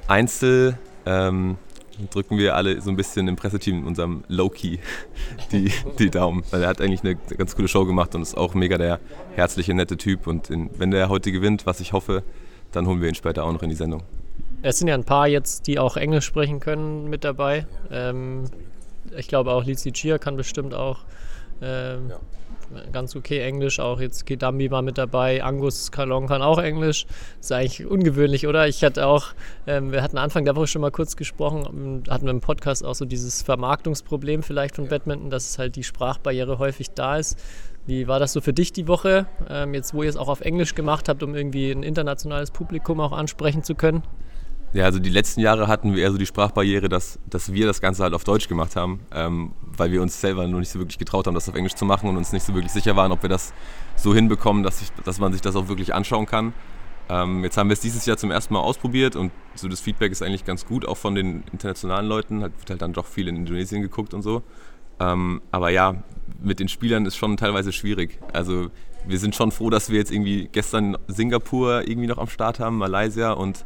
Einzel 0.07 0.77
ähm, 1.05 1.57
drücken 2.09 2.37
wir 2.37 2.55
alle 2.55 2.81
so 2.81 2.89
ein 2.89 2.95
bisschen 2.95 3.27
im 3.27 3.35
Presseteam 3.35 3.79
in 3.79 3.85
unserem 3.85 4.23
Low-Key 4.27 4.77
die, 5.51 5.71
die 5.99 6.09
Daumen. 6.09 6.43
Weil 6.51 6.63
er 6.63 6.69
hat 6.69 6.81
eigentlich 6.81 7.01
eine 7.03 7.15
ganz 7.37 7.55
coole 7.55 7.67
Show 7.67 7.85
gemacht 7.85 8.15
und 8.15 8.21
ist 8.21 8.37
auch 8.37 8.53
mega 8.53 8.77
der 8.77 8.99
herzliche, 9.35 9.73
nette 9.73 9.97
Typ. 9.97 10.27
Und 10.27 10.49
in, 10.49 10.69
wenn 10.77 10.91
der 10.91 11.09
heute 11.09 11.31
gewinnt, 11.31 11.65
was 11.65 11.79
ich 11.79 11.93
hoffe, 11.93 12.23
dann 12.71 12.87
holen 12.87 13.01
wir 13.01 13.09
ihn 13.09 13.15
später 13.15 13.43
auch 13.43 13.51
noch 13.51 13.63
in 13.63 13.69
die 13.69 13.75
Sendung. 13.75 14.03
Es 14.63 14.77
sind 14.77 14.87
ja 14.87 14.93
ein 14.93 15.03
paar 15.03 15.27
jetzt, 15.27 15.65
die 15.65 15.79
auch 15.79 15.97
Englisch 15.97 16.25
sprechen 16.25 16.59
können, 16.59 17.09
mit 17.09 17.23
dabei. 17.23 17.65
Ähm, 17.89 18.43
ich 19.17 19.27
glaube 19.27 19.51
auch 19.51 19.63
Lizi 19.63 19.91
Chia 19.91 20.19
kann 20.19 20.37
bestimmt 20.37 20.75
auch 20.75 20.99
ähm, 21.63 22.09
ja. 22.09 22.81
ganz 22.91 23.15
okay 23.15 23.39
Englisch. 23.39 23.79
Auch 23.79 23.99
jetzt 23.99 24.27
Kidambi 24.27 24.69
war 24.69 24.83
mit 24.83 24.99
dabei. 24.99 25.43
Angus 25.43 25.91
Kalon 25.91 26.27
kann 26.27 26.43
auch 26.43 26.59
Englisch. 26.59 27.07
ist 27.39 27.51
eigentlich 27.51 27.87
ungewöhnlich, 27.87 28.45
oder? 28.45 28.67
Ich 28.67 28.83
hatte 28.83 29.07
auch, 29.07 29.29
ähm, 29.65 29.91
wir 29.91 30.03
hatten 30.03 30.19
Anfang 30.19 30.45
der 30.45 30.55
Woche 30.55 30.67
schon 30.67 30.81
mal 30.81 30.91
kurz 30.91 31.15
gesprochen, 31.15 32.03
hatten 32.07 32.25
wir 32.25 32.31
im 32.31 32.41
Podcast 32.41 32.85
auch 32.85 32.95
so 32.95 33.05
dieses 33.05 33.41
Vermarktungsproblem 33.41 34.43
vielleicht 34.43 34.75
von 34.75 34.85
ja. 34.85 34.91
Badminton, 34.91 35.31
dass 35.31 35.57
halt 35.57 35.75
die 35.75 35.83
Sprachbarriere 35.83 36.59
häufig 36.59 36.91
da 36.91 37.17
ist. 37.17 37.39
Wie 37.87 38.07
war 38.07 38.19
das 38.19 38.31
so 38.33 38.41
für 38.41 38.53
dich 38.53 38.71
die 38.73 38.87
Woche, 38.87 39.25
ähm, 39.49 39.73
jetzt 39.73 39.95
wo 39.95 40.03
ihr 40.03 40.09
es 40.09 40.17
auch 40.17 40.27
auf 40.27 40.41
Englisch 40.41 40.75
gemacht 40.75 41.09
habt, 41.09 41.23
um 41.23 41.33
irgendwie 41.33 41.71
ein 41.71 41.81
internationales 41.81 42.51
Publikum 42.51 42.99
auch 42.99 43.11
ansprechen 43.11 43.63
zu 43.63 43.73
können? 43.73 44.03
Ja, 44.73 44.85
also 44.85 44.99
die 44.99 45.09
letzten 45.09 45.41
Jahre 45.41 45.67
hatten 45.67 45.93
wir 45.93 46.01
eher 46.01 46.11
so 46.11 46.17
die 46.17 46.25
Sprachbarriere, 46.25 46.87
dass, 46.87 47.19
dass 47.29 47.51
wir 47.51 47.65
das 47.65 47.81
Ganze 47.81 48.03
halt 48.03 48.13
auf 48.13 48.23
Deutsch 48.23 48.47
gemacht 48.47 48.77
haben, 48.77 49.01
ähm, 49.13 49.51
weil 49.65 49.91
wir 49.91 50.01
uns 50.01 50.21
selber 50.21 50.47
noch 50.47 50.59
nicht 50.59 50.69
so 50.69 50.79
wirklich 50.79 50.97
getraut 50.97 51.27
haben, 51.27 51.33
das 51.33 51.49
auf 51.49 51.55
Englisch 51.55 51.75
zu 51.75 51.83
machen 51.83 52.09
und 52.09 52.15
uns 52.15 52.31
nicht 52.31 52.45
so 52.45 52.53
wirklich 52.53 52.71
sicher 52.71 52.95
waren, 52.95 53.11
ob 53.11 53.21
wir 53.21 53.29
das 53.29 53.53
so 53.97 54.15
hinbekommen, 54.15 54.63
dass, 54.63 54.81
ich, 54.81 54.89
dass 55.03 55.19
man 55.19 55.33
sich 55.33 55.41
das 55.41 55.57
auch 55.57 55.67
wirklich 55.67 55.93
anschauen 55.93 56.25
kann. 56.25 56.53
Ähm, 57.09 57.43
jetzt 57.43 57.57
haben 57.57 57.67
wir 57.67 57.73
es 57.73 57.81
dieses 57.81 58.05
Jahr 58.05 58.15
zum 58.15 58.31
ersten 58.31 58.53
Mal 58.53 58.61
ausprobiert 58.61 59.17
und 59.17 59.33
so 59.55 59.67
das 59.67 59.81
Feedback 59.81 60.13
ist 60.13 60.21
eigentlich 60.21 60.45
ganz 60.45 60.65
gut, 60.65 60.85
auch 60.87 60.97
von 60.97 61.15
den 61.15 61.43
internationalen 61.51 62.07
Leuten. 62.07 62.41
Hat, 62.41 62.57
wird 62.57 62.69
halt 62.69 62.81
dann 62.81 62.93
doch 62.93 63.05
viel 63.05 63.27
in 63.27 63.35
Indonesien 63.35 63.81
geguckt 63.81 64.13
und 64.13 64.21
so. 64.21 64.41
Ähm, 65.01 65.41
aber 65.51 65.69
ja, 65.69 66.01
mit 66.41 66.61
den 66.61 66.69
Spielern 66.69 67.05
ist 67.05 67.17
schon 67.17 67.35
teilweise 67.35 67.73
schwierig. 67.73 68.19
Also 68.31 68.67
wir 69.05 69.19
sind 69.19 69.35
schon 69.35 69.51
froh, 69.51 69.69
dass 69.69 69.89
wir 69.89 69.97
jetzt 69.97 70.11
irgendwie 70.11 70.47
gestern 70.49 70.97
Singapur 71.07 71.85
irgendwie 71.85 72.07
noch 72.07 72.19
am 72.19 72.27
Start 72.27 72.61
haben, 72.61 72.77
Malaysia 72.77 73.33
und 73.33 73.65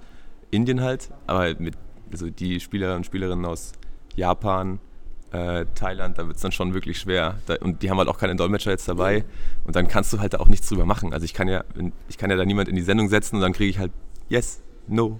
Indien 0.55 0.81
halt, 0.81 1.09
aber 1.27 1.53
mit 1.59 1.75
also 2.11 2.29
die 2.29 2.59
Spieler 2.59 2.95
und 2.95 3.05
Spielerinnen 3.05 3.45
aus 3.45 3.73
Japan, 4.15 4.79
äh, 5.31 5.65
Thailand, 5.75 6.17
da 6.17 6.27
wird 6.27 6.37
es 6.37 6.41
dann 6.41 6.51
schon 6.51 6.73
wirklich 6.73 6.97
schwer. 6.99 7.39
Da, 7.45 7.55
und 7.55 7.81
die 7.81 7.89
haben 7.89 7.97
halt 7.97 8.07
auch 8.07 8.17
keine 8.17 8.35
Dolmetscher 8.35 8.71
jetzt 8.71 8.87
dabei. 8.87 9.25
Und 9.65 9.75
dann 9.75 9.87
kannst 9.87 10.13
du 10.13 10.19
halt 10.19 10.33
da 10.33 10.39
auch 10.39 10.47
nichts 10.47 10.69
drüber 10.69 10.85
machen. 10.85 11.13
Also 11.13 11.25
ich 11.25 11.33
kann 11.33 11.47
ja, 11.47 11.63
ich 12.07 12.17
kann 12.17 12.29
ja 12.29 12.37
da 12.37 12.45
niemand 12.45 12.69
in 12.69 12.75
die 12.75 12.81
Sendung 12.81 13.09
setzen 13.09 13.35
und 13.35 13.41
dann 13.41 13.53
kriege 13.53 13.69
ich 13.69 13.79
halt 13.79 13.91
yes, 14.29 14.61
no, 14.87 15.19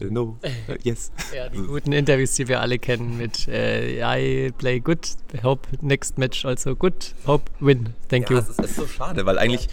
äh, 0.00 0.06
no, 0.06 0.38
yes. 0.82 1.12
Ja, 1.34 1.48
die 1.48 1.58
guten 1.58 1.92
Interviews, 1.92 2.34
die 2.34 2.48
wir 2.48 2.60
alle 2.60 2.78
kennen 2.78 3.16
mit 3.16 3.48
äh, 3.48 4.00
I 4.02 4.52
play 4.52 4.80
good, 4.80 5.08
hope 5.42 5.68
next 5.80 6.18
match 6.18 6.44
also 6.44 6.74
good, 6.74 7.14
hope 7.26 7.50
win, 7.60 7.94
thank 8.08 8.30
ja, 8.30 8.36
you. 8.36 8.42
Das 8.42 8.58
ist 8.58 8.76
so 8.76 8.86
schade, 8.86 9.26
weil 9.26 9.38
eigentlich, 9.38 9.68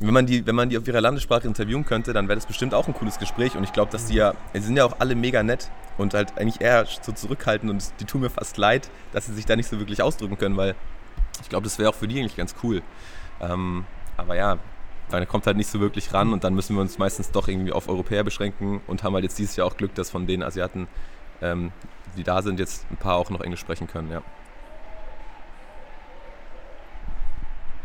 wenn 0.00 0.14
man 0.14 0.26
die, 0.26 0.46
wenn 0.46 0.54
man 0.54 0.70
die 0.70 0.78
auf 0.78 0.88
ihrer 0.88 1.00
Landessprache 1.00 1.46
interviewen 1.46 1.84
könnte, 1.84 2.12
dann 2.12 2.26
wäre 2.26 2.36
das 2.36 2.46
bestimmt 2.46 2.72
auch 2.72 2.88
ein 2.88 2.94
cooles 2.94 3.18
Gespräch 3.18 3.56
und 3.56 3.64
ich 3.64 3.72
glaube, 3.72 3.92
dass 3.92 4.06
die 4.06 4.14
ja, 4.14 4.34
sie 4.54 4.60
sind 4.60 4.76
ja 4.76 4.84
auch 4.84 4.96
alle 4.98 5.14
mega 5.14 5.42
nett 5.42 5.70
und 5.98 6.14
halt 6.14 6.38
eigentlich 6.38 6.60
eher 6.60 6.86
so 6.86 7.12
zurückhaltend 7.12 7.70
und 7.70 7.92
die 8.00 8.04
tun 8.04 8.22
mir 8.22 8.30
fast 8.30 8.56
leid, 8.56 8.90
dass 9.12 9.26
sie 9.26 9.34
sich 9.34 9.44
da 9.44 9.56
nicht 9.56 9.68
so 9.68 9.78
wirklich 9.78 10.02
ausdrücken 10.02 10.38
können, 10.38 10.56
weil 10.56 10.74
ich 11.42 11.48
glaube, 11.50 11.64
das 11.64 11.78
wäre 11.78 11.90
auch 11.90 11.94
für 11.94 12.08
die 12.08 12.18
eigentlich 12.18 12.36
ganz 12.36 12.54
cool. 12.62 12.82
Ähm, 13.40 13.84
aber 14.16 14.36
ja, 14.36 14.58
da 15.10 15.24
kommt 15.26 15.46
halt 15.46 15.56
nicht 15.56 15.70
so 15.70 15.80
wirklich 15.80 16.14
ran 16.14 16.32
und 16.32 16.44
dann 16.44 16.54
müssen 16.54 16.76
wir 16.76 16.80
uns 16.80 16.98
meistens 16.98 17.30
doch 17.30 17.48
irgendwie 17.48 17.72
auf 17.72 17.88
Europäer 17.88 18.24
beschränken 18.24 18.80
und 18.86 19.02
haben 19.02 19.14
halt 19.14 19.24
jetzt 19.24 19.38
dieses 19.38 19.56
Jahr 19.56 19.66
auch 19.66 19.76
Glück, 19.76 19.94
dass 19.94 20.10
von 20.10 20.26
den 20.26 20.42
Asiaten, 20.42 20.88
ähm, 21.42 21.72
die 22.16 22.24
da 22.24 22.40
sind, 22.42 22.58
jetzt 22.58 22.86
ein 22.90 22.96
paar 22.96 23.16
auch 23.16 23.28
noch 23.28 23.40
Englisch 23.40 23.60
sprechen 23.60 23.86
können, 23.86 24.10
ja. 24.10 24.22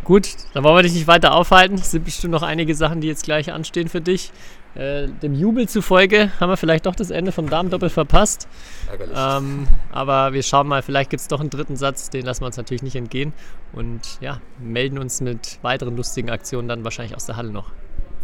Gut, 0.06 0.36
dann 0.54 0.64
wollen 0.64 0.76
wir 0.76 0.84
dich 0.84 0.94
nicht 0.94 1.08
weiter 1.08 1.34
aufhalten. 1.34 1.76
Es 1.76 1.90
sind 1.90 2.06
bestimmt 2.06 2.32
noch 2.32 2.44
einige 2.44 2.76
Sachen, 2.76 3.02
die 3.02 3.08
jetzt 3.08 3.24
gleich 3.24 3.52
anstehen 3.52 3.90
für 3.90 4.02
dich. 4.02 4.32
Äh, 4.76 5.08
dem 5.08 5.34
Jubel 5.34 5.68
zufolge 5.68 6.32
haben 6.40 6.50
wir 6.50 6.58
vielleicht 6.58 6.86
doch 6.86 6.96
das 6.96 7.10
Ende 7.10 7.32
vom 7.32 7.50
Damendoppel 7.50 7.90
verpasst. 7.90 8.48
Ärgerlich. 8.88 9.18
Ähm, 9.18 9.68
aber 9.92 10.34
wir 10.34 10.44
schauen 10.44 10.68
mal, 10.68 10.84
vielleicht 10.84 11.10
gibt 11.10 11.22
es 11.22 11.28
doch 11.28 11.40
einen 11.40 11.50
dritten 11.50 11.76
Satz, 11.76 12.12
den 12.12 12.24
lassen 12.24 12.44
wir 12.44 12.46
uns 12.46 12.58
natürlich 12.58 12.84
nicht 12.84 12.96
entgehen. 12.96 13.34
Und 13.74 14.02
ja, 14.22 14.42
melden 14.60 15.00
uns 15.00 15.22
mit 15.22 15.58
weiteren 15.64 15.98
lustigen 15.98 16.30
Aktionen 16.30 16.68
dann 16.68 16.84
wahrscheinlich 16.84 17.16
aus 17.16 17.26
der 17.26 17.36
Halle 17.36 17.50
noch. 17.50 17.72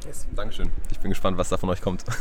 Yes. 0.05 0.27
Dankeschön. 0.35 0.69
Ich 0.91 0.99
bin 0.99 1.09
gespannt, 1.09 1.39
was 1.39 1.49
da 1.49 1.57
von 1.57 1.69
euch 1.69 1.81
kommt. 1.81 2.03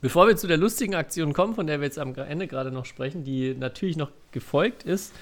Bevor 0.00 0.26
wir 0.26 0.36
zu 0.36 0.48
der 0.48 0.56
lustigen 0.56 0.96
Aktion 0.96 1.32
kommen, 1.32 1.54
von 1.54 1.68
der 1.68 1.78
wir 1.80 1.84
jetzt 1.84 1.98
am 1.98 2.14
Ende 2.16 2.48
gerade 2.48 2.72
noch 2.72 2.86
sprechen, 2.86 3.22
die 3.22 3.54
natürlich 3.54 3.96
noch 3.96 4.10
gefolgt 4.32 4.82
ist, 4.82 5.12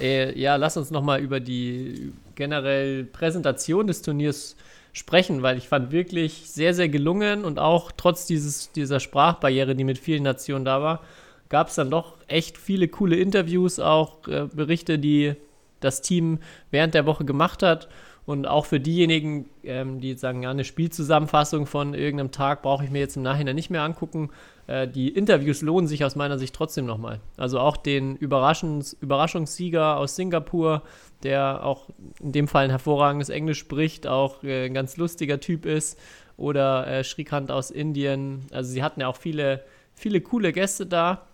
äh, 0.00 0.38
ja, 0.38 0.56
lass 0.56 0.76
uns 0.76 0.90
nochmal 0.90 1.20
über 1.20 1.40
die 1.40 2.12
generell 2.34 3.04
Präsentation 3.04 3.86
des 3.86 4.02
Turniers 4.02 4.56
sprechen, 4.92 5.42
weil 5.42 5.56
ich 5.56 5.68
fand 5.68 5.90
wirklich 5.90 6.50
sehr, 6.50 6.74
sehr 6.74 6.88
gelungen 6.88 7.44
und 7.44 7.58
auch 7.58 7.92
trotz 7.96 8.26
dieses, 8.26 8.72
dieser 8.72 9.00
Sprachbarriere, 9.00 9.74
die 9.74 9.84
mit 9.84 9.98
vielen 9.98 10.22
Nationen 10.22 10.64
da 10.64 10.82
war, 10.82 11.02
gab 11.48 11.68
es 11.68 11.74
dann 11.74 11.90
doch 11.90 12.16
echt 12.28 12.58
viele 12.58 12.88
coole 12.88 13.16
Interviews, 13.16 13.78
auch 13.78 14.26
äh, 14.28 14.48
Berichte, 14.52 14.98
die 14.98 15.34
das 15.80 16.00
Team 16.00 16.38
während 16.70 16.94
der 16.94 17.06
Woche 17.06 17.24
gemacht 17.24 17.62
hat. 17.62 17.88
Und 18.24 18.46
auch 18.46 18.66
für 18.66 18.78
diejenigen, 18.78 19.46
ähm, 19.64 20.00
die 20.00 20.14
sagen, 20.14 20.44
ja, 20.44 20.50
eine 20.50 20.64
Spielzusammenfassung 20.64 21.66
von 21.66 21.92
irgendeinem 21.92 22.30
Tag 22.30 22.62
brauche 22.62 22.84
ich 22.84 22.90
mir 22.90 23.00
jetzt 23.00 23.16
im 23.16 23.22
Nachhinein 23.22 23.56
nicht 23.56 23.68
mehr 23.68 23.82
angucken. 23.82 24.30
Äh, 24.66 24.88
die 24.88 25.08
Interviews 25.08 25.62
lohnen 25.62 25.86
sich 25.86 26.04
aus 26.04 26.16
meiner 26.16 26.38
Sicht 26.38 26.54
trotzdem 26.54 26.86
nochmal. 26.86 27.20
Also 27.36 27.58
auch 27.58 27.76
den 27.76 28.16
Überraschungs 28.16 28.94
Überraschungssieger 29.00 29.96
aus 29.96 30.16
Singapur, 30.16 30.82
der 31.22 31.64
auch 31.64 31.88
in 32.20 32.32
dem 32.32 32.48
Fall 32.48 32.64
ein 32.64 32.70
hervorragendes 32.70 33.28
Englisch 33.28 33.58
spricht, 33.58 34.06
auch 34.06 34.42
äh, 34.42 34.66
ein 34.66 34.74
ganz 34.74 34.96
lustiger 34.96 35.40
Typ 35.40 35.66
ist. 35.66 35.98
Oder 36.36 36.86
äh, 36.86 37.04
Shrikant 37.04 37.50
aus 37.50 37.70
Indien. 37.70 38.46
Also 38.52 38.72
sie 38.72 38.82
hatten 38.82 39.00
ja 39.00 39.08
auch 39.08 39.16
viele, 39.16 39.64
viele 39.94 40.20
coole 40.20 40.52
Gäste 40.52 40.86
da. 40.86 41.26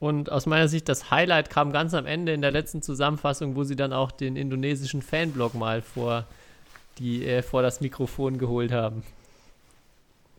Und 0.00 0.32
aus 0.32 0.46
meiner 0.46 0.66
Sicht, 0.66 0.88
das 0.88 1.10
Highlight 1.10 1.50
kam 1.50 1.72
ganz 1.72 1.92
am 1.92 2.06
Ende 2.06 2.32
in 2.32 2.40
der 2.40 2.50
letzten 2.50 2.80
Zusammenfassung, 2.80 3.54
wo 3.54 3.64
sie 3.64 3.76
dann 3.76 3.92
auch 3.92 4.10
den 4.10 4.34
indonesischen 4.34 5.02
Fanblog 5.02 5.54
mal 5.54 5.82
vor, 5.82 6.24
die, 6.98 7.26
äh, 7.26 7.42
vor 7.42 7.62
das 7.62 7.82
Mikrofon 7.82 8.38
geholt 8.38 8.72
haben. 8.72 9.02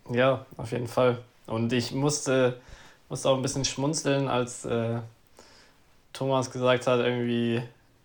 Ja, 0.10 0.45
auf 0.58 0.71
jeden 0.71 0.88
Fall. 0.88 1.19
Und 1.52 1.74
ich 1.74 1.92
musste, 1.92 2.62
musste 3.10 3.30
auch 3.30 3.36
ein 3.36 3.42
bisschen 3.42 3.66
schmunzeln, 3.66 4.30
als 4.30 4.64
äh, 4.64 5.00
Thomas 6.14 6.50
gesagt 6.50 6.88
hat, 6.88 7.02
irgendwie, 7.02 7.62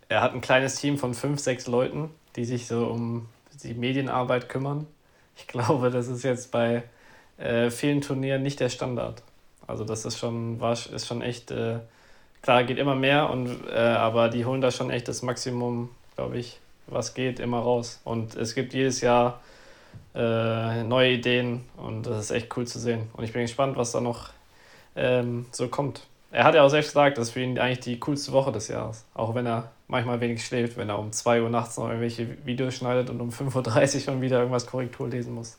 er 0.09 0.21
hat 0.21 0.35
ein 0.35 0.41
kleines 0.41 0.75
Team 0.77 0.99
von 0.99 1.15
fünf, 1.15 1.39
sechs 1.39 1.69
Leuten, 1.69 2.11
die 2.35 2.45
sich 2.45 2.67
so 2.67 2.89
um 2.89 3.29
die 3.63 3.75
Medienarbeit 3.75 4.49
kümmern. 4.49 4.89
Ich 5.37 5.47
glaube, 5.47 5.91
das 5.91 6.09
ist 6.09 6.25
jetzt 6.25 6.51
bei 6.51 6.83
äh, 7.39 7.71
vielen 7.71 8.01
Turnieren 8.01 8.43
nicht 8.43 8.59
der 8.59 8.69
Standard. 8.69 9.23
Also 9.69 9.85
das 9.85 10.05
ist 10.05 10.19
schon, 10.19 10.59
war, 10.59 10.73
ist 10.73 11.07
schon 11.07 11.23
echt, 11.23 11.53
äh, 11.53 11.79
klar, 12.43 12.65
geht 12.65 12.79
immer 12.79 12.97
mehr, 12.97 13.31
und, 13.31 13.69
äh, 13.69 13.77
aber 13.77 14.29
die 14.29 14.45
holen 14.45 14.61
da 14.61 14.73
schon 14.73 14.91
echt 14.91 15.07
das 15.07 15.23
Maximum, 15.23 15.91
glaube 16.17 16.39
ich, 16.39 16.59
was 16.89 17.15
geht, 17.15 17.39
immer 17.39 17.61
raus. 17.61 18.01
Und 18.03 18.35
es 18.35 18.57
gibt 18.57 18.75
jedes 18.75 19.03
Jahr 19.03 19.41
äh, 20.15 20.83
neue 20.83 21.13
Ideen 21.13 21.65
und 21.77 22.07
das 22.07 22.27
ist 22.27 22.31
echt 22.31 22.57
cool 22.57 22.67
zu 22.67 22.79
sehen. 22.79 23.09
Und 23.15 23.25
ich 23.25 23.33
bin 23.33 23.43
gespannt, 23.43 23.77
was 23.77 23.93
da 23.93 24.01
noch 24.01 24.31
ähm, 24.95 25.47
so 25.53 25.69
kommt. 25.69 26.07
Er 26.33 26.45
hat 26.45 26.55
ja 26.55 26.63
auch 26.63 26.69
selbst 26.69 26.89
gesagt, 26.89 27.19
das 27.19 27.29
ist 27.29 27.35
für 27.35 27.41
ihn 27.41 27.59
eigentlich 27.59 27.81
die 27.81 27.99
coolste 28.01 28.33
Woche 28.33 28.53
des 28.53 28.69
Jahres. 28.69 29.05
Auch 29.15 29.35
wenn 29.35 29.47
er 29.47 29.71
manchmal 29.89 30.21
wenig 30.21 30.45
schläft, 30.45 30.77
wenn 30.77 30.89
er 30.89 30.99
um 30.99 31.13
2 31.13 31.43
Uhr 31.43 31.51
nachts 31.51 31.77
noch 31.77 31.87
irgendwelche 31.87 32.37
Videos 32.45 32.75
schneidet 32.75 33.11
und 33.11 33.21
um 33.21 33.31
5.30 33.31 33.95
Uhr 33.95 34.01
schon 34.01 34.21
wieder 34.21 34.39
irgendwas 34.39 34.67
Korrektur 34.67 35.09
lesen 35.09 35.35
muss. 35.35 35.59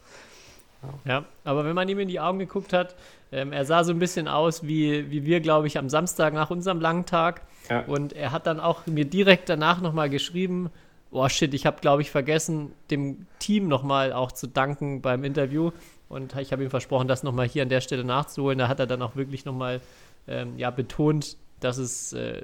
Ja. 0.84 1.12
ja, 1.12 1.26
aber 1.44 1.66
wenn 1.66 1.74
man 1.74 1.90
ihm 1.90 2.00
in 2.00 2.08
die 2.08 2.20
Augen 2.20 2.40
geguckt 2.40 2.74
hat, 2.74 2.96
ähm, 3.32 3.52
er 3.52 3.66
sah 3.66 3.84
so 3.84 3.92
ein 3.92 4.00
bisschen 4.00 4.28
aus 4.28 4.68
wie, 4.68 5.10
wie 5.10 5.26
wir, 5.26 5.40
glaube 5.40 5.68
ich, 5.68 5.78
am 5.78 5.90
Samstag 5.90 6.34
nach 6.34 6.50
unserem 6.50 6.80
langen 6.80 7.06
Tag. 7.06 7.42
Ja. 7.70 7.82
Und 7.82 8.14
er 8.14 8.32
hat 8.32 8.48
dann 8.48 8.60
auch 8.60 8.86
mir 8.86 9.06
direkt 9.06 9.50
danach 9.50 9.82
nochmal 9.82 10.10
geschrieben, 10.10 10.70
oh 11.12 11.28
shit, 11.30 11.54
ich 11.54 11.66
habe, 11.66 11.80
glaube 11.82 12.02
ich, 12.02 12.12
vergessen, 12.12 12.74
dem 12.92 13.26
Team 13.40 13.68
nochmal 13.68 14.14
auch 14.14 14.32
zu 14.32 14.48
danken 14.48 15.02
beim 15.02 15.24
Interview. 15.24 15.72
Und 16.10 16.36
ich 16.36 16.52
habe 16.52 16.64
ihm 16.64 16.70
versprochen, 16.70 17.08
das 17.08 17.24
nochmal 17.24 17.48
hier 17.48 17.64
an 17.64 17.70
der 17.70 17.82
Stelle 17.82 18.04
nachzuholen. 18.04 18.60
Da 18.60 18.68
hat 18.68 18.80
er 18.80 18.88
dann 18.88 19.02
auch 19.02 19.16
wirklich 19.16 19.46
nochmal 19.46 19.82
ähm, 20.28 20.58
ja, 20.58 20.70
betont, 20.70 21.38
dass 21.60 21.78
es, 21.78 22.14
äh, 22.14 22.44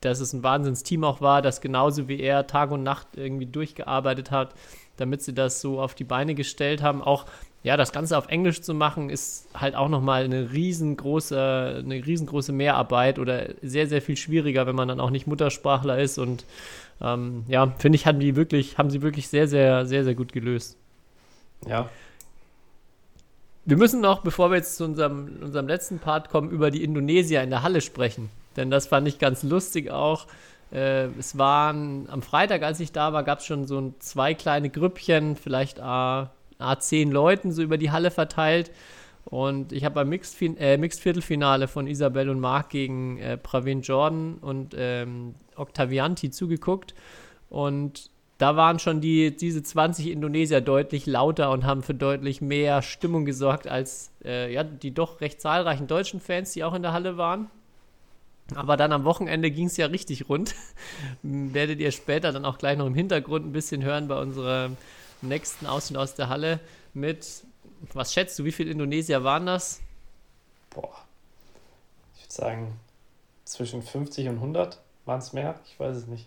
dass 0.00 0.20
es 0.20 0.32
ein 0.32 0.42
Wahnsinnsteam 0.42 1.04
auch 1.04 1.20
war, 1.20 1.42
das 1.42 1.60
genauso 1.60 2.08
wie 2.08 2.20
er 2.20 2.46
Tag 2.46 2.70
und 2.70 2.82
Nacht 2.82 3.08
irgendwie 3.16 3.46
durchgearbeitet 3.46 4.30
hat, 4.30 4.54
damit 4.96 5.22
sie 5.22 5.34
das 5.34 5.60
so 5.60 5.80
auf 5.80 5.94
die 5.94 6.04
Beine 6.04 6.34
gestellt 6.34 6.82
haben. 6.82 7.02
Auch 7.02 7.26
ja, 7.62 7.76
das 7.76 7.90
Ganze 7.90 8.16
auf 8.16 8.28
Englisch 8.28 8.62
zu 8.62 8.74
machen, 8.74 9.10
ist 9.10 9.48
halt 9.52 9.74
auch 9.74 9.88
nochmal 9.88 10.22
eine 10.22 10.52
riesengroße, 10.52 11.82
eine 11.84 12.06
riesengroße 12.06 12.52
Mehrarbeit 12.52 13.18
oder 13.18 13.48
sehr, 13.60 13.88
sehr 13.88 14.00
viel 14.00 14.16
schwieriger, 14.16 14.68
wenn 14.68 14.76
man 14.76 14.86
dann 14.86 15.00
auch 15.00 15.10
nicht 15.10 15.26
Muttersprachler 15.26 15.98
ist. 15.98 16.18
Und 16.18 16.44
ähm, 17.00 17.44
ja, 17.48 17.74
finde 17.78 17.96
ich, 17.96 18.06
haben 18.06 18.20
die 18.20 18.36
wirklich, 18.36 18.78
haben 18.78 18.90
sie 18.90 19.02
wirklich 19.02 19.28
sehr, 19.28 19.48
sehr, 19.48 19.86
sehr, 19.86 20.04
sehr 20.04 20.14
gut 20.14 20.32
gelöst. 20.32 20.76
Ja. 21.66 21.88
Wir 23.64 23.76
müssen 23.76 24.00
noch, 24.00 24.22
bevor 24.22 24.50
wir 24.50 24.56
jetzt 24.56 24.76
zu 24.76 24.84
unserem, 24.84 25.38
unserem 25.42 25.66
letzten 25.66 25.98
Part 25.98 26.30
kommen, 26.30 26.50
über 26.50 26.70
die 26.70 26.84
Indonesier 26.84 27.42
in 27.42 27.50
der 27.50 27.62
Halle 27.62 27.80
sprechen. 27.80 28.30
Denn 28.56 28.70
das 28.70 28.86
fand 28.86 29.08
ich 29.08 29.18
ganz 29.18 29.42
lustig 29.42 29.90
auch. 29.90 30.26
Äh, 30.72 31.06
es 31.18 31.36
waren 31.36 32.08
am 32.08 32.22
Freitag, 32.22 32.62
als 32.62 32.80
ich 32.80 32.92
da 32.92 33.12
war, 33.12 33.24
gab 33.24 33.40
es 33.40 33.46
schon 33.46 33.66
so 33.66 33.92
zwei 33.98 34.34
kleine 34.34 34.70
Grüppchen, 34.70 35.36
vielleicht 35.36 35.80
A, 35.80 36.30
A10 36.60 37.10
Leuten 37.10 37.52
so 37.52 37.62
über 37.62 37.76
die 37.76 37.90
Halle 37.90 38.10
verteilt. 38.10 38.70
Und 39.26 39.72
ich 39.72 39.84
habe 39.84 39.96
beim 39.96 40.08
Mixed, 40.08 40.40
äh, 40.40 40.78
Mixed 40.78 41.00
Viertelfinale 41.00 41.66
von 41.66 41.88
Isabel 41.88 42.30
und 42.30 42.38
Marc 42.38 42.70
gegen 42.70 43.18
äh, 43.18 43.36
Pravin 43.36 43.82
Jordan 43.82 44.38
und 44.40 44.74
ähm, 44.78 45.34
Octavianti 45.56 46.30
zugeguckt. 46.30 46.94
Und 47.50 48.10
da 48.38 48.54
waren 48.54 48.78
schon 48.78 49.00
die, 49.00 49.36
diese 49.36 49.62
20 49.62 50.10
Indonesier 50.10 50.60
deutlich 50.60 51.06
lauter 51.06 51.50
und 51.50 51.64
haben 51.64 51.82
für 51.82 51.94
deutlich 51.94 52.40
mehr 52.40 52.82
Stimmung 52.82 53.24
gesorgt 53.24 53.66
als 53.66 54.12
äh, 54.24 54.52
ja, 54.52 54.62
die 54.62 54.94
doch 54.94 55.20
recht 55.20 55.40
zahlreichen 55.40 55.88
deutschen 55.88 56.20
Fans, 56.20 56.52
die 56.52 56.62
auch 56.62 56.74
in 56.74 56.82
der 56.82 56.92
Halle 56.92 57.16
waren. 57.16 57.50
Aber 58.54 58.76
dann 58.76 58.92
am 58.92 59.04
Wochenende 59.04 59.50
ging 59.50 59.66
es 59.66 59.76
ja 59.76 59.86
richtig 59.86 60.28
rund. 60.28 60.54
Werdet 61.22 61.80
ihr 61.80 61.90
später 61.90 62.30
dann 62.30 62.44
auch 62.44 62.58
gleich 62.58 62.78
noch 62.78 62.86
im 62.86 62.94
Hintergrund 62.94 63.44
ein 63.44 63.52
bisschen 63.52 63.82
hören 63.82 64.06
bei 64.06 64.20
unserer 64.20 64.70
nächsten 65.20 65.66
Ausschnitt 65.66 65.98
aus 65.98 66.14
der 66.14 66.28
Halle 66.28 66.60
mit, 66.94 67.42
was 67.94 68.12
schätzt 68.12 68.38
du, 68.38 68.44
wie 68.44 68.52
viele 68.52 68.70
Indonesier 68.70 69.24
waren 69.24 69.46
das? 69.46 69.80
Boah, 70.70 70.94
ich 72.14 72.22
würde 72.22 72.34
sagen 72.34 72.80
zwischen 73.44 73.82
50 73.82 74.28
und 74.28 74.36
100. 74.36 74.80
Waren 75.04 75.18
es 75.20 75.32
mehr? 75.32 75.60
Ich 75.66 75.78
weiß 75.78 75.96
es 75.96 76.06
nicht. 76.06 76.26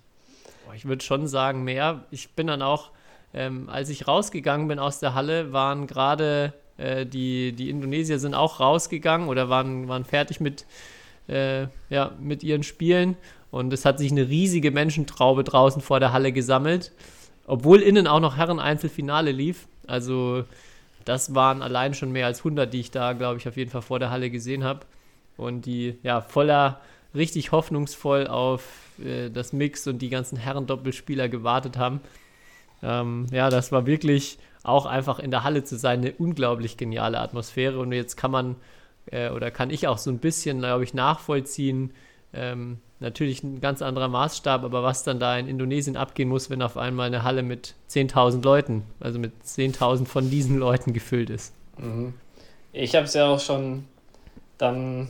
Boah, 0.66 0.74
ich 0.74 0.86
würde 0.86 1.04
schon 1.04 1.28
sagen 1.28 1.64
mehr. 1.64 2.06
Ich 2.12 2.32
bin 2.32 2.48
dann 2.48 2.62
auch, 2.62 2.92
ähm, 3.34 3.70
als 3.70 3.90
ich 3.90 4.08
rausgegangen 4.08 4.68
bin 4.68 4.80
aus 4.80 5.00
der 5.00 5.14
Halle, 5.14 5.52
waren 5.52 5.86
gerade 5.86 6.54
äh, 6.78 7.06
die, 7.06 7.52
die 7.52 7.70
Indonesier 7.70 8.20
sind 8.20 8.34
auch 8.34 8.60
rausgegangen 8.60 9.28
oder 9.28 9.50
waren, 9.50 9.88
waren 9.88 10.06
fertig 10.06 10.40
mit, 10.40 10.66
äh, 11.28 11.68
ja, 11.90 12.12
mit 12.20 12.42
ihren 12.44 12.64
Spielen. 12.64 13.18
Und 13.52 13.74
es 13.74 13.84
hat 13.84 14.00
sich 14.00 14.12
eine 14.12 14.30
riesige 14.30 14.72
Menschentraube 14.72 15.44
draußen 15.44 15.82
vor 15.82 16.00
der 16.00 16.14
Halle 16.14 16.32
gesammelt. 16.32 16.92
Obwohl 17.48 17.82
innen 17.82 18.08
auch 18.08 18.20
noch 18.20 18.38
Herren-Einzelfinale 18.38 19.32
lief. 19.32 19.68
Also 19.88 20.46
das 21.10 21.34
waren 21.34 21.64
allein 21.64 21.96
schon 21.96 22.12
mehr 22.12 22.28
als 22.28 22.42
100, 22.42 22.72
die 22.72 22.82
ich 22.82 22.92
da, 22.92 23.14
glaube 23.14 23.40
ich, 23.40 23.48
auf 23.48 23.58
jeden 23.58 23.72
Fall 23.72 23.82
vor 23.82 23.98
der 23.98 24.12
Halle 24.12 24.30
gesehen 24.30 24.64
habe. 24.64 24.82
Und 25.38 25.66
die 25.66 25.98
ja 26.04 26.22
voller 26.22 26.82
richtig 27.16 27.52
hoffnungsvoll 27.52 28.28
auf 28.28 28.64
äh, 29.04 29.32
das 29.32 29.52
Mix 29.52 29.88
und 29.88 30.00
die 30.04 30.10
ganzen 30.10 30.38
Herrendoppelspieler 30.38 31.28
gewartet 31.28 31.78
haben. 31.78 32.02
Ähm, 32.84 33.26
ja, 33.32 33.50
das 33.50 33.72
war 33.72 33.88
wirklich 33.88 34.38
auch 34.62 34.86
einfach 34.86 35.18
in 35.18 35.32
der 35.32 35.44
Halle 35.44 35.64
zu 35.64 35.78
sein, 35.80 36.02
eine 36.02 36.12
unglaublich 36.12 36.78
geniale 36.78 37.20
Atmosphäre. 37.20 37.80
Und 37.80 37.92
jetzt 37.92 38.16
kann 38.16 38.30
man 38.30 38.56
äh, 39.08 39.32
oder 39.32 39.50
kann 39.50 39.72
ich 39.72 39.88
auch 39.88 39.98
so 39.98 40.12
ein 40.12 40.20
bisschen, 40.20 40.60
glaube 40.60 40.84
ich, 40.84 40.94
nachvollziehen. 40.94 41.92
Ähm, 42.34 42.78
natürlich 43.00 43.44
ein 43.44 43.62
ganz 43.62 43.82
anderer 43.82 44.08
Maßstab, 44.08 44.64
aber 44.64 44.84
was 44.84 45.04
dann 45.04 45.20
da 45.20 45.38
in 45.38 45.48
Indonesien 45.48 45.96
abgehen 45.96 46.30
muss, 46.30 46.50
wenn 46.50 46.62
auf 46.62 46.78
einmal 46.78 47.08
eine 47.08 47.24
Halle 47.24 47.44
mit 47.44 47.76
10.000 47.90 48.44
Leuten, 48.44 48.84
also 49.00 49.20
mit 49.20 49.32
10.000 49.46 50.06
von 50.06 50.30
diesen 50.30 50.58
Leuten 50.58 50.94
gefüllt 50.94 51.30
ist. 51.30 51.54
Mhm. 51.78 52.14
Ich 52.72 52.96
habe 52.96 53.06
es 53.06 53.14
ja 53.14 53.28
auch 53.28 53.40
schon 53.40 53.86
dann 54.58 55.10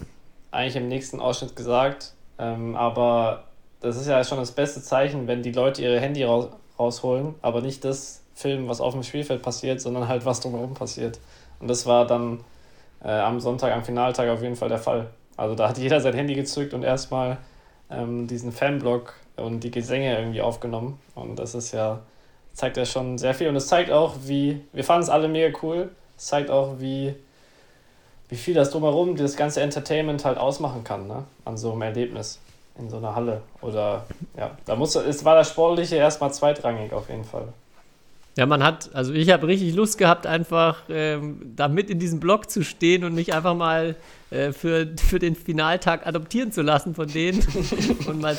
eigentlich 0.51 0.75
im 0.75 0.87
nächsten 0.87 1.19
Ausschnitt 1.19 1.55
gesagt, 1.55 2.13
ähm, 2.37 2.75
aber 2.75 3.43
das 3.81 3.97
ist 3.97 4.07
ja 4.07 4.23
schon 4.23 4.37
das 4.37 4.51
beste 4.51 4.81
Zeichen, 4.81 5.27
wenn 5.27 5.43
die 5.43 5.51
Leute 5.51 5.81
ihre 5.81 5.99
Handy 5.99 6.23
raus 6.23 6.49
rausholen, 6.77 7.35
aber 7.41 7.59
nicht 7.59 7.83
das 7.83 8.23
filmen, 8.33 8.69
was 8.69 8.79
auf 8.79 8.93
dem 8.93 9.03
Spielfeld 9.03 9.41
passiert, 9.41 9.81
sondern 9.81 10.07
halt 10.07 10.25
was 10.25 10.39
drumherum 10.39 10.75
passiert. 10.75 11.19
Und 11.59 11.67
das 11.67 11.85
war 11.85 12.07
dann 12.07 12.39
äh, 13.03 13.09
am 13.09 13.41
Sonntag, 13.41 13.73
am 13.73 13.83
Finaltag 13.83 14.29
auf 14.29 14.41
jeden 14.41 14.55
Fall 14.55 14.69
der 14.69 14.77
Fall. 14.77 15.09
Also 15.35 15.55
da 15.55 15.67
hat 15.67 15.77
jeder 15.77 15.99
sein 15.99 16.13
Handy 16.13 16.35
gezückt 16.35 16.73
und 16.73 16.83
erstmal 16.83 17.37
ähm, 17.89 18.27
diesen 18.27 18.51
Fanblock 18.51 19.13
und 19.37 19.61
die 19.61 19.71
Gesänge 19.71 20.17
irgendwie 20.17 20.41
aufgenommen. 20.41 20.99
Und 21.15 21.37
das 21.37 21.55
ist 21.55 21.71
ja, 21.71 21.99
zeigt 22.53 22.77
ja 22.77 22.85
schon 22.85 23.17
sehr 23.17 23.33
viel. 23.33 23.47
Und 23.49 23.55
es 23.55 23.67
zeigt 23.67 23.91
auch, 23.91 24.15
wie, 24.25 24.61
wir 24.73 24.83
fanden 24.83 25.03
es 25.03 25.09
alle 25.09 25.27
mega 25.27 25.57
cool. 25.63 25.89
Es 26.17 26.25
zeigt 26.27 26.49
auch, 26.49 26.79
wie, 26.79 27.15
wie 28.27 28.35
viel 28.35 28.53
das 28.53 28.71
drumherum, 28.71 29.15
das 29.15 29.35
ganze 29.35 29.61
Entertainment 29.61 30.25
halt 30.25 30.37
ausmachen 30.37 30.83
kann, 30.83 31.07
ne? 31.07 31.23
An 31.45 31.57
so 31.57 31.71
einem 31.71 31.81
Erlebnis 31.83 32.39
in 32.79 32.89
so 32.89 32.97
einer 32.97 33.15
Halle. 33.15 33.41
Oder 33.61 34.05
ja, 34.37 34.51
da 34.65 34.75
muss 34.75 34.95
es 34.95 35.25
war 35.25 35.35
das 35.35 35.49
Sportliche 35.49 35.97
erstmal 35.97 36.33
zweitrangig 36.33 36.93
auf 36.93 37.09
jeden 37.09 37.25
Fall. 37.25 37.49
Ja, 38.37 38.45
man 38.45 38.63
hat, 38.63 38.91
also 38.93 39.11
ich 39.11 39.29
habe 39.31 39.47
richtig 39.47 39.75
Lust 39.75 39.97
gehabt, 39.97 40.25
einfach 40.25 40.83
ähm, 40.87 41.53
da 41.55 41.67
mit 41.67 41.89
in 41.89 41.99
diesem 41.99 42.19
Block 42.19 42.49
zu 42.49 42.63
stehen 42.63 43.03
und 43.03 43.13
mich 43.13 43.33
einfach 43.33 43.55
mal 43.55 43.95
äh, 44.29 44.53
für, 44.53 44.87
für 44.97 45.19
den 45.19 45.35
Finaltag 45.35 46.05
adoptieren 46.05 46.51
zu 46.51 46.61
lassen 46.61 46.95
von 46.95 47.07
denen 47.07 47.45
und 48.07 48.21
mal 48.21 48.37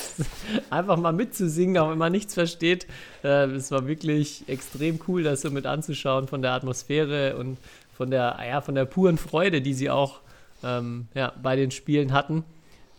einfach 0.70 0.96
mal 0.96 1.12
mitzusingen, 1.12 1.76
auch 1.78 1.90
wenn 1.90 1.98
man 1.98 2.12
nichts 2.12 2.34
versteht. 2.34 2.86
Äh, 3.24 3.50
es 3.50 3.70
war 3.70 3.86
wirklich 3.86 4.44
extrem 4.46 5.00
cool, 5.08 5.22
das 5.22 5.42
so 5.42 5.50
mit 5.50 5.66
anzuschauen 5.66 6.28
von 6.28 6.40
der 6.40 6.52
Atmosphäre 6.52 7.36
und 7.36 7.58
von 7.96 8.10
der, 8.10 8.38
ja, 8.48 8.60
von 8.60 8.74
der 8.74 8.86
puren 8.86 9.18
Freude, 9.18 9.60
die 9.60 9.74
sie 9.74 9.90
auch 9.90 10.20
ähm, 10.62 11.08
ja, 11.14 11.32
bei 11.42 11.56
den 11.56 11.70
Spielen 11.70 12.12
hatten. 12.12 12.44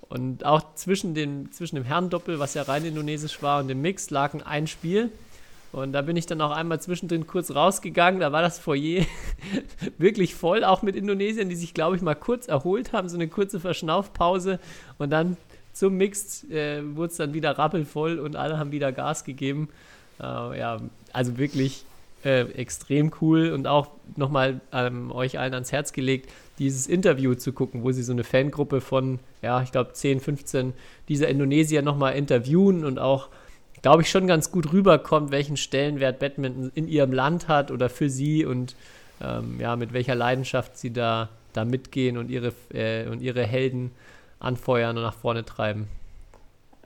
Und 0.10 0.46
auch 0.46 0.76
zwischen 0.76 1.16
dem, 1.16 1.52
zwischen 1.54 1.78
dem 1.78 1.86
Herrendoppel, 1.86 2.38
was 2.38 2.54
ja 2.54 2.64
rein 2.64 2.84
indonesisch 2.84 3.42
war, 3.42 3.62
und 3.62 3.70
dem 3.70 3.82
Mix 3.82 4.10
lag 4.10 4.34
ein 4.46 4.68
Spiel. 4.68 5.10
Und 5.72 5.94
da 5.94 6.02
bin 6.02 6.18
ich 6.18 6.26
dann 6.26 6.42
auch 6.42 6.52
einmal 6.52 6.82
zwischendrin 6.82 7.28
kurz 7.28 7.52
rausgegangen. 7.52 8.20
Da 8.20 8.32
war 8.32 8.42
das 8.42 8.60
Foyer 8.60 9.06
wirklich 9.98 10.36
voll, 10.36 10.64
auch 10.64 10.82
mit 10.82 10.96
Indonesiern, 10.96 11.50
die 11.50 11.56
sich, 11.56 11.74
glaube 11.74 11.96
ich, 11.96 12.02
mal 12.02 12.16
kurz 12.16 12.48
erholt 12.48 12.92
haben, 12.92 13.08
so 13.08 13.16
eine 13.16 13.28
kurze 13.28 13.60
Verschnaufpause. 13.60 14.60
Und 14.98 15.12
dann 15.12 15.38
zum 15.74 15.96
Mix 15.96 16.44
äh, 16.50 16.82
wurde 16.96 17.12
es 17.12 17.18
dann 17.18 17.34
wieder 17.34 17.58
rappelvoll 17.58 18.20
und 18.20 18.36
alle 18.36 18.58
haben 18.58 18.72
wieder 18.72 18.92
Gas 18.92 19.24
gegeben. 19.24 19.70
Äh, 20.20 20.60
ja, 20.60 20.82
also 21.14 21.38
wirklich 21.38 21.86
äh, 22.24 22.42
extrem 22.52 23.12
cool 23.22 23.52
und 23.52 23.68
auch 23.68 23.88
nochmal 24.16 24.62
ähm, 24.72 25.12
euch 25.12 25.40
allen 25.40 25.54
ans 25.54 25.72
Herz 25.72 25.94
gelegt, 25.94 26.30
dieses 26.60 26.88
Interview 26.88 27.34
zu 27.34 27.54
gucken, 27.54 27.84
wo 27.84 27.92
sie 27.92 28.04
so 28.04 28.12
eine 28.12 28.24
Fangruppe 28.24 28.82
von, 28.82 29.20
ja, 29.42 29.62
ich 29.64 29.72
glaube 29.72 29.94
10, 29.94 30.20
15 30.20 30.74
dieser 31.10 31.30
Indonesier 31.30 31.82
nochmal 31.82 32.16
interviewen 32.16 32.86
und 32.86 33.00
auch, 33.00 33.30
glaube 33.82 34.04
ich, 34.04 34.10
schon 34.10 34.28
ganz 34.28 34.52
gut 34.52 34.72
rüberkommt, 34.72 35.32
welchen 35.32 35.58
Stellenwert 35.58 36.20
Badminton 36.20 36.72
in 36.76 36.88
ihrem 36.88 37.14
Land 37.14 37.48
hat 37.48 37.72
oder 37.72 37.90
für 37.90 38.10
sie 38.10 38.46
und 38.46 38.76
ähm, 39.22 39.60
ja, 39.60 39.76
mit 39.76 39.94
welcher 39.94 40.16
Leidenschaft 40.16 40.78
sie 40.78 40.92
da, 40.92 41.30
da 41.54 41.66
mitgehen 41.66 42.18
und 42.18 42.30
ihre, 42.30 42.54
äh, 42.74 43.08
und 43.08 43.22
ihre 43.22 43.46
Helden 43.46 43.92
anfeuern 44.40 44.98
und 44.98 45.04
nach 45.04 45.14
vorne 45.14 45.46
treiben. 45.46 45.88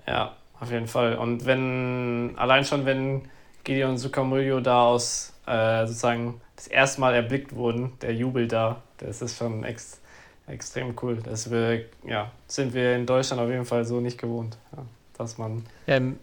Ja, 0.08 0.36
auf 0.60 0.72
jeden 0.72 0.88
Fall. 0.88 1.16
Und 1.16 1.46
wenn, 1.46 2.34
allein 2.38 2.66
schon, 2.66 2.86
wenn 2.86 3.24
Gideon 3.64 3.98
Sukamuljo 3.98 4.60
da 4.60 4.84
aus 4.84 5.34
äh, 5.48 5.86
sozusagen 5.86 6.42
das 6.56 6.68
erste 6.68 7.02
Mal 7.02 7.14
erblickt 7.14 7.56
wurden, 7.56 7.94
der 8.02 8.14
Jubel 8.14 8.48
da, 8.48 8.82
das 8.98 9.22
ist 9.22 9.38
schon 9.38 9.64
ex 9.64 10.02
extrem 10.48 10.94
cool. 11.02 11.18
Das 11.24 11.50
wir, 11.50 11.86
ja, 12.06 12.32
sind 12.48 12.74
wir 12.74 12.96
in 12.96 13.08
Deutschland 13.08 13.42
auf 13.42 13.50
jeden 13.50 13.66
Fall 13.66 13.84
so 13.84 14.00
nicht 14.00 14.20
gewohnt, 14.20 14.58
ja, 14.76 14.84
dass 15.18 15.40
man. 15.40 15.66
Ähm, 15.88 16.20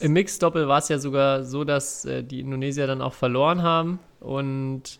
Im 0.00 0.12
Mixdoppel 0.14 0.66
war 0.66 0.78
es 0.78 0.88
ja 0.88 0.98
sogar 0.98 1.44
so, 1.44 1.64
dass 1.64 2.04
äh, 2.04 2.24
die 2.24 2.40
Indonesier 2.40 2.86
dann 2.86 3.02
auch 3.02 3.14
verloren 3.14 3.62
haben 3.62 3.98
und 4.20 4.98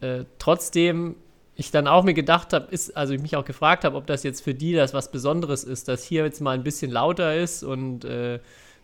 äh, 0.00 0.24
trotzdem 0.38 1.16
ich 1.56 1.70
dann 1.70 1.86
auch 1.86 2.04
mir 2.04 2.14
gedacht 2.14 2.54
habe, 2.54 2.68
ist, 2.70 2.96
also 2.96 3.12
ich 3.12 3.20
mich 3.20 3.36
auch 3.36 3.44
gefragt 3.44 3.84
habe, 3.84 3.96
ob 3.96 4.06
das 4.06 4.22
jetzt 4.22 4.40
für 4.40 4.54
die 4.54 4.72
das 4.72 4.94
was 4.94 5.10
Besonderes 5.10 5.64
ist, 5.64 5.88
dass 5.88 6.04
hier 6.04 6.24
jetzt 6.24 6.40
mal 6.40 6.52
ein 6.52 6.62
bisschen 6.62 6.90
lauter 6.90 7.36
ist 7.36 7.62
und 7.62 8.04
äh, 8.06 8.38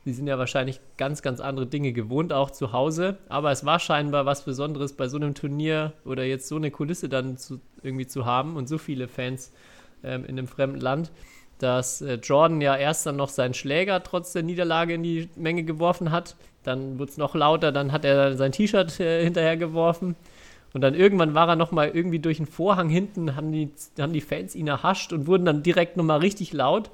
die 0.05 0.13
sind 0.13 0.27
ja 0.27 0.39
wahrscheinlich 0.39 0.81
ganz, 0.99 1.23
ganz 1.23 1.41
andere 1.41 1.67
Dinge 1.67 1.93
gewohnt, 1.93 2.33
auch 2.33 2.51
zu 2.51 2.73
Hause. 2.73 3.17
Aber 3.29 3.51
es 3.51 3.65
war 3.65 3.81
scheinbar 3.81 4.25
was 4.25 4.45
Besonderes 4.45 4.93
bei 4.93 5.09
so 5.09 5.17
einem 5.17 5.35
Turnier 5.35 5.95
oder 6.05 6.23
jetzt 6.23 6.49
so 6.49 6.57
eine 6.57 6.71
Kulisse 6.71 7.09
dann 7.09 7.39
zu, 7.39 7.61
irgendwie 7.83 8.07
zu 8.07 8.25
haben 8.25 8.57
und 8.57 8.69
so 8.69 8.79
viele 8.79 9.09
Fans 9.09 9.53
ähm, 10.05 10.25
in 10.25 10.39
einem 10.39 10.47
fremden 10.47 10.81
Land, 10.81 11.11
dass 11.59 12.03
äh, 12.03 12.15
Jordan 12.15 12.61
ja 12.61 12.77
erst 12.77 13.07
dann 13.07 13.17
noch 13.17 13.29
seinen 13.29 13.55
Schläger 13.55 14.03
trotz 14.03 14.33
der 14.33 14.43
Niederlage 14.43 14.95
in 14.95 15.03
die 15.03 15.29
Menge 15.37 15.63
geworfen 15.63 16.11
hat. 16.11 16.37
Dann 16.63 16.99
wurde 16.99 17.13
es 17.13 17.17
noch 17.17 17.35
lauter, 17.35 17.73
dann 17.73 17.93
hat 17.93 18.05
er 18.05 18.37
sein 18.37 18.53
T-Shirt 18.53 19.01
äh, 19.01 19.25
hinterher 19.25 19.57
geworfen. 19.57 20.17
Und 20.75 20.83
dann 20.83 20.95
irgendwann 20.95 21.35
war 21.35 21.49
er 21.49 21.57
nochmal 21.57 21.91
irgendwie 21.95 22.19
durch 22.19 22.37
den 22.37 22.47
Vorhang 22.47 22.89
hinten, 22.89 23.35
haben 23.37 23.51
die, 23.53 23.71
haben 23.99 24.13
die 24.13 24.21
Fans 24.21 24.55
ihn 24.55 24.69
erhascht 24.69 25.13
und 25.13 25.27
wurden 25.27 25.47
dann 25.47 25.63
direkt 25.63 25.97
nochmal 25.97 26.19
richtig 26.19 26.53
laut. 26.53 26.91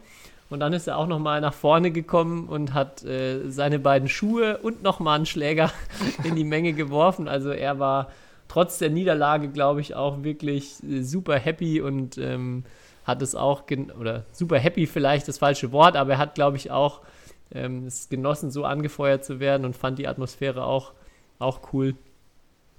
Und 0.50 0.60
dann 0.60 0.72
ist 0.74 0.86
er 0.86 0.98
auch 0.98 1.06
nochmal 1.06 1.40
nach 1.40 1.54
vorne 1.54 1.90
gekommen 1.90 2.46
und 2.46 2.74
hat 2.74 3.02
äh, 3.04 3.50
seine 3.50 3.78
beiden 3.78 4.08
Schuhe 4.08 4.58
und 4.58 4.82
nochmal 4.82 5.16
einen 5.16 5.26
Schläger 5.26 5.72
in 6.24 6.36
die 6.36 6.44
Menge 6.44 6.74
geworfen. 6.74 7.26
Also 7.26 7.50
er 7.50 7.78
war 7.78 8.10
trotz 8.48 8.78
der 8.78 8.90
Niederlage, 8.90 9.48
glaube 9.48 9.80
ich, 9.80 9.94
auch 9.94 10.22
wirklich 10.22 10.76
äh, 10.84 11.00
super 11.00 11.38
happy 11.38 11.80
und 11.80 12.18
ähm, 12.18 12.64
hat 13.04 13.22
es 13.22 13.34
auch, 13.34 13.64
oder 13.98 14.24
super 14.32 14.58
happy 14.58 14.86
vielleicht 14.86 15.28
das 15.28 15.38
falsche 15.38 15.72
Wort, 15.72 15.96
aber 15.96 16.12
er 16.12 16.18
hat, 16.18 16.34
glaube 16.34 16.56
ich, 16.56 16.70
auch 16.70 17.00
ähm, 17.54 17.86
es 17.86 18.08
genossen, 18.08 18.50
so 18.50 18.64
angefeuert 18.64 19.24
zu 19.24 19.40
werden 19.40 19.64
und 19.64 19.76
fand 19.76 19.98
die 19.98 20.08
Atmosphäre 20.08 20.64
auch, 20.64 20.92
auch 21.38 21.60
cool. 21.72 21.94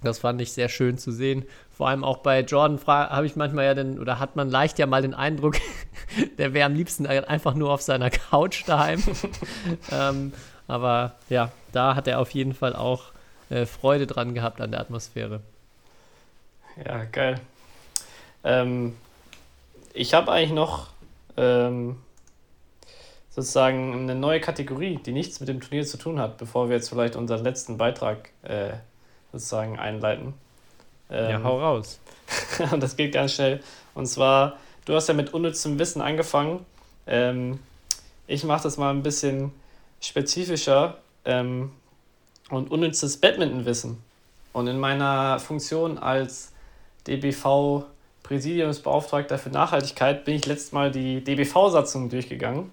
Das 0.02 0.18
fand 0.18 0.40
ich 0.40 0.52
sehr 0.52 0.68
schön 0.68 0.98
zu 0.98 1.12
sehen. 1.12 1.44
Vor 1.70 1.88
allem 1.88 2.04
auch 2.04 2.18
bei 2.18 2.40
Jordan 2.40 2.78
habe 2.86 3.26
ich 3.26 3.36
manchmal 3.36 3.64
ja 3.64 3.74
den, 3.74 3.98
oder 3.98 4.18
hat 4.18 4.36
man 4.36 4.50
leicht 4.50 4.78
ja 4.78 4.86
mal 4.86 5.02
den 5.02 5.14
Eindruck, 5.14 5.56
der 6.38 6.52
wäre 6.52 6.66
am 6.66 6.74
liebsten 6.74 7.06
einfach 7.06 7.54
nur 7.54 7.72
auf 7.72 7.82
seiner 7.82 8.10
Couch 8.10 8.64
daheim. 8.66 9.02
ähm, 9.90 10.32
aber 10.68 11.14
ja, 11.28 11.50
da 11.72 11.94
hat 11.94 12.06
er 12.06 12.20
auf 12.20 12.30
jeden 12.30 12.54
Fall 12.54 12.76
auch 12.76 13.12
äh, 13.50 13.66
Freude 13.66 14.06
dran 14.06 14.34
gehabt 14.34 14.60
an 14.60 14.70
der 14.70 14.80
Atmosphäre. 14.80 15.40
Ja, 16.84 17.04
geil. 17.04 17.40
Ähm, 18.42 18.94
ich 19.94 20.12
habe 20.12 20.30
eigentlich 20.32 20.52
noch 20.52 20.88
ähm, 21.36 21.96
sozusagen 23.30 23.94
eine 23.94 24.14
neue 24.14 24.40
Kategorie, 24.40 24.98
die 25.04 25.12
nichts 25.12 25.40
mit 25.40 25.48
dem 25.48 25.60
Turnier 25.60 25.86
zu 25.86 25.96
tun 25.96 26.18
hat, 26.20 26.36
bevor 26.36 26.68
wir 26.68 26.76
jetzt 26.76 26.88
vielleicht 26.88 27.16
unseren 27.16 27.42
letzten 27.42 27.78
Beitrag 27.78 28.30
äh, 28.42 28.74
sozusagen 29.32 29.78
einleiten. 29.78 30.34
Ähm, 31.10 31.30
ja, 31.30 31.42
hau 31.42 31.60
raus. 31.60 32.00
und 32.72 32.82
das 32.82 32.96
geht 32.96 33.14
ganz 33.14 33.34
schnell. 33.34 33.62
Und 33.94 34.06
zwar, 34.06 34.58
du 34.84 34.94
hast 34.94 35.08
ja 35.08 35.14
mit 35.14 35.32
unnützem 35.32 35.78
Wissen 35.78 36.02
angefangen. 36.02 36.66
Ähm, 37.06 37.60
ich 38.26 38.44
mache 38.44 38.64
das 38.64 38.76
mal 38.76 38.90
ein 38.90 39.02
bisschen 39.02 39.52
spezifischer 40.00 40.98
ähm, 41.24 41.72
und 42.50 42.70
unnützes 42.70 43.18
Badmintonwissen. 43.18 43.98
Und 44.52 44.66
in 44.66 44.78
meiner 44.78 45.38
Funktion 45.38 45.98
als 45.98 46.52
DBV 47.06 47.84
Präsidiumsbeauftragter 48.24 49.38
für 49.38 49.50
Nachhaltigkeit 49.50 50.24
bin 50.24 50.34
ich 50.34 50.46
letztes 50.46 50.72
Mal 50.72 50.90
die 50.90 51.22
DBV-Satzung 51.22 52.08
durchgegangen. 52.08 52.72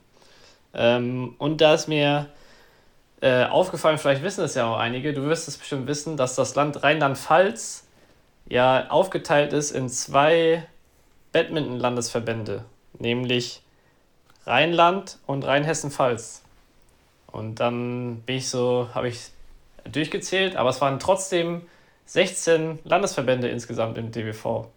Ähm, 0.73 1.35
und 1.37 1.61
da 1.61 1.75
ist 1.75 1.87
mir 1.87 2.27
äh, 3.21 3.45
aufgefallen, 3.45 3.97
vielleicht 3.97 4.23
wissen 4.23 4.43
es 4.43 4.55
ja 4.55 4.65
auch 4.65 4.77
einige, 4.77 5.13
du 5.13 5.23
wirst 5.23 5.47
es 5.47 5.57
bestimmt 5.57 5.87
wissen, 5.87 6.17
dass 6.17 6.35
das 6.35 6.55
Land 6.55 6.81
Rheinland-Pfalz 6.81 7.85
ja 8.49 8.89
aufgeteilt 8.89 9.53
ist 9.53 9.71
in 9.71 9.89
zwei 9.89 10.65
Badminton-Landesverbände, 11.33 12.65
nämlich 12.97 13.61
Rheinland 14.45 15.19
und 15.27 15.45
Rheinhessen-Pfalz. 15.45 16.41
Und 17.27 17.59
dann 17.59 18.21
bin 18.21 18.37
ich 18.37 18.49
so, 18.49 18.89
habe 18.93 19.09
ich 19.09 19.19
durchgezählt, 19.89 20.55
aber 20.55 20.69
es 20.69 20.81
waren 20.81 20.99
trotzdem 20.99 21.63
16 22.05 22.79
Landesverbände 22.83 23.49
insgesamt 23.49 23.97
im 23.97 24.11
DBV. 24.11 24.67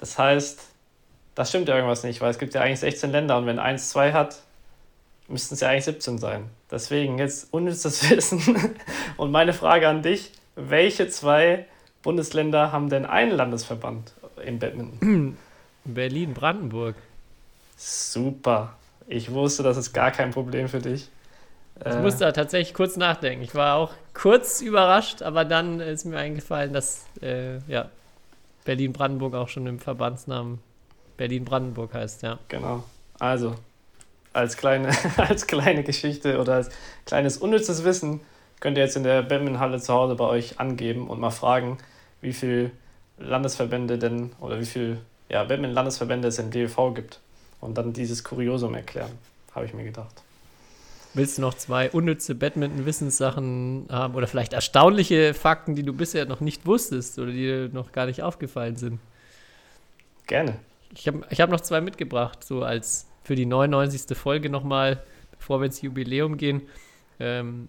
Das 0.00 0.18
heißt, 0.18 0.60
das 1.34 1.50
stimmt 1.50 1.68
ja 1.68 1.76
irgendwas 1.76 2.02
nicht, 2.02 2.20
weil 2.20 2.30
es 2.30 2.38
gibt 2.38 2.54
ja 2.54 2.62
eigentlich 2.62 2.80
16 2.80 3.12
Länder 3.12 3.36
und 3.36 3.46
wenn 3.46 3.58
eins 3.58 3.90
zwei 3.90 4.12
hat, 4.12 4.40
müssten 5.28 5.54
es 5.54 5.60
ja 5.60 5.68
eigentlich 5.68 5.84
17 5.84 6.18
sein. 6.18 6.48
Deswegen 6.70 7.18
jetzt 7.18 7.52
unnützes 7.52 8.10
Wissen. 8.10 8.74
Und 9.18 9.30
meine 9.30 9.52
Frage 9.52 9.88
an 9.88 10.02
dich: 10.02 10.32
Welche 10.56 11.08
zwei 11.08 11.66
Bundesländer 12.02 12.72
haben 12.72 12.88
denn 12.88 13.04
einen 13.04 13.32
Landesverband 13.32 14.12
im 14.44 14.58
Badminton? 14.58 15.36
Berlin, 15.84 16.34
Brandenburg. 16.34 16.96
Super. 17.76 18.74
Ich 19.06 19.32
wusste, 19.32 19.62
das 19.62 19.76
ist 19.76 19.92
gar 19.92 20.10
kein 20.10 20.30
Problem 20.30 20.68
für 20.68 20.80
dich. 20.80 21.08
Ich 21.84 21.96
musste 21.96 22.24
da 22.24 22.32
tatsächlich 22.32 22.74
kurz 22.74 22.96
nachdenken. 22.96 23.42
Ich 23.42 23.54
war 23.54 23.76
auch 23.76 23.92
kurz 24.12 24.60
überrascht, 24.60 25.22
aber 25.22 25.46
dann 25.46 25.80
ist 25.80 26.04
mir 26.04 26.18
eingefallen, 26.18 26.74
dass 26.74 27.06
äh, 27.22 27.58
ja, 27.68 27.88
Berlin-Brandenburg 28.70 29.34
auch 29.34 29.48
schon 29.48 29.66
im 29.66 29.80
Verbandsnamen 29.80 30.60
Berlin-Brandenburg 31.16 31.92
heißt, 31.92 32.22
ja. 32.22 32.38
Genau. 32.46 32.84
Also, 33.18 33.56
als 34.32 34.56
kleine, 34.56 34.90
als 35.16 35.48
kleine 35.48 35.82
Geschichte 35.82 36.38
oder 36.38 36.54
als 36.54 36.70
kleines 37.04 37.38
unnützes 37.38 37.82
Wissen 37.82 38.20
könnt 38.60 38.78
ihr 38.78 38.84
jetzt 38.84 38.96
in 38.96 39.02
der 39.02 39.22
Badmintonhalle 39.22 39.80
zu 39.80 39.92
Hause 39.92 40.14
bei 40.14 40.24
euch 40.24 40.60
angeben 40.60 41.08
und 41.08 41.18
mal 41.18 41.32
fragen, 41.32 41.78
wie 42.20 42.32
viele 42.32 42.70
Landesverbände 43.18 43.98
denn 43.98 44.30
oder 44.38 44.60
wie 44.60 44.66
viele 44.66 44.98
ja, 45.28 45.42
Badminton-Landesverbände 45.42 46.28
es 46.28 46.38
im 46.38 46.52
DLV 46.52 46.94
gibt. 46.94 47.18
Und 47.60 47.76
dann 47.76 47.92
dieses 47.92 48.22
Kuriosum 48.22 48.76
erklären, 48.76 49.18
habe 49.52 49.66
ich 49.66 49.74
mir 49.74 49.82
gedacht. 49.82 50.22
Willst 51.12 51.38
du 51.38 51.42
noch 51.42 51.54
zwei 51.54 51.90
unnütze 51.90 52.36
Badminton-Wissenssachen 52.36 53.86
haben 53.90 54.14
oder 54.14 54.28
vielleicht 54.28 54.52
erstaunliche 54.52 55.34
Fakten, 55.34 55.74
die 55.74 55.82
du 55.82 55.92
bisher 55.92 56.24
noch 56.26 56.40
nicht 56.40 56.66
wusstest 56.66 57.18
oder 57.18 57.32
die 57.32 57.38
dir 57.38 57.68
noch 57.72 57.90
gar 57.90 58.06
nicht 58.06 58.22
aufgefallen 58.22 58.76
sind? 58.76 59.00
Gerne. 60.26 60.56
Ich 60.94 61.08
habe 61.08 61.22
ich 61.30 61.40
hab 61.40 61.50
noch 61.50 61.60
zwei 61.60 61.80
mitgebracht, 61.80 62.44
so 62.44 62.62
als 62.62 63.06
für 63.24 63.34
die 63.34 63.46
99. 63.46 64.16
Folge 64.16 64.50
nochmal, 64.50 65.02
bevor 65.36 65.60
wir 65.60 65.66
ins 65.66 65.82
Jubiläum 65.82 66.36
gehen. 66.36 66.62
Ähm, 67.18 67.68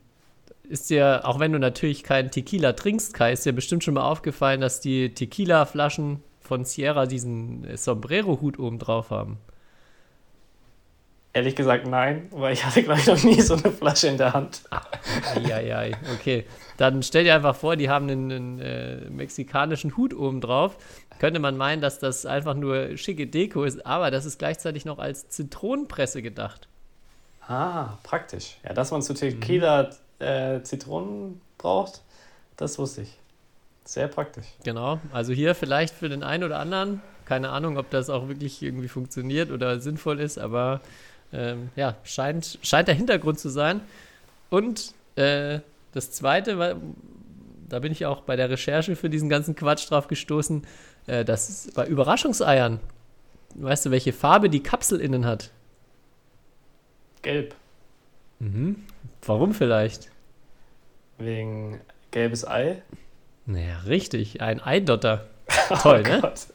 ist 0.63 0.89
dir, 0.89 1.21
auch 1.23 1.39
wenn 1.39 1.51
du 1.51 1.59
natürlich 1.59 2.03
keinen 2.03 2.31
Tequila 2.31 2.73
trinkst, 2.73 3.13
Kai, 3.13 3.33
ist 3.33 3.45
dir 3.45 3.53
bestimmt 3.53 3.83
schon 3.83 3.95
mal 3.95 4.09
aufgefallen, 4.09 4.61
dass 4.61 4.79
die 4.79 5.13
Tequila-Flaschen 5.13 6.21
von 6.39 6.63
Sierra 6.65 7.07
diesen 7.07 7.65
äh, 7.65 7.77
Sombrero-Hut 7.77 8.59
oben 8.59 8.79
drauf 8.79 9.09
haben. 9.09 9.37
Ehrlich 11.33 11.55
gesagt 11.55 11.87
nein, 11.87 12.27
weil 12.31 12.53
ich 12.53 12.65
hatte 12.65 12.83
gleich 12.83 13.07
noch 13.07 13.23
nie 13.23 13.39
so 13.39 13.53
eine 13.53 13.71
Flasche 13.71 14.07
in 14.07 14.17
der 14.17 14.33
Hand. 14.33 14.63
Eieiei, 15.33 15.93
okay. 16.13 16.45
Dann 16.75 17.03
stell 17.03 17.23
dir 17.23 17.35
einfach 17.35 17.55
vor, 17.55 17.77
die 17.77 17.89
haben 17.89 18.09
einen, 18.09 18.31
einen 18.31 18.59
äh, 18.59 18.95
mexikanischen 19.09 19.95
Hut 19.95 20.13
oben 20.13 20.41
drauf. 20.41 20.75
Könnte 21.19 21.39
man 21.39 21.55
meinen, 21.55 21.81
dass 21.81 21.99
das 21.99 22.25
einfach 22.25 22.55
nur 22.55 22.97
schicke 22.97 23.27
Deko 23.27 23.63
ist, 23.63 23.85
aber 23.85 24.11
das 24.11 24.25
ist 24.25 24.39
gleichzeitig 24.39 24.83
noch 24.83 24.99
als 24.99 25.29
Zitronenpresse 25.29 26.21
gedacht. 26.21 26.67
Ah, 27.47 27.97
praktisch. 28.03 28.57
Ja, 28.63 28.73
dass 28.73 28.91
man 28.91 29.01
zu 29.01 29.13
Tequila 29.13 29.91
äh, 30.19 30.61
Zitronen 30.63 31.39
braucht, 31.57 32.01
das 32.57 32.77
wusste 32.77 33.03
ich. 33.03 33.17
Sehr 33.85 34.07
praktisch. 34.07 34.45
Genau, 34.63 34.99
also 35.11 35.33
hier 35.33 35.55
vielleicht 35.55 35.93
für 35.93 36.09
den 36.09 36.23
einen 36.23 36.43
oder 36.43 36.59
anderen, 36.59 37.01
keine 37.25 37.49
Ahnung, 37.49 37.77
ob 37.77 37.89
das 37.89 38.09
auch 38.09 38.27
wirklich 38.27 38.61
irgendwie 38.61 38.87
funktioniert 38.87 39.51
oder 39.51 39.79
sinnvoll 39.79 40.19
ist, 40.19 40.37
aber 40.37 40.81
ähm, 41.33 41.69
ja, 41.75 41.95
scheint, 42.03 42.59
scheint 42.61 42.87
der 42.87 42.95
Hintergrund 42.95 43.39
zu 43.39 43.49
sein. 43.49 43.81
Und 44.49 44.93
äh, 45.15 45.59
das 45.93 46.11
Zweite, 46.11 46.77
da 47.69 47.79
bin 47.79 47.91
ich 47.91 48.05
auch 48.05 48.21
bei 48.21 48.35
der 48.35 48.49
Recherche 48.49 48.95
für 48.95 49.09
diesen 49.09 49.29
ganzen 49.29 49.55
Quatsch 49.55 49.89
drauf 49.89 50.07
gestoßen, 50.07 50.65
äh, 51.07 51.25
das 51.25 51.49
ist 51.49 51.73
bei 51.75 51.85
Überraschungseiern. 51.85 52.79
Weißt 53.55 53.85
du, 53.85 53.91
welche 53.91 54.13
Farbe 54.13 54.49
die 54.49 54.63
Kapsel 54.63 54.99
innen 55.01 55.25
hat? 55.25 55.51
Gelb. 57.21 57.55
Mhm. 58.39 58.83
Warum 59.23 59.53
vielleicht? 59.53 60.09
Wegen 61.17 61.79
gelbes 62.11 62.47
Ei. 62.47 62.81
Naja, 63.45 63.79
richtig, 63.85 64.41
ein 64.41 64.61
Eidotter. 64.61 65.27
Toll, 65.81 66.03
oh 66.05 66.09
ne? 66.09 66.19
Gott. 66.21 66.47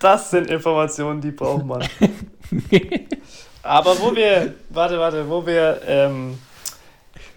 Das 0.00 0.30
sind 0.30 0.50
Informationen, 0.50 1.20
die 1.20 1.30
braucht 1.30 1.64
man. 1.64 1.86
Aber 3.62 3.98
wo 4.00 4.14
wir, 4.14 4.54
warte, 4.70 4.98
warte, 4.98 5.28
wo 5.28 5.46
wir, 5.46 5.80
ähm, 5.86 6.38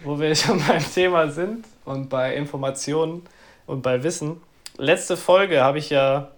wo 0.02 0.18
wir 0.18 0.34
schon 0.34 0.62
beim 0.66 0.82
Thema 0.82 1.30
sind 1.30 1.66
und 1.84 2.08
bei 2.08 2.34
Informationen 2.34 3.22
und 3.66 3.82
bei 3.82 4.02
Wissen. 4.02 4.40
Letzte 4.76 5.16
Folge 5.16 5.62
habe 5.62 5.78
ich 5.78 5.90
ja 5.90 6.30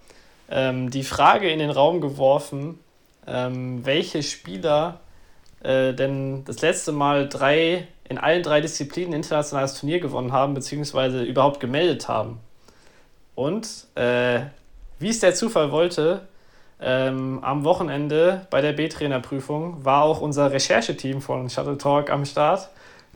ähm, 0.49 0.91
die 0.91 1.03
Frage 1.03 1.49
in 1.49 1.59
den 1.59 1.71
Raum 1.71 2.01
geworfen, 2.01 2.79
ähm, 3.25 3.85
welche 3.85 4.23
Spieler 4.23 4.99
äh, 5.63 5.93
denn 5.93 6.45
das 6.45 6.61
letzte 6.61 6.91
Mal 6.91 7.27
drei 7.27 7.87
in 8.09 8.17
allen 8.17 8.43
drei 8.43 8.61
Disziplinen 8.61 9.13
internationales 9.13 9.77
Turnier 9.79 9.99
gewonnen 9.99 10.31
haben, 10.31 10.53
beziehungsweise 10.53 11.23
überhaupt 11.23 11.59
gemeldet 11.59 12.07
haben. 12.07 12.39
Und 13.35 13.67
äh, 13.95 14.41
wie 14.99 15.09
es 15.09 15.19
der 15.19 15.33
Zufall 15.35 15.71
wollte, 15.71 16.27
ähm, 16.79 17.39
am 17.43 17.63
Wochenende 17.63 18.45
bei 18.49 18.61
der 18.61 18.73
B-Trainerprüfung 18.73 19.83
war 19.83 20.03
auch 20.03 20.21
unser 20.21 20.51
Rechercheteam 20.51 21.21
von 21.21 21.49
Shuttle 21.49 21.77
Talk 21.77 22.11
am 22.11 22.23
Start 22.25 22.69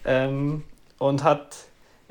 ähm, 0.03 0.63
und 0.97 1.23
hat 1.23 1.55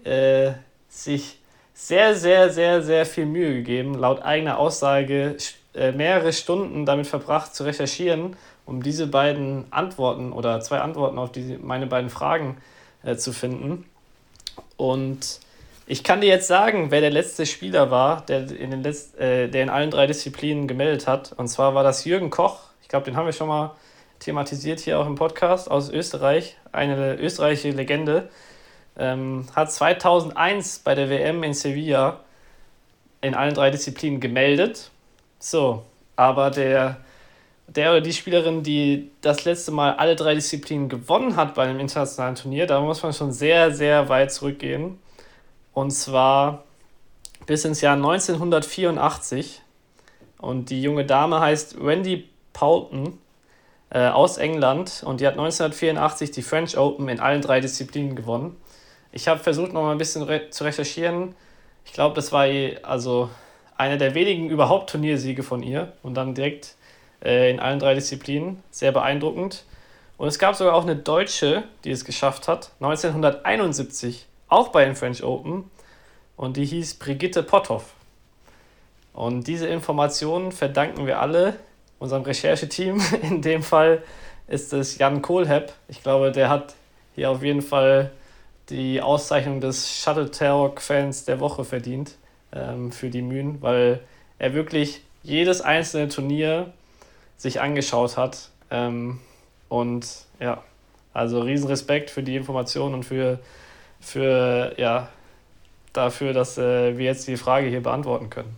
äh, 0.05 0.53
sich 0.89 1.39
sehr, 1.75 2.15
sehr, 2.15 2.51
sehr, 2.51 2.83
sehr 2.83 3.07
viel 3.07 3.27
Mühe 3.27 3.55
gegeben, 3.55 3.95
laut 3.95 4.23
eigener 4.23 4.59
Aussage 4.59 5.37
äh, 5.75 5.93
mehrere 5.93 6.33
Stunden 6.33 6.87
damit 6.87 7.07
verbracht 7.07 7.55
zu 7.55 7.65
recherchieren, 7.65 8.37
um 8.67 8.83
diese 8.83 9.07
beiden 9.07 9.65
Antworten 9.71 10.33
oder 10.33 10.61
zwei 10.61 10.81
Antworten 10.81 11.19
auf 11.19 11.33
die, 11.33 11.59
meine 11.61 11.87
beiden 11.87 12.11
Fragen 12.11 12.59
äh, 13.03 13.17
zu 13.17 13.33
finden. 13.33 13.87
Und 14.77 15.41
ich 15.91 16.05
kann 16.05 16.21
dir 16.21 16.29
jetzt 16.29 16.47
sagen, 16.47 16.93
wer 16.93 17.01
der 17.01 17.11
letzte 17.11 17.47
Spieler 17.47 17.91
war, 17.91 18.25
der 18.27 18.49
in, 18.49 18.71
den 18.71 18.85
Letz 18.85 19.13
äh, 19.19 19.49
der 19.49 19.65
in 19.65 19.71
allen 19.71 19.91
drei 19.91 20.07
Disziplinen 20.07 20.69
gemeldet 20.69 21.09
hat. 21.09 21.33
Und 21.33 21.49
zwar 21.49 21.75
war 21.75 21.83
das 21.83 22.05
Jürgen 22.05 22.31
Koch. 22.31 22.61
Ich 22.81 22.89
glaube, 22.89 23.07
den 23.07 23.17
haben 23.17 23.27
wir 23.27 23.33
schon 23.33 23.49
mal 23.49 23.75
thematisiert 24.21 24.79
hier 24.79 25.01
auch 25.01 25.07
im 25.07 25.17
Podcast 25.17 25.69
aus 25.69 25.91
Österreich. 25.91 26.57
Eine 26.71 27.17
österreichische 27.17 27.71
Legende. 27.71 28.29
Ähm, 28.97 29.47
hat 29.57 29.73
2001 29.73 30.79
bei 30.79 30.95
der 30.95 31.11
WM 31.11 31.43
in 31.43 31.55
Sevilla 31.55 32.21
in 33.21 33.35
allen 33.35 33.55
drei 33.55 33.71
Disziplinen 33.71 34.21
gemeldet. 34.21 34.93
So, 35.41 35.83
aber 36.15 36.53
der, 36.53 36.99
der 37.67 37.91
oder 37.91 38.01
die 38.01 38.13
Spielerin, 38.13 38.63
die 38.63 39.11
das 39.23 39.45
letzte 39.45 39.73
Mal 39.73 39.95
alle 39.95 40.15
drei 40.15 40.37
Disziplinen 40.37 40.89
gewonnen 40.89 41.35
hat 41.35 41.57
bei 41.57 41.65
einem 41.65 41.81
internationalen 41.81 42.37
Turnier, 42.37 42.69
da 42.69 42.81
muss 42.81 43.03
man 43.03 43.13
schon 43.13 43.33
sehr, 43.33 43.73
sehr 43.73 44.09
weit 44.09 44.31
zurückgehen. 44.31 45.01
Und 45.73 45.91
zwar 45.91 46.65
bis 47.47 47.65
ins 47.65 47.81
Jahr 47.81 47.97
1984. 47.97 49.63
Und 50.39 50.71
die 50.71 50.83
junge 50.83 51.05
Dame 51.05 51.41
heißt 51.41 51.85
Wendy 51.85 52.29
Poulton 52.53 53.19
äh, 53.91 54.09
aus 54.09 54.39
England 54.39 55.03
und 55.05 55.21
die 55.21 55.27
hat 55.27 55.35
1984 55.35 56.31
die 56.31 56.43
French 56.43 56.79
Open 56.79 57.09
in 57.09 57.21
allen 57.21 57.43
drei 57.43 57.61
Disziplinen 57.61 58.17
gewonnen. 58.17 58.57
Ich 59.13 59.29
habe 59.29 59.41
versucht, 59.41 59.73
noch 59.73 59.83
mal 59.83 59.93
ein 59.93 59.99
bisschen 59.99 60.23
re 60.23 60.51
zu 60.51 60.65
recherchieren. 60.65 61.35
Ich 61.85 61.93
glaube, 61.93 62.15
das 62.15 62.33
war 62.33 62.47
also 62.83 63.29
einer 63.77 63.97
der 63.97 64.15
wenigen 64.15 64.49
überhaupt 64.51 64.91
Turniersiege 64.91 65.43
von 65.43 65.63
ihr 65.63 65.93
und 66.03 66.15
dann 66.15 66.35
direkt 66.35 66.77
äh, 67.25 67.51
in 67.51 67.59
allen 67.59 67.79
drei 67.79 67.95
Disziplinen. 67.95 68.63
Sehr 68.71 68.93
beeindruckend. 68.93 69.65
Und 70.17 70.29
es 70.29 70.39
gab 70.39 70.55
sogar 70.55 70.75
auch 70.75 70.83
eine 70.83 70.97
Deutsche, 70.97 71.65
die 71.85 71.91
es 71.91 72.05
geschafft 72.05 72.47
hat, 72.47 72.73
1971, 72.81 74.27
auch 74.51 74.69
bei 74.69 74.85
den 74.85 74.95
French 74.95 75.23
Open. 75.23 75.71
Und 76.37 76.57
die 76.57 76.65
hieß 76.65 76.95
Brigitte 76.95 77.43
Potthoff. 77.43 77.95
Und 79.13 79.47
diese 79.47 79.67
Informationen 79.67 80.53
verdanken 80.53 81.07
wir 81.07 81.21
alle 81.21 81.57
unserem 81.99 82.23
Rechercheteam. 82.23 83.01
In 83.23 83.43
dem 83.43 83.63
Fall 83.63 84.03
ist 84.47 84.73
es 84.73 84.99
Jan 84.99 85.23
Kohlhepp. 85.23 85.73
Ich 85.89 86.03
glaube, 86.03 86.33
der 86.33 86.49
hat 86.49 86.75
hier 87.15 87.31
auf 87.31 87.43
jeden 87.43 87.63
Fall 87.63 88.11
die 88.69 89.01
Auszeichnung 89.03 89.61
des 89.61 89.91
Shuttle 89.93 90.31
Talk 90.31 90.81
Fans 90.81 91.25
der 91.25 91.41
Woche 91.41 91.65
verdient 91.65 92.17
ähm, 92.53 92.93
für 92.93 93.11
die 93.11 93.23
Mühen, 93.23 93.61
weil 93.61 94.01
er 94.39 94.55
wirklich 94.55 95.03
jedes 95.23 95.61
einzelne 95.61 96.09
Turnier 96.09 96.73
sich 97.37 97.61
angeschaut 97.61 98.17
hat. 98.17 98.51
Ähm, 98.71 99.21
und 99.69 100.07
ja, 100.39 100.63
also 101.13 101.41
riesen 101.41 101.67
Respekt 101.67 102.11
für 102.11 102.23
die 102.23 102.37
Informationen 102.37 102.95
und 102.95 103.03
für, 103.05 103.41
für 104.01 104.75
ja, 104.77 105.09
dafür, 105.93 106.33
dass 106.33 106.59
äh, 106.59 106.97
wir 106.99 107.05
jetzt 107.05 107.29
die 107.29 107.37
Frage 107.37 107.69
hier 107.69 107.83
beantworten 107.83 108.31
können. 108.31 108.57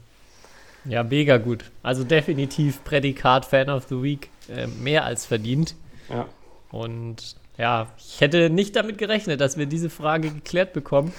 Ja, 0.85 1.03
mega 1.05 1.39
gut. 1.39 1.65
Also 1.83 2.05
definitiv 2.05 2.83
Prädikat 2.85 3.45
Fan 3.45 3.71
of 3.71 3.87
the 3.89 4.03
Week 4.03 4.31
äh, 4.49 4.67
mehr 4.67 5.05
als 5.05 5.27
verdient. 5.27 5.77
Ja. 6.09 6.27
Und 6.71 7.37
ja, 7.59 7.89
ich 7.99 8.21
hätte 8.21 8.51
nicht 8.51 8.75
damit 8.75 8.99
gerechnet, 8.99 9.41
dass 9.41 9.57
wir 9.57 9.67
diese 9.67 9.91
Frage 9.91 10.31
geklärt 10.31 10.73
bekommen. 10.73 11.13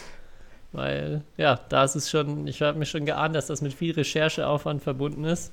weil 0.71 1.21
ja, 1.37 1.59
da 1.69 1.83
ist 1.83 1.95
es 1.95 2.09
schon, 2.09 2.47
ich 2.47 2.61
habe 2.61 2.77
mir 2.77 2.85
schon 2.85 3.05
geahnt, 3.05 3.35
dass 3.35 3.47
das 3.47 3.61
mit 3.61 3.73
viel 3.73 3.93
Rechercheaufwand 3.93 4.81
verbunden 4.81 5.23
ist. 5.23 5.51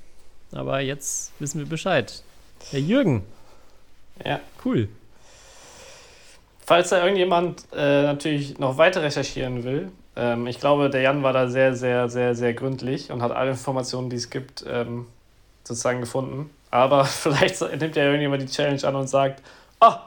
Aber 0.51 0.81
jetzt 0.81 1.31
wissen 1.39 1.59
wir 1.59 1.67
Bescheid. 1.67 2.23
Herr 2.71 2.79
Jürgen. 2.79 3.23
Ja. 4.25 4.41
Cool. 4.65 4.89
Falls 6.71 6.87
da 6.87 7.03
irgendjemand 7.03 7.65
äh, 7.73 8.03
natürlich 8.03 8.57
noch 8.57 8.77
weiter 8.77 9.03
recherchieren 9.03 9.65
will, 9.65 9.91
ähm, 10.15 10.47
ich 10.47 10.57
glaube, 10.57 10.89
der 10.89 11.01
Jan 11.01 11.21
war 11.21 11.33
da 11.33 11.49
sehr, 11.49 11.75
sehr, 11.75 12.07
sehr, 12.07 12.33
sehr 12.33 12.53
gründlich 12.53 13.11
und 13.11 13.21
hat 13.21 13.33
alle 13.33 13.51
Informationen, 13.51 14.09
die 14.09 14.15
es 14.15 14.29
gibt, 14.29 14.63
ähm, 14.65 15.07
sozusagen 15.65 15.99
gefunden. 15.99 16.49
Aber 16.69 17.03
vielleicht 17.03 17.59
nimmt 17.59 17.97
ja 17.97 18.05
irgendjemand 18.05 18.43
die 18.43 18.45
Challenge 18.45 18.81
an 18.85 18.95
und 18.95 19.09
sagt, 19.09 19.43
ah, 19.81 19.99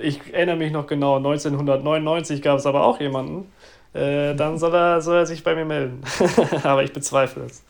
ich 0.00 0.32
erinnere 0.32 0.56
mich 0.56 0.72
noch 0.72 0.86
genau, 0.86 1.16
1999 1.16 2.40
gab 2.40 2.58
es 2.58 2.64
aber 2.64 2.82
auch 2.82 2.98
jemanden. 2.98 3.52
Äh, 3.92 4.34
dann 4.36 4.56
soll 4.56 4.74
er, 4.74 5.02
soll 5.02 5.18
er 5.18 5.26
sich 5.26 5.44
bei 5.44 5.54
mir 5.54 5.66
melden. 5.66 6.02
aber 6.62 6.84
ich 6.84 6.94
bezweifle 6.94 7.44
es. 7.44 7.62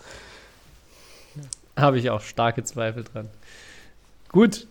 Habe 1.77 1.99
ich 1.99 2.09
auch 2.09 2.21
starke 2.21 2.63
Zweifel 2.63 3.03
dran. 3.03 3.29
Gut, 4.29 4.69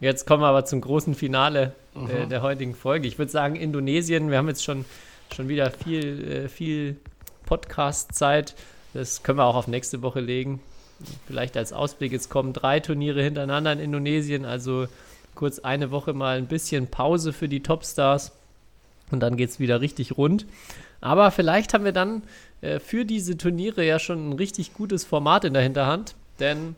jetzt 0.00 0.26
kommen 0.26 0.42
wir 0.42 0.48
aber 0.48 0.64
zum 0.64 0.80
großen 0.80 1.14
Finale 1.14 1.72
mhm. 1.94 2.10
äh, 2.10 2.26
der 2.26 2.42
heutigen 2.42 2.74
Folge. 2.74 3.08
Ich 3.08 3.18
würde 3.18 3.30
sagen, 3.30 3.56
Indonesien, 3.56 4.30
wir 4.30 4.38
haben 4.38 4.48
jetzt 4.48 4.64
schon, 4.64 4.84
schon 5.34 5.48
wieder 5.48 5.70
viel, 5.70 6.28
äh, 6.28 6.48
viel 6.48 6.96
Podcast-Zeit. 7.46 8.54
Das 8.94 9.22
können 9.22 9.38
wir 9.38 9.44
auch 9.44 9.56
auf 9.56 9.68
nächste 9.68 10.02
Woche 10.02 10.20
legen. 10.20 10.60
Vielleicht 11.26 11.56
als 11.56 11.72
Ausblick, 11.72 12.12
jetzt 12.12 12.28
kommen 12.28 12.52
drei 12.52 12.80
Turniere 12.80 13.22
hintereinander 13.22 13.72
in 13.72 13.78
Indonesien, 13.78 14.44
also 14.44 14.88
kurz 15.34 15.60
eine 15.60 15.92
Woche 15.92 16.12
mal 16.12 16.38
ein 16.38 16.48
bisschen 16.48 16.88
Pause 16.88 17.32
für 17.32 17.48
die 17.48 17.62
Topstars 17.62 18.32
und 19.12 19.20
dann 19.20 19.36
geht 19.36 19.50
es 19.50 19.60
wieder 19.60 19.80
richtig 19.80 20.16
rund. 20.16 20.46
Aber 21.00 21.30
vielleicht 21.30 21.74
haben 21.74 21.84
wir 21.84 21.92
dann 21.92 22.22
äh, 22.60 22.80
für 22.80 23.04
diese 23.04 23.36
Turniere 23.36 23.86
ja 23.86 24.00
schon 24.00 24.30
ein 24.30 24.32
richtig 24.32 24.74
gutes 24.74 25.04
Format 25.04 25.44
in 25.44 25.54
der 25.54 25.62
Hinterhand, 25.62 26.16
denn 26.40 26.74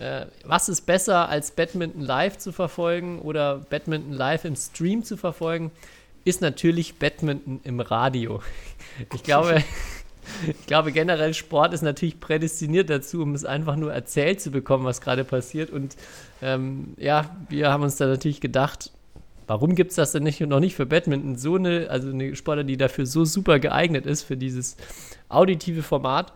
äh, 0.00 0.26
was 0.44 0.68
ist 0.68 0.86
besser 0.86 1.28
als 1.28 1.50
Badminton 1.50 2.00
live 2.00 2.38
zu 2.38 2.52
verfolgen 2.52 3.18
oder 3.20 3.58
Badminton 3.58 4.14
live 4.14 4.46
im 4.46 4.56
Stream 4.56 5.04
zu 5.04 5.18
verfolgen, 5.18 5.70
ist 6.24 6.40
natürlich 6.40 6.96
Badminton 6.98 7.60
im 7.64 7.80
Radio. 7.80 8.40
Ich 9.14 9.22
glaube, 9.22 9.62
ich 10.46 10.66
glaube 10.66 10.92
generell 10.92 11.32
Sport 11.32 11.72
ist 11.72 11.82
natürlich 11.82 12.18
prädestiniert 12.18 12.90
dazu, 12.90 13.22
um 13.22 13.34
es 13.34 13.44
einfach 13.44 13.76
nur 13.76 13.92
erzählt 13.92 14.40
zu 14.40 14.50
bekommen, 14.50 14.84
was 14.84 15.00
gerade 15.00 15.24
passiert. 15.24 15.70
Und 15.70 15.96
ähm, 16.42 16.94
ja, 16.98 17.36
wir 17.48 17.70
haben 17.70 17.82
uns 17.82 17.96
da 17.96 18.06
natürlich 18.06 18.40
gedacht, 18.40 18.90
warum 19.46 19.74
gibt 19.74 19.90
es 19.90 19.96
das 19.96 20.12
denn 20.12 20.24
nicht 20.24 20.40
noch 20.40 20.60
nicht 20.60 20.74
für 20.74 20.86
Badminton? 20.86 21.36
So 21.36 21.54
eine, 21.54 21.88
also 21.88 22.10
eine 22.10 22.34
Sportler, 22.36 22.64
die 22.64 22.76
dafür 22.76 23.06
so 23.06 23.24
super 23.24 23.58
geeignet 23.58 24.06
ist, 24.06 24.22
für 24.22 24.36
dieses 24.36 24.76
auditive 25.28 25.82
Format. 25.82 26.32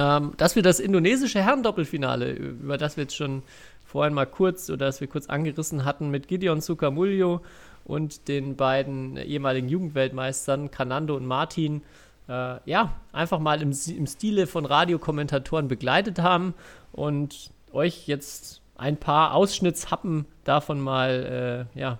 Ähm, 0.00 0.32
dass 0.38 0.56
wir 0.56 0.62
das 0.62 0.80
indonesische 0.80 1.42
Herrendoppelfinale, 1.42 2.32
über 2.32 2.78
das 2.78 2.96
wir 2.96 3.02
jetzt 3.02 3.16
schon 3.16 3.42
vorhin 3.84 4.14
mal 4.14 4.24
kurz 4.24 4.70
oder 4.70 4.86
das 4.86 5.02
wir 5.02 5.08
kurz 5.08 5.26
angerissen 5.26 5.84
hatten, 5.84 6.08
mit 6.10 6.26
Gideon 6.26 6.62
Sukamuljo 6.62 7.42
und 7.84 8.26
den 8.26 8.56
beiden 8.56 9.18
ehemaligen 9.18 9.68
Jugendweltmeistern 9.68 10.70
Kanando 10.70 11.16
und 11.16 11.26
Martin, 11.26 11.82
äh, 12.30 12.56
ja, 12.64 12.94
einfach 13.12 13.40
mal 13.40 13.60
im, 13.60 13.72
im 13.94 14.06
Stile 14.06 14.46
von 14.46 14.64
Radiokommentatoren 14.64 15.68
begleitet 15.68 16.18
haben 16.18 16.54
und 16.92 17.50
euch 17.72 18.06
jetzt 18.06 18.62
ein 18.78 18.96
paar 18.96 19.34
Ausschnittshappen 19.34 20.24
davon 20.44 20.80
mal 20.80 21.66
äh, 21.74 21.78
ja, 21.78 21.98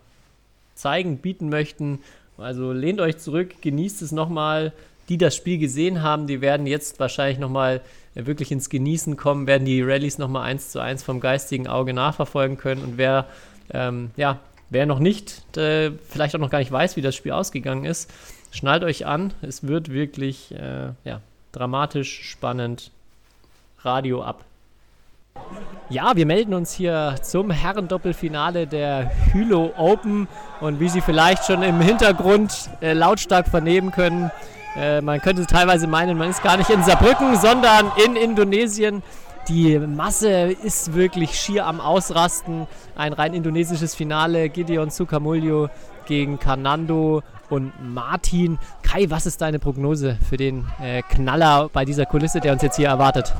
zeigen, 0.74 1.18
bieten 1.18 1.50
möchten. 1.50 1.98
Also 2.38 2.72
lehnt 2.72 3.02
euch 3.02 3.18
zurück, 3.18 3.60
genießt 3.60 4.00
es 4.00 4.10
nochmal. 4.10 4.72
Die 5.10 5.18
das 5.18 5.36
Spiel 5.36 5.58
gesehen 5.58 6.02
haben, 6.02 6.26
die 6.26 6.40
werden 6.40 6.66
jetzt 6.66 6.98
wahrscheinlich 6.98 7.38
nochmal 7.38 7.82
äh, 8.14 8.24
wirklich 8.24 8.50
ins 8.50 8.70
Genießen 8.70 9.16
kommen, 9.18 9.46
werden 9.46 9.66
die 9.66 9.82
Rallyes 9.82 10.16
nochmal 10.16 10.44
eins 10.44 10.70
zu 10.70 10.80
eins 10.80 11.02
vom 11.02 11.20
geistigen 11.20 11.68
Auge 11.68 11.92
nachverfolgen 11.92 12.56
können. 12.56 12.82
Und 12.82 12.96
wer, 12.96 13.26
ähm, 13.72 14.12
ja, 14.16 14.38
wer 14.70 14.86
noch 14.86 15.00
nicht, 15.00 15.56
äh, 15.58 15.90
vielleicht 16.08 16.34
auch 16.34 16.40
noch 16.40 16.50
gar 16.50 16.60
nicht 16.60 16.72
weiß, 16.72 16.96
wie 16.96 17.02
das 17.02 17.14
Spiel 17.14 17.32
ausgegangen 17.32 17.84
ist, 17.84 18.10
schnallt 18.52 18.84
euch 18.84 19.04
an. 19.04 19.34
Es 19.42 19.66
wird 19.66 19.90
wirklich 19.90 20.54
äh, 20.54 20.92
ja, 21.04 21.20
dramatisch, 21.52 22.22
spannend. 22.30 22.90
Radio 23.82 24.22
ab. 24.22 24.44
Ja, 25.88 26.14
wir 26.14 26.26
melden 26.26 26.54
uns 26.54 26.72
hier 26.72 27.16
zum 27.22 27.50
Herrendoppelfinale 27.50 28.66
der 28.66 29.10
Hylo 29.32 29.72
Open 29.76 30.28
und 30.60 30.80
wie 30.80 30.88
Sie 30.88 31.00
vielleicht 31.00 31.46
schon 31.46 31.62
im 31.62 31.80
Hintergrund 31.80 32.70
äh, 32.80 32.92
lautstark 32.92 33.48
vernehmen 33.48 33.90
können, 33.90 34.30
äh, 34.76 35.00
man 35.00 35.20
könnte 35.20 35.46
teilweise 35.46 35.86
meinen, 35.86 36.16
man 36.16 36.30
ist 36.30 36.42
gar 36.42 36.56
nicht 36.56 36.70
in 36.70 36.82
Saarbrücken, 36.82 37.36
sondern 37.36 37.92
in 38.04 38.16
Indonesien. 38.16 39.02
Die 39.48 39.78
Masse 39.78 40.52
ist 40.52 40.94
wirklich 40.94 41.38
schier 41.38 41.66
am 41.66 41.80
Ausrasten. 41.80 42.66
Ein 42.94 43.12
rein 43.12 43.34
indonesisches 43.34 43.94
Finale. 43.94 44.48
Gideon 44.48 44.90
Sukamuljo 44.90 45.70
gegen 46.06 46.38
Kanando 46.38 47.22
und 47.48 47.72
Martin. 47.82 48.58
Kai, 48.82 49.06
was 49.08 49.26
ist 49.26 49.40
deine 49.40 49.58
Prognose 49.58 50.18
für 50.28 50.36
den 50.36 50.66
äh, 50.80 51.02
Knaller 51.02 51.68
bei 51.72 51.84
dieser 51.84 52.06
Kulisse, 52.06 52.40
der 52.40 52.52
uns 52.52 52.62
jetzt 52.62 52.76
hier 52.76 52.88
erwartet? 52.88 53.34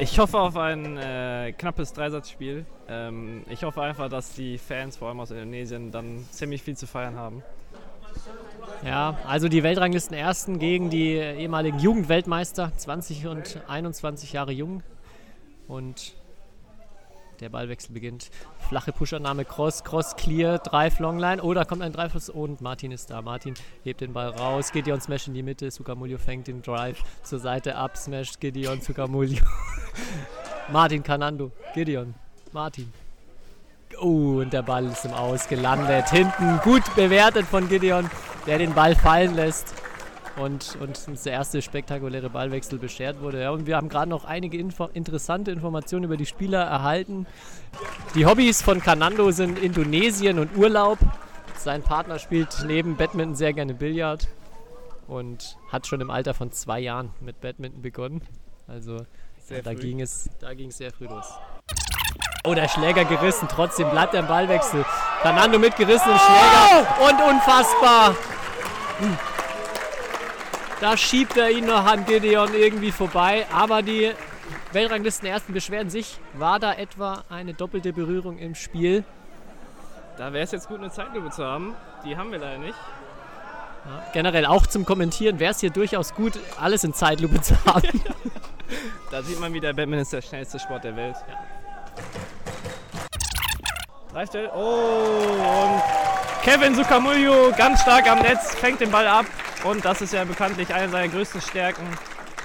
Ich 0.00 0.18
hoffe 0.18 0.38
auf 0.38 0.56
ein 0.56 0.96
äh, 0.96 1.52
knappes 1.58 1.92
Dreisatzspiel. 1.92 2.64
Ähm, 2.88 3.42
ich 3.48 3.64
hoffe 3.64 3.82
einfach, 3.82 4.08
dass 4.08 4.32
die 4.32 4.56
Fans, 4.58 4.96
vor 4.96 5.08
allem 5.08 5.20
aus 5.20 5.30
Indonesien, 5.30 5.90
dann 5.90 6.24
ziemlich 6.30 6.62
viel 6.62 6.76
zu 6.76 6.86
feiern 6.86 7.16
haben. 7.16 7.42
Ja, 8.84 9.18
also 9.26 9.48
die 9.48 9.62
Weltranglisten 9.62 10.16
Ersten 10.16 10.58
gegen 10.58 10.88
die 10.88 11.14
ehemaligen 11.14 11.78
Jugendweltmeister, 11.78 12.72
20 12.76 13.26
und 13.26 13.60
21 13.66 14.32
Jahre 14.32 14.52
jung. 14.52 14.82
Und 15.66 16.14
der 17.40 17.48
Ballwechsel 17.48 17.92
beginnt. 17.92 18.30
Flache 18.68 18.92
Pushername 18.92 19.44
Cross, 19.44 19.84
Cross 19.84 20.16
Clear, 20.16 20.58
Drive 20.58 20.98
Longline. 20.98 21.42
Oh, 21.42 21.54
da 21.54 21.64
kommt 21.64 21.82
ein 21.82 21.92
Drive 21.92 22.28
und 22.28 22.60
Martin 22.60 22.90
ist 22.90 23.10
da. 23.10 23.22
Martin 23.22 23.54
hebt 23.84 24.00
den 24.00 24.12
Ball 24.12 24.28
raus. 24.28 24.72
Gideon 24.72 25.00
Smash 25.00 25.28
in 25.28 25.34
die 25.34 25.42
Mitte. 25.42 25.70
Sukamulio 25.70 26.18
fängt 26.18 26.48
den 26.48 26.62
Drive 26.62 27.02
zur 27.22 27.38
Seite 27.38 27.76
ab. 27.76 27.96
Smash 27.96 28.38
Gideon 28.40 28.80
Sukamulio. 28.80 29.44
Martin 30.72 31.02
Kanando. 31.02 31.52
Gideon. 31.74 32.14
Martin. 32.52 32.92
Oh, 34.00 34.40
und 34.40 34.52
der 34.52 34.62
Ball 34.62 34.84
ist 34.86 35.04
im 35.04 35.12
Aus 35.12 35.48
gelandet. 35.48 36.10
Hinten 36.10 36.60
gut 36.62 36.82
bewertet 36.94 37.46
von 37.46 37.68
Gideon, 37.68 38.10
der 38.46 38.58
den 38.58 38.74
Ball 38.74 38.94
fallen 38.94 39.34
lässt 39.34 39.74
und, 40.38 40.76
uns 40.80 41.22
der 41.22 41.32
erste 41.32 41.62
spektakuläre 41.62 42.30
Ballwechsel 42.30 42.78
beschert 42.78 43.20
wurde. 43.20 43.42
Ja, 43.42 43.50
und 43.50 43.66
wir 43.66 43.76
haben 43.76 43.88
gerade 43.88 44.08
noch 44.08 44.24
einige 44.24 44.58
Info 44.58 44.86
interessante 44.86 45.50
Informationen 45.50 46.04
über 46.04 46.16
die 46.16 46.26
Spieler 46.26 46.62
erhalten. 46.62 47.26
Die 48.14 48.26
Hobbys 48.26 48.62
von 48.62 48.80
Kanando 48.80 49.30
sind 49.30 49.58
Indonesien 49.58 50.38
und 50.38 50.56
Urlaub. 50.56 50.98
Sein 51.56 51.82
Partner 51.82 52.18
spielt 52.18 52.64
neben 52.66 52.96
Badminton 52.96 53.34
sehr 53.34 53.52
gerne 53.52 53.74
Billard 53.74 54.28
und 55.08 55.56
hat 55.70 55.86
schon 55.86 56.00
im 56.00 56.10
Alter 56.10 56.34
von 56.34 56.52
zwei 56.52 56.80
Jahren 56.80 57.10
mit 57.20 57.40
Badminton 57.40 57.82
begonnen. 57.82 58.22
Also 58.66 59.04
sehr 59.38 59.62
da, 59.62 59.74
ging 59.74 60.00
es, 60.00 60.30
da 60.38 60.54
ging 60.54 60.68
es 60.68 60.78
sehr 60.78 60.92
früh 60.92 61.06
los. 61.06 61.26
Oh, 62.48 62.54
der 62.54 62.66
Schläger 62.66 63.04
gerissen, 63.04 63.46
trotzdem 63.46 63.90
bleibt 63.90 64.14
er 64.14 64.20
im 64.20 64.26
Ballwechsel. 64.26 64.82
Kanando 65.20 65.58
mit 65.58 65.76
gerissenem 65.76 66.18
Schläger 66.18 66.86
und 66.98 67.34
unfassbar. 67.34 68.16
Da 70.80 70.96
schiebt 70.96 71.36
er 71.36 71.50
ihn 71.50 71.66
noch 71.66 71.84
an 71.84 72.06
Gideon 72.06 72.54
irgendwie 72.54 72.90
vorbei. 72.90 73.44
Aber 73.52 73.82
die 73.82 74.14
Weltranglisten 74.72 75.28
Ersten 75.28 75.52
beschweren 75.52 75.90
sich. 75.90 76.18
War 76.32 76.58
da 76.58 76.72
etwa 76.72 77.22
eine 77.28 77.52
doppelte 77.52 77.92
Berührung 77.92 78.38
im 78.38 78.54
Spiel? 78.54 79.04
Da 80.16 80.32
wäre 80.32 80.44
es 80.44 80.52
jetzt 80.52 80.68
gut, 80.68 80.78
eine 80.78 80.90
Zeitlupe 80.90 81.28
zu 81.28 81.44
haben. 81.44 81.76
Die 82.02 82.16
haben 82.16 82.32
wir 82.32 82.38
leider 82.38 82.60
nicht. 82.60 82.78
Ja, 83.84 84.02
generell 84.14 84.46
auch 84.46 84.66
zum 84.66 84.86
Kommentieren 84.86 85.38
wäre 85.38 85.50
es 85.50 85.60
hier 85.60 85.70
durchaus 85.70 86.14
gut, 86.14 86.38
alles 86.58 86.82
in 86.82 86.94
Zeitlupe 86.94 87.42
zu 87.42 87.62
haben. 87.66 88.02
da 89.10 89.22
sieht 89.22 89.38
man 89.38 89.52
wieder, 89.52 89.74
Batman 89.74 89.98
ist 89.98 90.14
der 90.14 90.22
schnellste 90.22 90.58
Sport 90.58 90.84
der 90.84 90.96
Welt. 90.96 91.16
Ja. 91.28 91.34
Dreistell. 94.18 94.50
Oh, 94.52 94.58
und 94.58 95.80
Kevin 96.42 96.74
Sukamuljo 96.74 97.52
ganz 97.56 97.82
stark 97.82 98.10
am 98.10 98.18
Netz, 98.18 98.52
fängt 98.56 98.80
den 98.80 98.90
Ball 98.90 99.06
ab. 99.06 99.26
Und 99.62 99.84
das 99.84 100.02
ist 100.02 100.12
ja 100.12 100.24
bekanntlich 100.24 100.74
eine 100.74 100.88
seiner 100.88 101.06
größten 101.06 101.40
Stärken, 101.40 101.86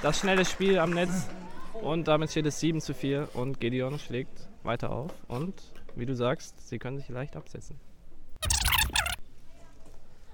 das 0.03 0.19
schnelle 0.19 0.45
Spiel 0.45 0.77
am 0.77 0.91
Netz. 0.91 1.27
Und 1.73 2.07
damit 2.07 2.29
steht 2.29 2.45
es 2.45 2.59
7 2.59 2.79
zu 2.79 2.93
4 2.93 3.29
und 3.33 3.59
Gideon 3.59 3.97
schlägt 3.97 4.47
weiter 4.61 4.91
auf. 4.91 5.09
Und 5.27 5.55
wie 5.95 6.05
du 6.05 6.15
sagst, 6.15 6.69
sie 6.69 6.77
können 6.77 6.99
sich 6.99 7.09
leicht 7.09 7.35
absetzen. 7.35 7.79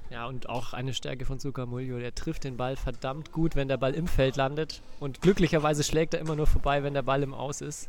Ja, 0.10 0.26
und 0.26 0.50
auch 0.50 0.74
eine 0.74 0.94
Stärke 0.94 1.24
von 1.24 1.40
Sukamuljo. 1.40 2.00
Der 2.00 2.14
trifft 2.14 2.44
den 2.44 2.58
Ball 2.58 2.76
verdammt 2.76 3.32
gut, 3.32 3.56
wenn 3.56 3.70
der 3.70 3.78
Ball 3.78 3.94
im 3.94 4.08
Feld 4.08 4.36
landet. 4.36 4.82
Und 5.00 5.22
glücklicherweise 5.22 5.86
schlägt 5.86 6.14
er 6.14 6.20
immer 6.20 6.36
nur 6.36 6.48
vorbei, 6.48 6.84
wenn 6.84 6.94
der 6.94 7.04
Ball 7.04 7.24
im 7.24 7.34
Aus 7.34 7.62
ist. 7.62 7.88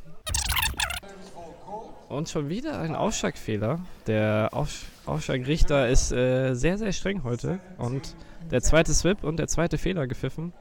Und 2.10 2.28
schon 2.28 2.48
wieder 2.48 2.80
ein 2.80 2.96
Aufschlagfehler. 2.96 3.78
Der 4.08 4.48
Auf 4.50 4.86
Aufschlagrichter 5.06 5.88
ist 5.88 6.10
äh, 6.10 6.54
sehr, 6.54 6.76
sehr 6.76 6.90
streng 6.90 7.22
heute. 7.22 7.60
Und 7.78 8.16
der 8.50 8.62
zweite 8.62 8.92
Swip 8.92 9.22
und 9.22 9.36
der 9.36 9.46
zweite 9.46 9.78
Fehler 9.78 10.08
gepfiffen. 10.08 10.52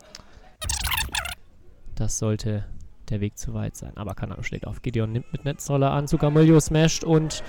Das 1.96 2.20
sollte 2.20 2.66
der 3.10 3.20
Weg 3.20 3.40
zu 3.40 3.56
weit 3.56 3.76
sein. 3.76 3.94
Aber 3.96 4.14
Kanano 4.14 4.44
schlägt 4.44 4.68
auf. 4.68 4.84
Gideon 4.84 5.12
nimmt 5.12 5.32
mit 5.32 5.44
Netzroller 5.44 5.90
an. 5.90 6.08
Zuckermulio 6.08 6.60
smasht 6.60 7.04
und 7.04 7.44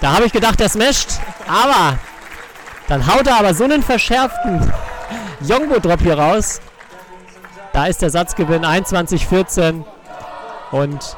da 0.00 0.12
habe 0.14 0.26
ich 0.26 0.32
gedacht, 0.32 0.60
der 0.60 0.68
smasht. 0.68 1.18
Aber 1.48 1.98
dann 2.86 3.12
haut 3.12 3.26
er 3.26 3.40
aber 3.40 3.54
so 3.54 3.64
einen 3.64 3.82
verschärften 3.82 4.72
Jongbo-Drop 5.40 6.00
hier 6.00 6.16
raus. 6.16 6.60
Da 7.72 7.86
ist 7.86 8.02
der 8.02 8.10
Satzgewinn 8.10 8.64
21-14. 8.64 9.82
Und 10.70 11.16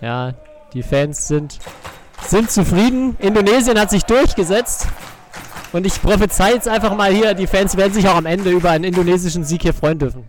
ja, 0.00 0.34
die 0.72 0.82
Fans 0.82 1.28
sind, 1.28 1.58
sind 2.26 2.50
zufrieden. 2.50 3.16
Indonesien 3.18 3.78
hat 3.78 3.90
sich 3.90 4.04
durchgesetzt. 4.04 4.86
Und 5.72 5.86
ich 5.86 6.00
prophezei 6.00 6.52
jetzt 6.54 6.68
einfach 6.68 6.96
mal 6.96 7.12
hier, 7.12 7.34
die 7.34 7.46
Fans 7.46 7.76
werden 7.76 7.92
sich 7.92 8.08
auch 8.08 8.16
am 8.16 8.26
Ende 8.26 8.50
über 8.50 8.70
einen 8.70 8.84
indonesischen 8.84 9.44
Sieg 9.44 9.62
hier 9.62 9.74
freuen 9.74 9.98
dürfen. 9.98 10.24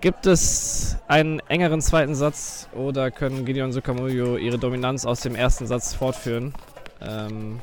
Gibt 0.00 0.26
es 0.26 0.96
einen 1.08 1.40
engeren 1.48 1.80
zweiten 1.80 2.14
Satz 2.14 2.68
oder 2.74 3.10
können 3.10 3.44
Gideon 3.44 3.72
Sukamuljo 3.72 4.36
ihre 4.36 4.58
Dominanz 4.58 5.04
aus 5.04 5.20
dem 5.20 5.34
ersten 5.34 5.66
Satz 5.66 5.94
fortführen? 5.94 6.54
Ähm, 7.00 7.58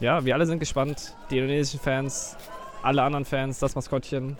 ja, 0.00 0.24
wir 0.24 0.34
alle 0.34 0.44
sind 0.46 0.58
gespannt. 0.58 1.14
Die 1.30 1.38
indonesischen 1.38 1.80
Fans, 1.80 2.36
alle 2.82 3.02
anderen 3.02 3.24
Fans, 3.24 3.58
das 3.58 3.74
Maskottchen, 3.74 4.36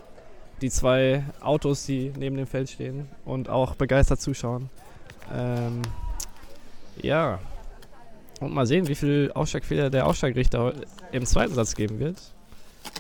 die 0.61 0.71
zwei 0.71 1.25
Autos, 1.41 1.87
die 1.87 2.13
neben 2.19 2.37
dem 2.37 2.47
Feld 2.47 2.69
stehen 2.69 3.09
und 3.25 3.49
auch 3.49 3.75
begeistert 3.77 4.21
zuschauen. 4.21 4.69
Ähm, 5.33 5.83
ja. 7.01 7.39
Und 8.41 8.55
mal 8.55 8.67
sehen, 8.67 8.89
wie 8.89 8.95
viel 8.95 9.31
Ausschlagfehler 9.35 9.91
der 9.91 10.07
Ausschlagrichter 10.07 10.73
im 11.13 11.27
zweiten 11.27 11.55
Satz 11.55 11.75
geben 11.75 11.99
wird. 11.99 12.17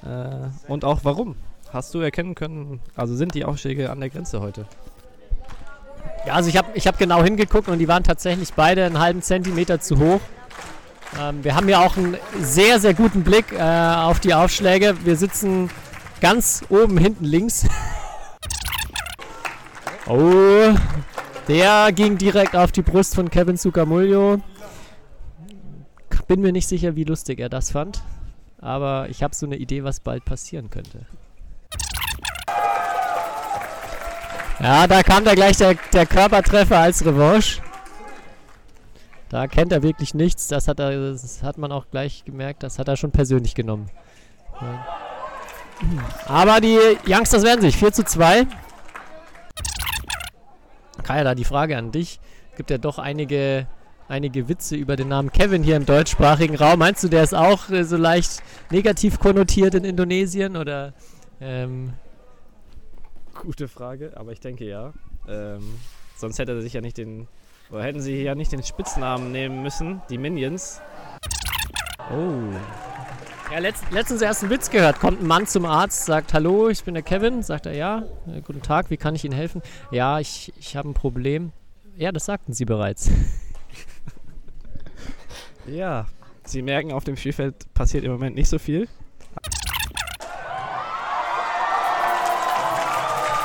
Äh, 0.04 0.48
und 0.70 0.84
auch 0.84 1.00
warum. 1.02 1.36
Hast 1.72 1.94
du 1.94 2.00
erkennen 2.00 2.34
können, 2.34 2.80
also 2.96 3.14
sind 3.14 3.34
die 3.34 3.44
Ausschläge 3.44 3.90
an 3.90 4.00
der 4.00 4.10
Grenze 4.10 4.40
heute? 4.40 4.66
Ja, 6.26 6.34
also 6.34 6.48
ich 6.50 6.56
habe 6.56 6.68
ich 6.74 6.86
hab 6.86 6.98
genau 6.98 7.22
hingeguckt 7.22 7.68
und 7.68 7.78
die 7.78 7.88
waren 7.88 8.02
tatsächlich 8.02 8.52
beide 8.54 8.84
einen 8.84 8.98
halben 8.98 9.22
Zentimeter 9.22 9.80
zu 9.80 9.98
hoch. 9.98 10.20
Ähm, 11.18 11.42
wir 11.42 11.54
haben 11.54 11.68
ja 11.68 11.80
auch 11.80 11.96
einen 11.96 12.16
sehr, 12.40 12.80
sehr 12.80 12.94
guten 12.94 13.22
Blick 13.22 13.52
äh, 13.52 13.60
auf 13.60 14.20
die 14.20 14.34
Aufschläge. 14.34 14.96
Wir 15.04 15.16
sitzen 15.16 15.70
ganz 16.20 16.62
oben 16.68 16.98
hinten 16.98 17.24
links. 17.24 17.66
oh, 20.06 20.74
der 21.50 21.90
ging 21.90 22.16
direkt 22.16 22.54
auf 22.54 22.70
die 22.70 22.82
Brust 22.82 23.16
von 23.16 23.28
Kevin 23.28 23.56
Sukamuljo. 23.56 24.38
Bin 26.28 26.40
mir 26.42 26.52
nicht 26.52 26.68
sicher, 26.68 26.94
wie 26.94 27.02
lustig 27.02 27.40
er 27.40 27.48
das 27.48 27.72
fand. 27.72 28.02
Aber 28.60 29.08
ich 29.08 29.24
habe 29.24 29.34
so 29.34 29.46
eine 29.46 29.56
Idee, 29.56 29.82
was 29.82 29.98
bald 29.98 30.24
passieren 30.24 30.70
könnte. 30.70 31.06
Ja, 34.60 34.86
da 34.86 35.02
kam 35.02 35.24
da 35.24 35.34
gleich 35.34 35.56
der, 35.56 35.74
der 35.92 36.06
Körpertreffer 36.06 36.78
als 36.78 37.04
Revanche. 37.04 37.60
Da 39.28 39.48
kennt 39.48 39.72
er 39.72 39.82
wirklich 39.82 40.14
nichts. 40.14 40.46
Das 40.46 40.68
hat, 40.68 40.78
er, 40.78 41.10
das 41.10 41.42
hat 41.42 41.58
man 41.58 41.72
auch 41.72 41.86
gleich 41.90 42.24
gemerkt. 42.24 42.62
Das 42.62 42.78
hat 42.78 42.86
er 42.86 42.96
schon 42.96 43.10
persönlich 43.10 43.56
genommen. 43.56 43.90
Ja. 44.60 44.86
Aber 46.26 46.60
die 46.60 46.78
Youngsters 47.08 47.42
werden 47.42 47.62
sich. 47.62 47.76
4 47.76 47.92
zu 47.92 48.04
2. 48.04 48.46
Kaya, 51.02 51.24
da 51.24 51.34
die 51.34 51.44
Frage 51.44 51.76
an 51.76 51.92
dich. 51.92 52.20
Gibt 52.56 52.70
ja 52.70 52.78
doch 52.78 52.98
einige, 52.98 53.66
einige 54.08 54.48
Witze 54.48 54.76
über 54.76 54.96
den 54.96 55.08
Namen 55.08 55.32
Kevin 55.32 55.62
hier 55.62 55.76
im 55.76 55.86
deutschsprachigen 55.86 56.56
Raum. 56.56 56.78
Meinst 56.80 57.02
du, 57.04 57.08
der 57.08 57.22
ist 57.22 57.34
auch 57.34 57.70
äh, 57.70 57.84
so 57.84 57.96
leicht 57.96 58.42
negativ 58.70 59.18
konnotiert 59.18 59.74
in 59.74 59.84
Indonesien? 59.84 60.56
Oder 60.56 60.94
ähm, 61.40 61.94
Gute 63.40 63.68
Frage, 63.68 64.12
aber 64.16 64.32
ich 64.32 64.40
denke 64.40 64.66
ja. 64.66 64.92
Ähm, 65.26 65.62
sonst 66.14 66.38
hätte 66.38 66.52
er 66.52 66.60
sich 66.60 66.74
ja 66.74 66.82
nicht 66.82 66.98
den. 66.98 67.26
Oder 67.70 67.84
hätten 67.84 68.00
sie 68.00 68.22
ja 68.22 68.34
nicht 68.34 68.52
den 68.52 68.62
Spitznamen 68.62 69.32
nehmen 69.32 69.62
müssen, 69.62 70.02
die 70.10 70.18
Minions. 70.18 70.82
Oh. 72.10 72.89
Ja, 73.50 73.58
letzt, 73.58 73.82
letztens 73.90 74.22
erst 74.22 74.42
einen 74.42 74.52
Witz 74.52 74.70
gehört. 74.70 75.00
Kommt 75.00 75.20
ein 75.20 75.26
Mann 75.26 75.44
zum 75.44 75.64
Arzt, 75.64 76.06
sagt, 76.06 76.34
hallo, 76.34 76.68
ich 76.68 76.84
bin 76.84 76.94
der 76.94 77.02
Kevin. 77.02 77.42
Sagt 77.42 77.66
er, 77.66 77.74
ja, 77.74 78.04
äh, 78.28 78.40
guten 78.42 78.62
Tag, 78.62 78.90
wie 78.90 78.96
kann 78.96 79.16
ich 79.16 79.24
Ihnen 79.24 79.34
helfen? 79.34 79.60
Ja, 79.90 80.20
ich, 80.20 80.52
ich 80.60 80.76
habe 80.76 80.88
ein 80.88 80.94
Problem. 80.94 81.50
Ja, 81.96 82.12
das 82.12 82.26
sagten 82.26 82.52
Sie 82.52 82.64
bereits. 82.64 83.10
ja, 85.66 86.06
Sie 86.44 86.62
merken, 86.62 86.92
auf 86.92 87.02
dem 87.02 87.16
Spielfeld 87.16 87.74
passiert 87.74 88.04
im 88.04 88.12
Moment 88.12 88.36
nicht 88.36 88.48
so 88.48 88.60
viel. 88.60 88.86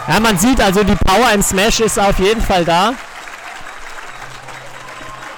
Ja, 0.08 0.20
man 0.20 0.38
sieht 0.38 0.62
also, 0.62 0.84
die 0.84 0.96
Power 0.96 1.34
im 1.34 1.42
Smash 1.42 1.80
ist 1.80 1.98
auf 1.98 2.20
jeden 2.20 2.42
Fall 2.42 2.64
da. 2.64 2.94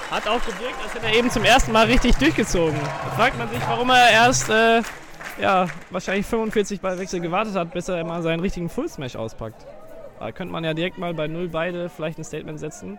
Hat 0.09 0.25
auch 0.25 0.39
gewirkt, 0.39 0.81
als 0.81 0.93
hätte 0.93 1.05
er 1.05 1.15
eben 1.15 1.29
zum 1.29 1.43
ersten 1.43 1.73
Mal 1.73 1.85
richtig 1.85 2.15
durchgezogen. 2.15 2.79
Da 2.81 3.11
fragt 3.11 3.37
man 3.37 3.49
sich, 3.49 3.59
warum 3.67 3.89
er 3.89 4.09
erst, 4.09 4.49
äh, 4.49 4.81
ja, 5.41 5.67
wahrscheinlich 5.89 6.25
45 6.25 6.79
Ballwechsel 6.79 7.19
gewartet 7.19 7.55
hat, 7.55 7.73
bis 7.73 7.89
er 7.89 8.05
mal 8.05 8.21
seinen 8.21 8.39
richtigen 8.39 8.69
Full 8.69 8.87
Smash 8.87 9.17
auspackt. 9.17 9.65
Da 10.19 10.31
könnte 10.31 10.53
man 10.53 10.63
ja 10.63 10.73
direkt 10.73 10.97
mal 10.97 11.13
bei 11.13 11.27
0 11.27 11.49
beide 11.49 11.89
vielleicht 11.89 12.17
ein 12.19 12.23
Statement 12.23 12.57
setzen. 12.57 12.97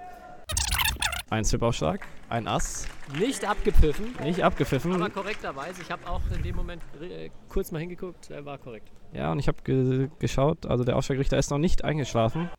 Ein 1.31 1.45
Zip-Aufschlag, 1.45 2.07
ein 2.29 2.47
Ass. 2.47 2.87
Nicht 3.19 3.43
abgepfiffen. 3.47 4.15
Nicht 4.23 4.43
abgepfiffen. 4.43 4.95
Aber 4.95 5.09
korrekterweise. 5.09 5.81
Ich 5.81 5.91
habe 5.91 6.07
auch 6.09 6.21
in 6.35 6.43
dem 6.43 6.57
Moment 6.57 6.83
äh, 7.01 7.31
kurz 7.49 7.73
mal 7.73 7.79
hingeguckt. 7.79 8.31
Er 8.31 8.45
war 8.45 8.59
korrekt. 8.59 8.91
Ja, 9.13 9.33
und 9.33 9.39
ich 9.39 9.49
habe 9.49 9.59
ge 9.65 10.09
geschaut, 10.19 10.67
also 10.67 10.85
der 10.85 10.97
Aufschlagrichter 10.97 11.39
ist 11.39 11.51
noch 11.51 11.59
nicht 11.59 11.85
eingeschlafen. 11.85 12.51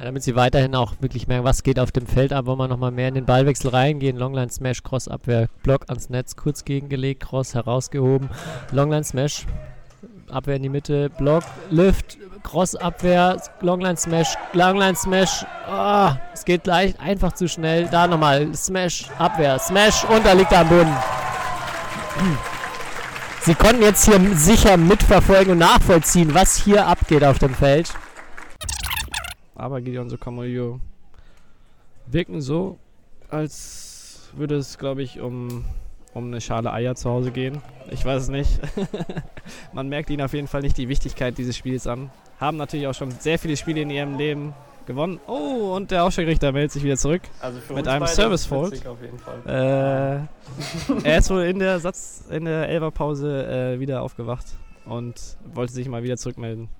Ja, 0.00 0.06
damit 0.06 0.22
sie 0.22 0.34
weiterhin 0.34 0.74
auch 0.74 0.94
wirklich 1.00 1.28
merken, 1.28 1.44
was 1.44 1.62
geht 1.62 1.78
auf 1.78 1.92
dem 1.92 2.06
Feld 2.06 2.32
ab, 2.32 2.46
wollen 2.46 2.58
wir 2.58 2.68
nochmal 2.68 2.90
mehr 2.90 3.08
in 3.08 3.14
den 3.14 3.26
Ballwechsel 3.26 3.68
reingehen. 3.68 4.16
Longline 4.16 4.50
Smash, 4.50 4.82
Cross 4.82 5.08
Abwehr, 5.08 5.48
Block 5.62 5.84
ans 5.90 6.08
Netz, 6.08 6.36
kurz 6.36 6.64
gegengelegt, 6.64 7.22
Cross 7.22 7.54
herausgehoben. 7.54 8.30
Longline 8.72 9.04
Smash, 9.04 9.44
Abwehr 10.30 10.56
in 10.56 10.62
die 10.62 10.70
Mitte, 10.70 11.10
Block, 11.10 11.44
Lift, 11.68 12.16
Cross 12.42 12.76
Abwehr, 12.76 13.42
Longline 13.60 13.98
Smash, 13.98 14.36
Longline 14.54 14.96
Smash. 14.96 15.44
Oh, 15.70 16.08
es 16.32 16.46
geht 16.46 16.66
leicht, 16.66 16.98
einfach 16.98 17.32
zu 17.32 17.46
schnell. 17.46 17.86
Da 17.90 18.06
nochmal, 18.06 18.54
Smash, 18.54 19.04
Abwehr, 19.18 19.58
Smash 19.58 20.04
und 20.04 20.24
da 20.24 20.32
liegt 20.32 20.52
er 20.52 20.60
am 20.60 20.68
Boden. 20.70 20.96
Sie 23.42 23.54
konnten 23.54 23.82
jetzt 23.82 24.06
hier 24.06 24.18
sicher 24.34 24.78
mitverfolgen 24.78 25.52
und 25.52 25.58
nachvollziehen, 25.58 26.32
was 26.32 26.56
hier 26.56 26.86
abgeht 26.86 27.22
auf 27.22 27.38
dem 27.38 27.54
Feld. 27.54 27.92
Aber 29.60 29.82
Gideon 29.82 30.08
Sokamolio 30.08 30.80
wirken 32.06 32.40
so, 32.40 32.78
als 33.28 34.30
würde 34.34 34.56
es, 34.56 34.78
glaube 34.78 35.02
ich, 35.02 35.20
um, 35.20 35.66
um 36.14 36.28
eine 36.28 36.40
Schale 36.40 36.72
Eier 36.72 36.94
zu 36.94 37.10
Hause 37.10 37.30
gehen. 37.30 37.60
Ich 37.90 38.02
weiß 38.02 38.22
es 38.22 38.28
nicht. 38.30 38.58
Man 39.74 39.90
merkt 39.90 40.08
ihnen 40.08 40.22
auf 40.22 40.32
jeden 40.32 40.48
Fall 40.48 40.62
nicht 40.62 40.78
die 40.78 40.88
Wichtigkeit 40.88 41.36
dieses 41.36 41.58
Spiels 41.58 41.86
an. 41.86 42.10
Haben 42.40 42.56
natürlich 42.56 42.86
auch 42.86 42.94
schon 42.94 43.10
sehr 43.10 43.38
viele 43.38 43.54
Spiele 43.54 43.82
in 43.82 43.90
ihrem 43.90 44.16
Leben 44.16 44.54
gewonnen. 44.86 45.20
Oh, 45.26 45.74
und 45.76 45.90
der 45.90 46.04
Aufschlagrichter 46.04 46.52
meldet 46.52 46.72
sich 46.72 46.82
wieder 46.82 46.96
zurück. 46.96 47.22
Also 47.40 47.60
für 47.60 47.74
Mit 47.74 47.86
einem 47.86 48.06
Service 48.06 48.46
Fault. 48.46 48.82
Äh, 49.44 49.50
er 51.04 51.18
ist 51.18 51.28
wohl 51.28 51.42
in 51.42 51.58
der 51.58 51.80
Satz, 51.80 52.24
in 52.30 52.46
der 52.46 52.66
Elferpause 52.70 53.74
äh, 53.74 53.78
wieder 53.78 54.00
aufgewacht 54.00 54.46
und 54.86 55.36
wollte 55.52 55.74
sich 55.74 55.86
mal 55.86 56.02
wieder 56.02 56.16
zurückmelden. 56.16 56.70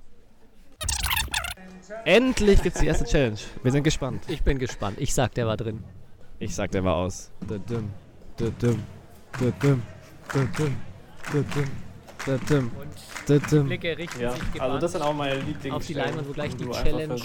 Endlich 2.05 2.61
gibt's 2.63 2.79
die 2.79 2.87
erste 2.87 3.05
Challenge. 3.05 3.37
Wir 3.63 3.71
sind 3.71 3.83
gespannt. 3.83 4.23
Ich 4.27 4.41
bin 4.41 4.57
gespannt. 4.59 4.97
Ich 4.99 5.13
sag, 5.13 5.33
der 5.35 5.47
war 5.47 5.57
drin. 5.57 5.83
Ich 6.39 6.55
sag, 6.55 6.71
der 6.71 6.83
war 6.83 6.95
aus. 6.95 7.31
Dudum, 7.47 7.91
dudum. 8.37 8.83
Blicke 13.67 13.97
richten 13.97 14.19
Ja, 14.21 14.31
sich 14.31 14.61
also 14.61 14.77
das 14.79 14.91
sind 14.91 15.01
auch 15.01 15.13
meine 15.13 15.39
Lieblings. 15.39 15.75
auf 15.75 15.85
die 15.85 15.93
Leinwand, 15.93 16.27
wo 16.27 16.33
gleich 16.33 16.55
die 16.55 16.69
Challenge. 16.69 17.15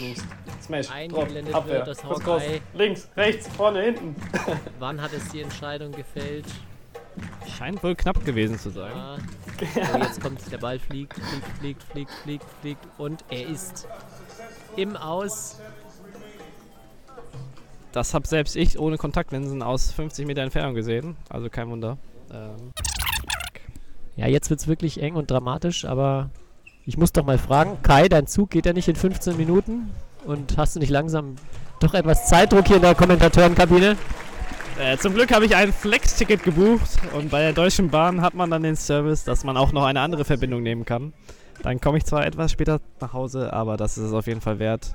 Smash, 0.62 0.86
Drop, 0.86 0.96
eingeblendet 0.96 1.54
Abwehr, 1.54 1.74
wird, 1.78 1.88
das 1.88 2.04
Hawkeye. 2.04 2.60
links, 2.74 3.08
rechts, 3.16 3.48
vorne, 3.48 3.82
hinten. 3.82 4.16
Wann 4.78 5.00
hat 5.00 5.12
es 5.12 5.28
die 5.28 5.40
Entscheidung 5.42 5.92
gefällt? 5.92 6.46
Scheint 7.56 7.82
wohl 7.82 7.94
knapp 7.94 8.24
gewesen 8.24 8.58
zu 8.58 8.70
sein. 8.70 8.92
Ja. 8.94 9.16
So, 9.90 9.98
jetzt 9.98 10.20
kommt 10.20 10.52
der 10.52 10.58
Ball, 10.58 10.78
fliegt, 10.78 11.14
fliegt, 11.14 11.46
fliegt, 11.60 11.82
fliegt, 11.82 12.10
fliegt, 12.22 12.44
fliegt 12.60 12.86
und 12.98 13.24
er 13.30 13.46
ist 13.48 13.88
im 14.76 14.96
Aus. 14.96 15.58
Das 17.92 18.12
hab 18.12 18.26
selbst 18.26 18.56
ich 18.56 18.78
ohne 18.78 18.98
Kontaktlinsen 18.98 19.62
aus 19.62 19.90
50 19.92 20.26
Meter 20.26 20.42
Entfernung 20.42 20.74
gesehen. 20.74 21.16
Also 21.30 21.48
kein 21.48 21.70
Wunder. 21.70 21.96
Ähm, 22.30 22.72
Ja, 24.16 24.26
jetzt 24.26 24.50
wird 24.50 24.60
es 24.60 24.68
wirklich 24.68 25.00
eng 25.02 25.14
und 25.14 25.30
dramatisch, 25.30 25.84
aber 25.84 26.30
ich 26.84 26.96
muss 26.96 27.12
doch 27.12 27.24
mal 27.24 27.38
fragen, 27.38 27.78
Kai, 27.82 28.08
dein 28.08 28.26
Zug 28.26 28.50
geht 28.50 28.66
ja 28.66 28.72
nicht 28.72 28.88
in 28.88 28.96
15 28.96 29.36
Minuten. 29.36 29.90
Und 30.24 30.56
hast 30.56 30.76
du 30.76 30.80
nicht 30.80 30.90
langsam 30.90 31.36
doch 31.80 31.94
etwas 31.94 32.28
Zeitdruck 32.28 32.66
hier 32.66 32.76
in 32.76 32.82
der 32.82 32.94
Kommentatorenkabine? 32.94 33.96
Äh, 34.78 34.98
zum 34.98 35.14
Glück 35.14 35.32
habe 35.32 35.46
ich 35.46 35.56
ein 35.56 35.72
Flex-Ticket 35.72 36.42
gebucht 36.42 36.90
und 37.14 37.30
bei 37.30 37.40
der 37.40 37.52
Deutschen 37.54 37.88
Bahn 37.88 38.20
hat 38.20 38.34
man 38.34 38.50
dann 38.50 38.62
den 38.62 38.76
Service, 38.76 39.24
dass 39.24 39.42
man 39.42 39.56
auch 39.56 39.72
noch 39.72 39.84
eine 39.84 40.00
andere 40.00 40.24
Verbindung 40.26 40.62
nehmen 40.62 40.84
kann. 40.84 41.14
Dann 41.62 41.80
komme 41.80 41.98
ich 41.98 42.04
zwar 42.04 42.26
etwas 42.26 42.52
später 42.52 42.80
nach 43.00 43.12
Hause, 43.12 43.52
aber 43.52 43.76
das 43.76 43.98
ist 43.98 44.04
es 44.04 44.12
auf 44.12 44.26
jeden 44.26 44.40
Fall 44.40 44.58
wert. 44.58 44.94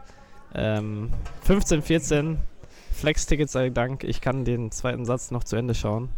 Ähm, 0.53 1.11
15, 1.43 1.81
14 1.81 2.37
Flex-Ticket 2.93 3.49
sei 3.49 3.69
Dank. 3.69 4.03
Ich 4.03 4.21
kann 4.21 4.45
den 4.45 4.71
zweiten 4.71 5.05
Satz 5.05 5.31
noch 5.31 5.43
zu 5.43 5.55
Ende 5.55 5.73
schauen. 5.73 6.09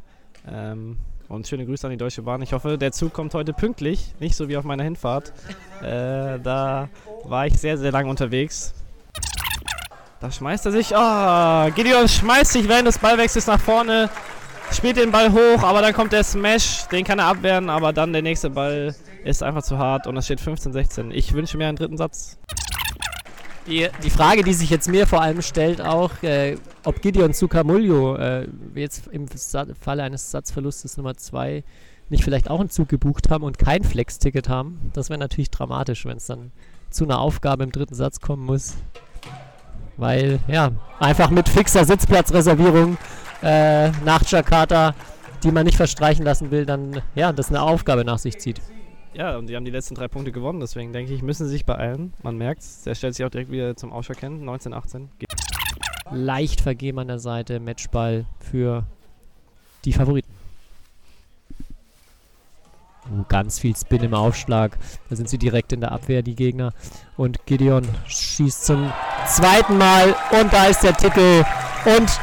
Ähm, 0.52 0.98
und 1.30 1.48
schöne 1.48 1.66
Grüße 1.66 1.88
an 1.88 1.91
die 1.91 1.98
Deutsche 1.98 2.22
Bahn. 2.22 2.41
Ich 2.41 2.54
hoffe, 2.54 2.78
der 2.78 2.91
Zug 2.91 3.14
kommt 3.14 3.34
heute 3.34 3.54
pünktlich, 3.54 4.14
nicht 4.20 4.36
so 4.36 4.50
wie 4.50 4.58
auf 4.58 4.66
meiner 4.66 4.84
Hinfahrt. 4.84 5.34
Äh, 5.82 6.39
da 6.39 6.89
war 7.24 7.48
ich 7.48 7.58
sehr, 7.58 7.78
sehr 7.78 7.91
lang 7.91 8.08
unterwegs. 8.08 8.74
Da 10.20 10.32
schmeißt 10.32 10.66
er 10.68 10.72
sich. 10.72 10.91
Oh, 10.96 11.72
Gideon 11.76 12.08
schmeißt 12.08 12.54
sich 12.54 12.68
während 12.68 12.88
des 12.88 12.98
Ballwechsels 12.98 13.48
nach 13.48 13.60
vorne. 13.60 14.10
Spielt 14.72 14.98
den 14.98 15.12
Ball 15.12 15.32
hoch, 15.32 15.64
aber 15.64 15.82
dann 15.82 15.94
kommt 15.94 16.14
der 16.14 16.24
Smash. 16.24 16.88
Den 16.88 17.04
kann 17.04 17.20
er 17.20 17.26
abwehren, 17.26 17.70
aber 17.70 17.94
dann 17.94 18.14
der 18.14 18.22
nächste 18.22 18.50
Ball 18.50 18.96
ist 19.24 19.44
einfach 19.44 19.64
zu 19.64 19.78
hart 19.78 20.08
und 20.08 20.18
es 20.18 20.26
steht 20.26 20.42
15-16. 20.42 21.12
Ich 21.12 21.34
wünsche 21.34 21.58
mir 21.58 21.68
einen 21.68 21.78
dritten 21.78 21.98
Satz. 21.98 22.38
Die, 23.68 23.88
die 24.04 24.10
Frage, 24.10 24.44
die 24.44 24.54
sich 24.54 24.70
jetzt 24.70 24.90
mir 24.90 25.08
vor 25.08 25.22
allem 25.22 25.42
stellt, 25.42 25.82
auch, 25.82 26.22
äh, 26.22 26.58
ob 26.84 27.02
Gideon 27.02 27.34
Zucamullo 27.34 28.18
äh, 28.18 28.48
jetzt 28.76 29.08
im 29.08 29.28
Sa 29.34 29.66
Falle 29.80 30.04
eines 30.04 30.32
Satzverlustes 30.32 30.98
Nummer 30.98 31.16
2 31.16 31.64
nicht 32.10 32.24
vielleicht 32.24 32.50
auch 32.50 32.60
einen 32.60 32.70
Zug 32.70 32.90
gebucht 32.90 33.30
haben 33.30 33.44
und 33.44 33.58
kein 33.58 33.84
Flex-Ticket 33.84 34.50
haben. 34.50 34.92
Das 34.94 35.10
wäre 35.10 35.20
natürlich 35.20 35.50
dramatisch, 35.50 36.06
wenn 36.06 36.18
es 36.18 36.26
dann 36.26 36.52
zu 36.90 37.06
einer 37.06 37.20
Aufgabe 37.20 37.64
im 37.64 37.72
dritten 37.72 37.96
Satz 37.96 38.20
kommen 38.20 38.46
muss. 38.46 38.76
Weil, 39.96 40.40
ja, 40.48 40.72
einfach 41.00 41.30
mit 41.30 41.48
fixer 41.48 41.86
Sitzplatzreservierung 41.86 42.98
äh, 43.42 43.90
nach 44.06 44.24
Jakarta, 44.26 44.94
die 45.44 45.52
man 45.52 45.66
nicht 45.66 45.78
verstreichen 45.78 46.26
lassen 46.26 46.52
will, 46.52 46.66
dann, 46.66 47.02
ja, 47.16 47.32
das 47.32 47.50
eine 47.50 47.62
Aufgabe 47.62 48.04
nach 48.04 48.18
sich 48.18 48.38
zieht. 48.40 48.62
Ja, 49.14 49.38
und 49.38 49.47
die 49.47 49.55
haben 49.55 49.66
die 49.66 49.72
letzten 49.72 49.93
drei 49.93 50.07
Punkte 50.07 50.32
gewonnen, 50.32 50.59
deswegen 50.59 50.91
denke 50.91 51.14
ich, 51.14 51.22
müssen 51.22 51.45
sie 51.45 51.51
sich 51.51 51.66
beeilen. 51.66 52.14
Man 52.24 52.36
merkt 52.36 52.61
es, 52.61 52.82
der 52.82 52.95
stellt 52.95 53.14
sich 53.14 53.26
auch 53.26 53.30
direkt 53.30 53.51
wieder 53.51 53.76
zum 53.76 53.93
Ausschau 53.93 54.14
kennen, 54.14 54.43
19, 54.43 54.74
18. 54.74 55.09
Geht. 55.20 55.30
Leicht 56.11 56.61
vergeben 56.61 56.99
an 56.99 57.07
der 57.07 57.20
Seite, 57.20 57.59
Matchball 57.59 58.26
für 58.39 58.86
die 59.86 59.93
Favoriten. 59.93 60.32
Oh, 63.11 63.26
ganz 63.28 63.59
viel 63.59 63.76
Spin 63.76 64.03
im 64.03 64.14
Aufschlag. 64.14 64.78
Da 65.09 65.16
sind 65.16 65.30
sie 65.30 65.38
direkt 65.38 65.74
in 65.74 65.82
der 65.82 65.91
Abwehr, 65.91 66.22
die 66.22 66.36
Gegner. 66.36 66.74
Und 67.18 67.45
Gideon 67.45 67.88
schießt 68.07 68.66
zum 68.66 68.91
zweiten 69.28 69.78
Mal. 69.78 70.16
Und 70.39 70.53
da 70.53 70.68
ist 70.68 70.84
der 70.84 70.95
Titel. 70.95 71.43
Und 71.86 72.20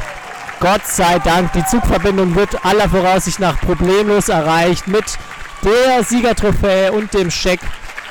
Gott 0.58 0.86
sei 0.86 1.18
Dank, 1.18 1.52
die 1.52 1.64
Zugverbindung 1.66 2.34
wird 2.34 2.64
aller 2.64 2.88
Voraussicht 2.88 3.40
nach 3.40 3.60
problemlos 3.60 4.30
erreicht. 4.30 4.88
Mit 4.88 5.18
der 5.64 6.04
Siegertrophäe 6.04 6.92
und 6.92 7.12
dem 7.14 7.30
Scheck 7.30 7.60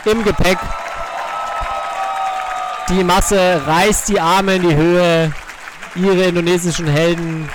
im 0.06 0.24
Gepäck. 0.24 0.58
Die 2.90 3.04
Masse 3.04 3.62
reißt 3.66 4.10
die 4.10 4.20
Arme 4.20 4.56
in 4.56 4.62
die 4.68 4.76
Höhe. 4.76 5.32
Ihre 5.96 6.24
indonesischen 6.24 6.88
Helden 6.88 7.50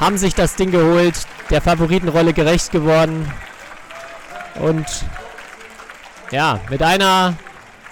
haben 0.00 0.18
sich 0.18 0.34
das 0.34 0.56
Ding 0.56 0.70
geholt. 0.70 1.14
Der 1.50 1.60
Favoritenrolle 1.60 2.32
gerecht 2.32 2.72
geworden. 2.72 3.30
Und 4.56 4.86
ja, 6.30 6.60
mit 6.70 6.82
einer 6.82 7.34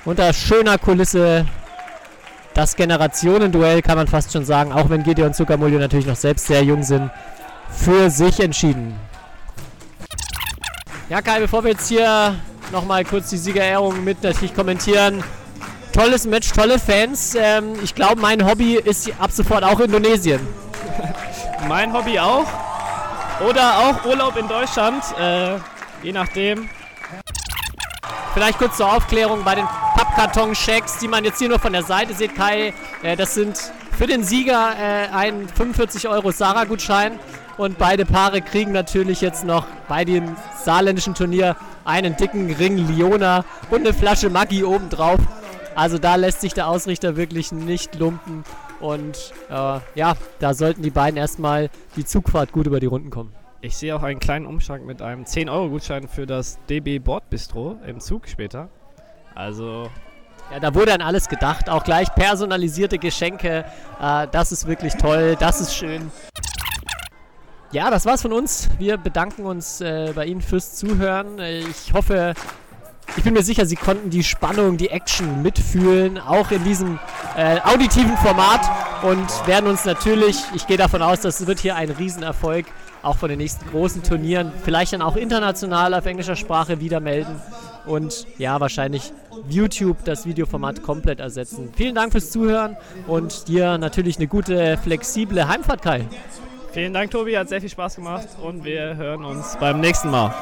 unter 0.05 0.33
schöner 0.33 0.79
Kulisse 0.79 1.47
das 2.55 2.75
Generationenduell 2.75 3.81
kann 3.81 3.97
man 3.97 4.09
fast 4.09 4.33
schon 4.33 4.45
sagen, 4.45 4.73
auch 4.73 4.91
wenn 4.91 5.03
Gideon 5.03 5.33
Zuckermulio 5.33 5.79
natürlich 5.79 6.07
noch 6.07 6.17
selbst 6.17 6.47
sehr 6.47 6.63
jung 6.65 6.83
sind, 6.83 7.11
für 7.71 8.11
sich 8.11 8.41
entschieden. 8.41 8.99
Ja, 11.11 11.21
Kai, 11.21 11.41
bevor 11.41 11.65
wir 11.65 11.73
jetzt 11.73 11.89
hier 11.89 12.37
nochmal 12.71 13.05
kurz 13.05 13.31
die 13.31 13.37
Siegerehrung 13.37 14.05
mit 14.05 14.23
natürlich 14.23 14.55
kommentieren. 14.55 15.25
Tolles 15.93 16.25
Match, 16.25 16.53
tolle 16.53 16.79
Fans. 16.79 17.35
Ähm, 17.35 17.75
ich 17.83 17.97
glaube, 17.97 18.21
mein 18.21 18.47
Hobby 18.47 18.77
ist 18.77 19.11
ab 19.19 19.33
sofort 19.33 19.65
auch 19.65 19.81
Indonesien. 19.81 20.41
mein 21.69 21.93
Hobby 21.93 22.21
auch. 22.21 22.47
Oder 23.45 23.79
auch 23.81 24.05
Urlaub 24.05 24.37
in 24.37 24.47
Deutschland. 24.47 25.03
Äh, 25.19 25.57
Je 26.05 26.13
nachdem. 26.13 26.71
Vielleicht 28.33 28.59
kurz 28.59 28.77
zur 28.77 28.95
Aufklärung 28.95 29.43
bei 29.43 29.57
den 29.57 29.67
Pappkarton-Schecks, 29.97 30.99
die 30.99 31.09
man 31.09 31.25
jetzt 31.25 31.41
hier 31.41 31.49
nur 31.49 31.59
von 31.59 31.73
der 31.73 31.83
Seite 31.83 32.15
sieht, 32.15 32.37
Kai. 32.37 32.73
Äh, 33.03 33.17
das 33.17 33.35
sind 33.35 33.59
für 33.99 34.07
den 34.07 34.23
Sieger 34.23 34.77
äh, 34.79 35.09
ein 35.13 35.49
45 35.49 36.07
Euro 36.07 36.31
Sarah-Gutschein. 36.31 37.19
Und 37.61 37.77
beide 37.77 38.07
Paare 38.07 38.41
kriegen 38.41 38.73
natürlich 38.73 39.21
jetzt 39.21 39.45
noch 39.45 39.67
bei 39.87 40.07
dem 40.07 40.35
saarländischen 40.65 41.13
Turnier 41.13 41.57
einen 41.85 42.17
dicken 42.17 42.51
Ring 42.51 42.79
Liona 42.89 43.45
und 43.69 43.81
eine 43.81 43.93
Flasche 43.93 44.31
Maggi 44.31 44.65
obendrauf. 44.65 45.19
Also 45.75 45.99
da 45.99 46.15
lässt 46.15 46.41
sich 46.41 46.55
der 46.55 46.69
Ausrichter 46.69 47.17
wirklich 47.17 47.53
nicht 47.53 47.99
lumpen. 47.99 48.45
Und 48.81 49.35
äh, 49.51 49.79
ja, 49.95 50.15
da 50.39 50.55
sollten 50.55 50.81
die 50.81 50.89
beiden 50.89 51.19
erstmal 51.19 51.69
die 51.97 52.07
Zugfahrt 52.07 52.51
gut 52.53 52.67
über 52.67 52.81
die 52.81 52.87
Runden 52.87 53.11
kommen. 53.11 53.35
Ich 53.61 53.77
sehe 53.77 53.95
auch 53.95 54.03
einen 54.03 54.21
kleinen 54.21 54.47
Umschlag 54.47 54.83
mit 54.83 55.03
einem 55.03 55.25
10-Euro-Gutschein 55.25 56.09
für 56.09 56.25
das 56.25 56.59
DB 56.71 56.99
Bordbistro 56.99 57.77
im 57.87 58.01
Zug 58.01 58.27
später. 58.27 58.71
Also. 59.35 59.91
Ja, 60.51 60.61
da 60.61 60.75
wurde 60.75 60.95
an 60.95 61.03
alles 61.03 61.29
gedacht. 61.29 61.69
Auch 61.69 61.85
gleich 61.85 62.09
personalisierte 62.15 62.97
Geschenke. 62.97 63.67
Äh, 64.01 64.29
das 64.33 64.51
ist 64.51 64.67
wirklich 64.67 64.95
toll. 64.95 65.37
Das 65.39 65.61
ist 65.61 65.75
schön. 65.75 66.11
Ja, 67.73 67.89
das 67.89 68.05
war's 68.05 68.23
von 68.23 68.33
uns. 68.33 68.69
Wir 68.79 68.97
bedanken 68.97 69.45
uns 69.45 69.81
äh, 69.81 70.13
bei 70.13 70.27
Ihnen 70.27 70.41
fürs 70.41 70.75
Zuhören. 70.75 71.39
Ich 71.39 71.93
hoffe, 71.93 72.35
ich 73.17 73.23
bin 73.23 73.33
mir 73.33 73.45
sicher, 73.45 73.65
Sie 73.65 73.77
konnten 73.77 74.11
die 74.11 74.25
Spannung, 74.25 74.77
die 74.77 74.89
Action 74.89 75.41
mitfühlen, 75.43 76.19
auch 76.19 76.51
in 76.51 76.65
diesem 76.65 76.99
äh, 77.37 77.61
auditiven 77.61 78.17
Format 78.17 78.61
und 79.05 79.47
werden 79.47 79.69
uns 79.69 79.85
natürlich, 79.85 80.43
ich 80.53 80.67
gehe 80.67 80.79
davon 80.79 81.01
aus, 81.01 81.21
das 81.21 81.47
wird 81.47 81.61
hier 81.61 81.77
ein 81.77 81.91
Riesenerfolg, 81.91 82.67
auch 83.03 83.17
von 83.19 83.29
den 83.29 83.39
nächsten 83.39 83.65
großen 83.71 84.03
Turnieren, 84.03 84.53
vielleicht 84.65 84.93
dann 84.93 85.03
auch 85.03 85.15
international 85.15 85.95
auf 85.95 86.07
englischer 86.07 86.35
Sprache 86.35 86.81
wieder 86.81 86.99
melden 86.99 87.41
und 87.87 88.27
ja, 88.37 88.59
wahrscheinlich 88.59 89.13
YouTube 89.49 90.05
das 90.05 90.27
Videoformat 90.27 90.83
komplett 90.83 91.21
ersetzen. 91.21 91.71
Vielen 91.77 91.95
Dank 91.95 92.11
fürs 92.11 92.33
Zuhören 92.33 92.77
und 93.07 93.47
dir 93.47 93.79
natürlich 93.79 94.17
eine 94.17 94.27
gute, 94.27 94.77
flexible 94.83 95.47
Heimfahrt, 95.47 95.83
Kai. 95.83 96.07
Vielen 96.73 96.93
Dank, 96.93 97.11
Tobi, 97.11 97.37
hat 97.37 97.49
sehr 97.49 97.61
viel 97.61 97.69
Spaß 97.69 97.97
gemacht 97.97 98.29
und 98.41 98.65
wir 98.65 98.95
hören 98.95 99.25
uns 99.25 99.57
beim 99.59 99.81
nächsten 99.81 100.09
Mal. 100.09 100.33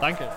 Danke. 0.00 0.28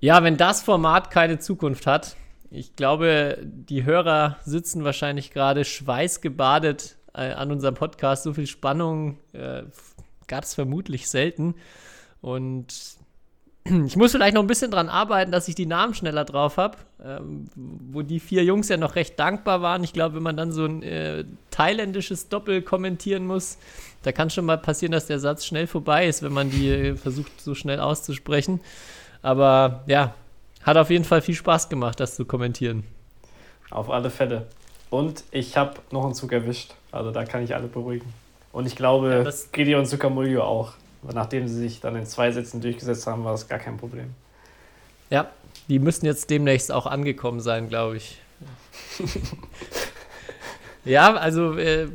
Ja, 0.00 0.24
wenn 0.24 0.36
das 0.36 0.62
Format 0.62 1.10
keine 1.10 1.38
Zukunft 1.38 1.86
hat, 1.86 2.16
ich 2.50 2.74
glaube, 2.74 3.38
die 3.42 3.84
Hörer 3.84 4.38
sitzen 4.44 4.82
wahrscheinlich 4.82 5.30
gerade 5.30 5.64
schweißgebadet 5.64 6.96
äh, 7.14 7.32
an 7.32 7.52
unserem 7.52 7.76
Podcast. 7.76 8.24
So 8.24 8.34
viel 8.34 8.48
Spannung 8.48 9.18
äh, 9.32 9.62
gab 10.26 10.42
es 10.42 10.54
vermutlich 10.54 11.08
selten. 11.08 11.54
Und 12.20 12.96
ich 13.86 13.96
muss 13.96 14.12
vielleicht 14.12 14.34
noch 14.34 14.42
ein 14.42 14.46
bisschen 14.46 14.70
dran 14.70 14.88
arbeiten, 14.88 15.32
dass 15.32 15.48
ich 15.48 15.54
die 15.54 15.66
Namen 15.66 15.94
schneller 15.94 16.24
drauf 16.24 16.56
habe, 16.56 16.76
ähm, 17.02 17.46
wo 17.54 18.02
die 18.02 18.20
vier 18.20 18.44
Jungs 18.44 18.68
ja 18.68 18.76
noch 18.76 18.94
recht 18.94 19.18
dankbar 19.18 19.62
waren. 19.62 19.82
Ich 19.84 19.92
glaube, 19.92 20.16
wenn 20.16 20.22
man 20.22 20.36
dann 20.36 20.52
so 20.52 20.64
ein 20.66 20.82
äh, 20.82 21.24
thailändisches 21.50 22.28
Doppel 22.28 22.62
kommentieren 22.62 23.26
muss, 23.26 23.58
da 24.02 24.12
kann 24.12 24.28
schon 24.28 24.44
mal 24.44 24.58
passieren, 24.58 24.92
dass 24.92 25.06
der 25.06 25.18
Satz 25.18 25.46
schnell 25.46 25.66
vorbei 25.66 26.06
ist, 26.06 26.22
wenn 26.22 26.32
man 26.32 26.50
die 26.50 26.68
äh, 26.68 26.96
versucht 26.96 27.40
so 27.40 27.54
schnell 27.54 27.80
auszusprechen. 27.80 28.60
Aber 29.22 29.82
ja, 29.86 30.14
hat 30.62 30.76
auf 30.76 30.90
jeden 30.90 31.04
Fall 31.04 31.22
viel 31.22 31.34
Spaß 31.34 31.68
gemacht, 31.70 32.00
das 32.00 32.16
zu 32.16 32.26
kommentieren. 32.26 32.84
Auf 33.70 33.88
alle 33.90 34.10
Fälle. 34.10 34.46
Und 34.90 35.24
ich 35.30 35.56
habe 35.56 35.74
noch 35.90 36.04
einen 36.04 36.14
Zug 36.14 36.32
erwischt. 36.32 36.74
Also 36.92 37.10
da 37.10 37.24
kann 37.24 37.42
ich 37.42 37.54
alle 37.54 37.66
beruhigen. 37.66 38.12
Und 38.52 38.66
ich 38.66 38.76
glaube, 38.76 39.24
ja, 39.24 39.32
Gideon 39.52 39.86
Zuckermulio 39.86 40.42
auch. 40.42 40.74
Nachdem 41.12 41.48
sie 41.48 41.58
sich 41.58 41.80
dann 41.80 41.96
in 41.96 42.06
zwei 42.06 42.30
Sätzen 42.30 42.60
durchgesetzt 42.60 43.06
haben, 43.06 43.24
war 43.24 43.32
das 43.32 43.48
gar 43.48 43.58
kein 43.58 43.76
Problem. 43.76 44.14
Ja, 45.10 45.30
die 45.68 45.78
müssen 45.78 46.06
jetzt 46.06 46.30
demnächst 46.30 46.72
auch 46.72 46.86
angekommen 46.86 47.40
sein, 47.40 47.68
glaube 47.68 47.96
ich. 47.96 48.18
ja, 50.84 51.14
also 51.14 51.56
äh, 51.58 51.88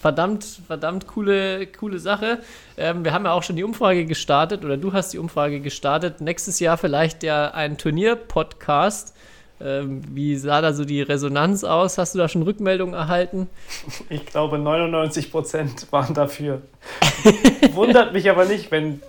verdammt, 0.00 0.44
verdammt 0.66 1.06
coole, 1.08 1.66
coole 1.66 1.98
Sache. 1.98 2.40
Ähm, 2.76 3.04
wir 3.04 3.12
haben 3.12 3.24
ja 3.24 3.32
auch 3.32 3.42
schon 3.42 3.56
die 3.56 3.64
Umfrage 3.64 4.04
gestartet, 4.04 4.64
oder 4.64 4.76
du 4.76 4.92
hast 4.92 5.12
die 5.12 5.18
Umfrage 5.18 5.60
gestartet. 5.60 6.20
Nächstes 6.20 6.60
Jahr 6.60 6.76
vielleicht 6.76 7.24
ja 7.24 7.50
ein 7.50 7.76
Turnier-Podcast. 7.76 9.15
Ähm, 9.60 10.02
wie 10.14 10.36
sah 10.36 10.60
da 10.60 10.72
so 10.72 10.84
die 10.84 11.00
Resonanz 11.00 11.64
aus? 11.64 11.98
Hast 11.98 12.14
du 12.14 12.18
da 12.18 12.28
schon 12.28 12.42
Rückmeldungen 12.42 12.94
erhalten? 12.94 13.48
Ich 14.10 14.26
glaube, 14.26 14.58
99 14.58 15.30
Prozent 15.30 15.90
waren 15.92 16.14
dafür. 16.14 16.62
Wundert 17.72 18.12
mich 18.12 18.28
aber 18.28 18.44
nicht, 18.44 18.70
wenn 18.70 19.00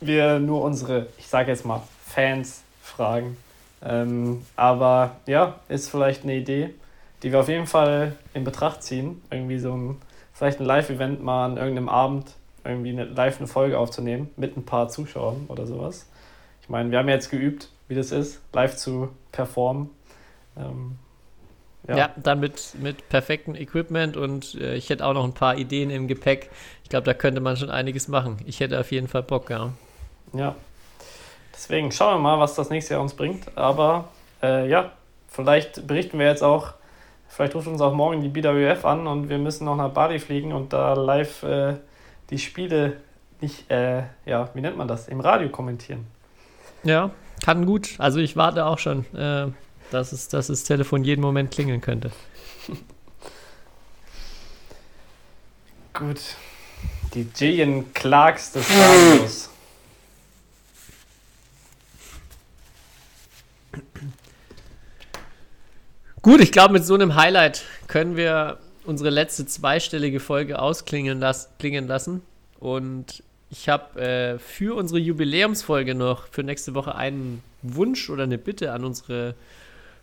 wir 0.00 0.38
nur 0.38 0.62
unsere, 0.62 1.06
ich 1.18 1.26
sage 1.26 1.50
jetzt 1.50 1.64
mal, 1.64 1.82
Fans 2.06 2.62
fragen. 2.82 3.36
Ähm, 3.84 4.42
aber 4.54 5.16
ja, 5.26 5.60
ist 5.68 5.90
vielleicht 5.90 6.22
eine 6.22 6.36
Idee, 6.36 6.74
die 7.22 7.32
wir 7.32 7.40
auf 7.40 7.48
jeden 7.48 7.66
Fall 7.66 8.14
in 8.32 8.44
Betracht 8.44 8.82
ziehen. 8.82 9.22
Irgendwie 9.30 9.58
so 9.58 9.72
ein, 9.72 9.96
vielleicht 10.32 10.60
ein 10.60 10.66
Live-Event 10.66 11.22
mal 11.22 11.46
an 11.46 11.56
irgendeinem 11.56 11.88
Abend, 11.88 12.32
irgendwie 12.64 12.90
eine, 12.90 13.04
live 13.04 13.38
eine 13.38 13.46
Folge 13.46 13.78
aufzunehmen 13.78 14.30
mit 14.36 14.56
ein 14.56 14.64
paar 14.64 14.88
Zuschauern 14.88 15.46
oder 15.48 15.66
sowas. 15.66 16.06
Ich 16.62 16.68
meine, 16.68 16.90
wir 16.90 16.98
haben 16.98 17.08
ja 17.08 17.14
jetzt 17.14 17.30
geübt, 17.30 17.68
wie 17.88 17.94
das 17.94 18.12
ist, 18.12 18.40
live 18.52 18.76
zu 18.76 19.08
performen. 19.32 19.90
Ähm, 20.56 20.98
ja. 21.88 21.96
ja, 21.96 22.10
dann 22.16 22.40
mit, 22.40 22.74
mit 22.80 23.08
perfektem 23.08 23.54
Equipment 23.54 24.16
und 24.16 24.54
äh, 24.56 24.74
ich 24.74 24.90
hätte 24.90 25.06
auch 25.06 25.14
noch 25.14 25.24
ein 25.24 25.34
paar 25.34 25.56
Ideen 25.56 25.90
im 25.90 26.08
Gepäck. 26.08 26.50
Ich 26.82 26.88
glaube, 26.88 27.04
da 27.04 27.14
könnte 27.14 27.40
man 27.40 27.56
schon 27.56 27.70
einiges 27.70 28.08
machen. 28.08 28.38
Ich 28.44 28.58
hätte 28.58 28.80
auf 28.80 28.90
jeden 28.90 29.06
Fall 29.06 29.22
Bock, 29.22 29.50
ja. 29.50 29.70
Ja, 30.32 30.56
deswegen 31.54 31.92
schauen 31.92 32.14
wir 32.14 32.18
mal, 32.18 32.40
was 32.40 32.56
das 32.56 32.70
nächste 32.70 32.94
Jahr 32.94 33.02
uns 33.02 33.14
bringt. 33.14 33.56
Aber 33.56 34.08
äh, 34.42 34.68
ja, 34.68 34.92
vielleicht 35.28 35.86
berichten 35.86 36.18
wir 36.18 36.26
jetzt 36.26 36.42
auch, 36.42 36.74
vielleicht 37.28 37.54
ruft 37.54 37.68
uns 37.68 37.80
auch 37.80 37.92
morgen 37.92 38.20
die 38.20 38.28
BWF 38.28 38.84
an 38.84 39.06
und 39.06 39.28
wir 39.28 39.38
müssen 39.38 39.64
noch 39.64 39.76
nach 39.76 39.90
Bali 39.90 40.18
fliegen 40.18 40.52
und 40.52 40.72
da 40.72 40.94
live 40.94 41.44
äh, 41.44 41.74
die 42.30 42.38
Spiele 42.38 42.96
nicht, 43.40 43.70
äh, 43.70 44.02
ja, 44.24 44.48
wie 44.54 44.60
nennt 44.60 44.76
man 44.76 44.88
das, 44.88 45.06
im 45.06 45.20
Radio 45.20 45.50
kommentieren. 45.50 46.06
Ja, 46.82 47.10
kann 47.46 47.64
gut. 47.64 47.90
Also 47.98 48.18
ich 48.18 48.34
warte 48.34 48.66
auch 48.66 48.80
schon. 48.80 49.06
Äh, 49.14 49.52
dass, 49.92 50.10
es, 50.10 50.26
dass 50.26 50.48
das 50.48 50.64
Telefon 50.64 51.04
jeden 51.04 51.22
Moment 51.22 51.52
klingeln 51.52 51.80
könnte. 51.80 52.10
Gut. 55.94 56.20
Die 57.14 57.28
Jillian 57.36 57.94
Clarks 57.94 58.50
des 58.50 58.66
Radios. 58.68 59.50
Gut, 66.20 66.40
ich 66.40 66.50
glaube, 66.50 66.72
mit 66.72 66.84
so 66.84 66.94
einem 66.94 67.14
Highlight 67.14 67.62
können 67.86 68.16
wir 68.16 68.58
unsere 68.84 69.10
letzte 69.10 69.46
zweistellige 69.46 70.18
Folge 70.18 70.58
ausklingen 70.58 71.20
las 71.20 71.50
klingen 71.60 71.86
lassen. 71.86 72.22
Und 72.58 73.22
ich 73.50 73.68
habe 73.68 74.00
äh, 74.00 74.38
für 74.38 74.76
unsere 74.76 74.98
Jubiläumsfolge 74.98 75.94
noch 75.94 76.26
für 76.28 76.42
nächste 76.42 76.74
Woche 76.74 76.94
einen 76.94 77.42
Wunsch 77.62 78.10
oder 78.10 78.24
eine 78.24 78.38
Bitte 78.38 78.72
an 78.72 78.84
unsere 78.84 79.34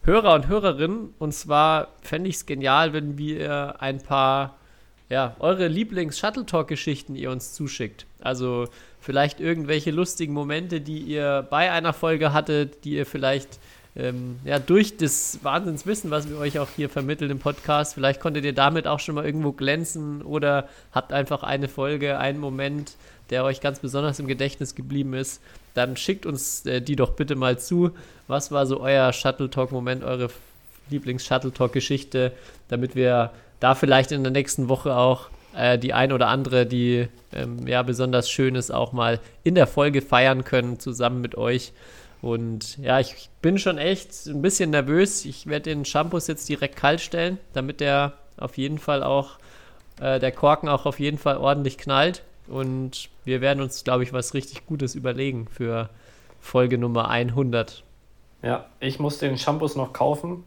Hörer 0.03 0.33
und 0.35 0.47
Hörerinnen. 0.47 1.13
Und 1.19 1.33
zwar 1.33 1.89
fände 2.01 2.29
ich 2.29 2.37
es 2.37 2.45
genial, 2.45 2.93
wenn 2.93 3.17
wir 3.17 3.81
ein 3.81 4.01
paar, 4.01 4.55
ja, 5.09 5.35
eure 5.39 5.67
Lieblings-Shuttle-Talk-Geschichten 5.67 7.15
ihr 7.15 7.31
uns 7.31 7.53
zuschickt. 7.53 8.05
Also 8.21 8.67
vielleicht 9.01 9.41
irgendwelche 9.41 9.91
lustigen 9.91 10.33
Momente, 10.33 10.79
die 10.79 10.99
ihr 10.99 11.45
bei 11.49 11.71
einer 11.71 11.93
Folge 11.93 12.31
hattet, 12.31 12.85
die 12.85 12.95
ihr 12.95 13.05
vielleicht 13.05 13.59
ähm, 13.95 14.39
ja, 14.43 14.59
durch 14.59 14.97
das 14.97 15.39
Wahnsinnswissen, 15.43 16.09
was 16.09 16.29
wir 16.29 16.37
euch 16.37 16.57
auch 16.59 16.69
hier 16.75 16.89
vermitteln 16.89 17.29
im 17.29 17.39
Podcast, 17.39 17.93
vielleicht 17.93 18.19
konntet 18.19 18.43
ihr 18.43 18.53
damit 18.53 18.87
auch 18.87 18.99
schon 18.99 19.15
mal 19.15 19.25
irgendwo 19.25 19.51
glänzen 19.51 20.23
oder 20.23 20.67
habt 20.91 21.13
einfach 21.13 21.43
eine 21.43 21.67
Folge, 21.67 22.17
einen 22.17 22.39
Moment, 22.39 22.95
der 23.33 23.43
euch 23.43 23.61
ganz 23.61 23.79
besonders 23.79 24.19
im 24.19 24.27
Gedächtnis 24.27 24.75
geblieben 24.75 25.15
ist, 25.15 25.41
dann 25.73 25.97
schickt 25.97 26.27
uns 26.27 26.67
äh, 26.67 26.83
die 26.83 26.95
doch 26.95 27.13
bitte 27.13 27.35
mal 27.35 27.57
zu. 27.57 27.89
Was 28.27 28.51
war 28.51 28.67
so 28.67 28.79
euer 28.79 29.11
Shuttle 29.11 29.49
Talk-Moment, 29.49 30.03
eure 30.03 30.29
Lieblings-Shuttle 30.91 31.51
Talk-Geschichte, 31.51 32.31
damit 32.67 32.95
wir 32.95 33.31
da 33.59 33.73
vielleicht 33.73 34.11
in 34.11 34.21
der 34.21 34.31
nächsten 34.31 34.69
Woche 34.69 34.95
auch 34.95 35.29
äh, 35.55 35.79
die 35.79 35.93
ein 35.93 36.11
oder 36.11 36.27
andere, 36.27 36.67
die 36.67 37.07
ähm, 37.31 37.67
ja 37.67 37.81
besonders 37.81 38.29
schön 38.29 38.53
ist, 38.53 38.69
auch 38.69 38.91
mal 38.91 39.19
in 39.43 39.55
der 39.55 39.65
Folge 39.65 40.03
feiern 40.03 40.43
können, 40.43 40.79
zusammen 40.79 41.19
mit 41.19 41.35
euch. 41.35 41.73
Und 42.21 42.77
ja, 42.77 42.99
ich 42.99 43.29
bin 43.41 43.57
schon 43.57 43.79
echt 43.79 44.27
ein 44.27 44.43
bisschen 44.43 44.69
nervös. 44.69 45.25
Ich 45.25 45.47
werde 45.47 45.71
den 45.71 45.85
Shampoos 45.85 46.27
jetzt 46.27 46.47
direkt 46.49 46.75
kalt 46.75 47.01
stellen, 47.01 47.39
damit 47.53 47.79
der 47.79 48.13
auf 48.37 48.59
jeden 48.59 48.77
Fall 48.77 49.01
auch, 49.01 49.39
äh, 49.99 50.19
der 50.19 50.31
Korken 50.31 50.69
auch 50.69 50.85
auf 50.85 50.99
jeden 50.99 51.17
Fall 51.17 51.37
ordentlich 51.37 51.79
knallt. 51.79 52.21
Und 52.47 53.09
wir 53.25 53.41
werden 53.41 53.61
uns, 53.61 53.83
glaube 53.83 54.03
ich, 54.03 54.13
was 54.13 54.33
richtig 54.33 54.65
Gutes 54.65 54.95
überlegen 54.95 55.47
für 55.47 55.89
Folge 56.39 56.77
Nummer 56.77 57.09
100. 57.09 57.83
Ja, 58.41 58.65
ich 58.79 58.99
muss 58.99 59.17
den 59.17 59.37
Shampoos 59.37 59.75
noch 59.75 59.93
kaufen 59.93 60.43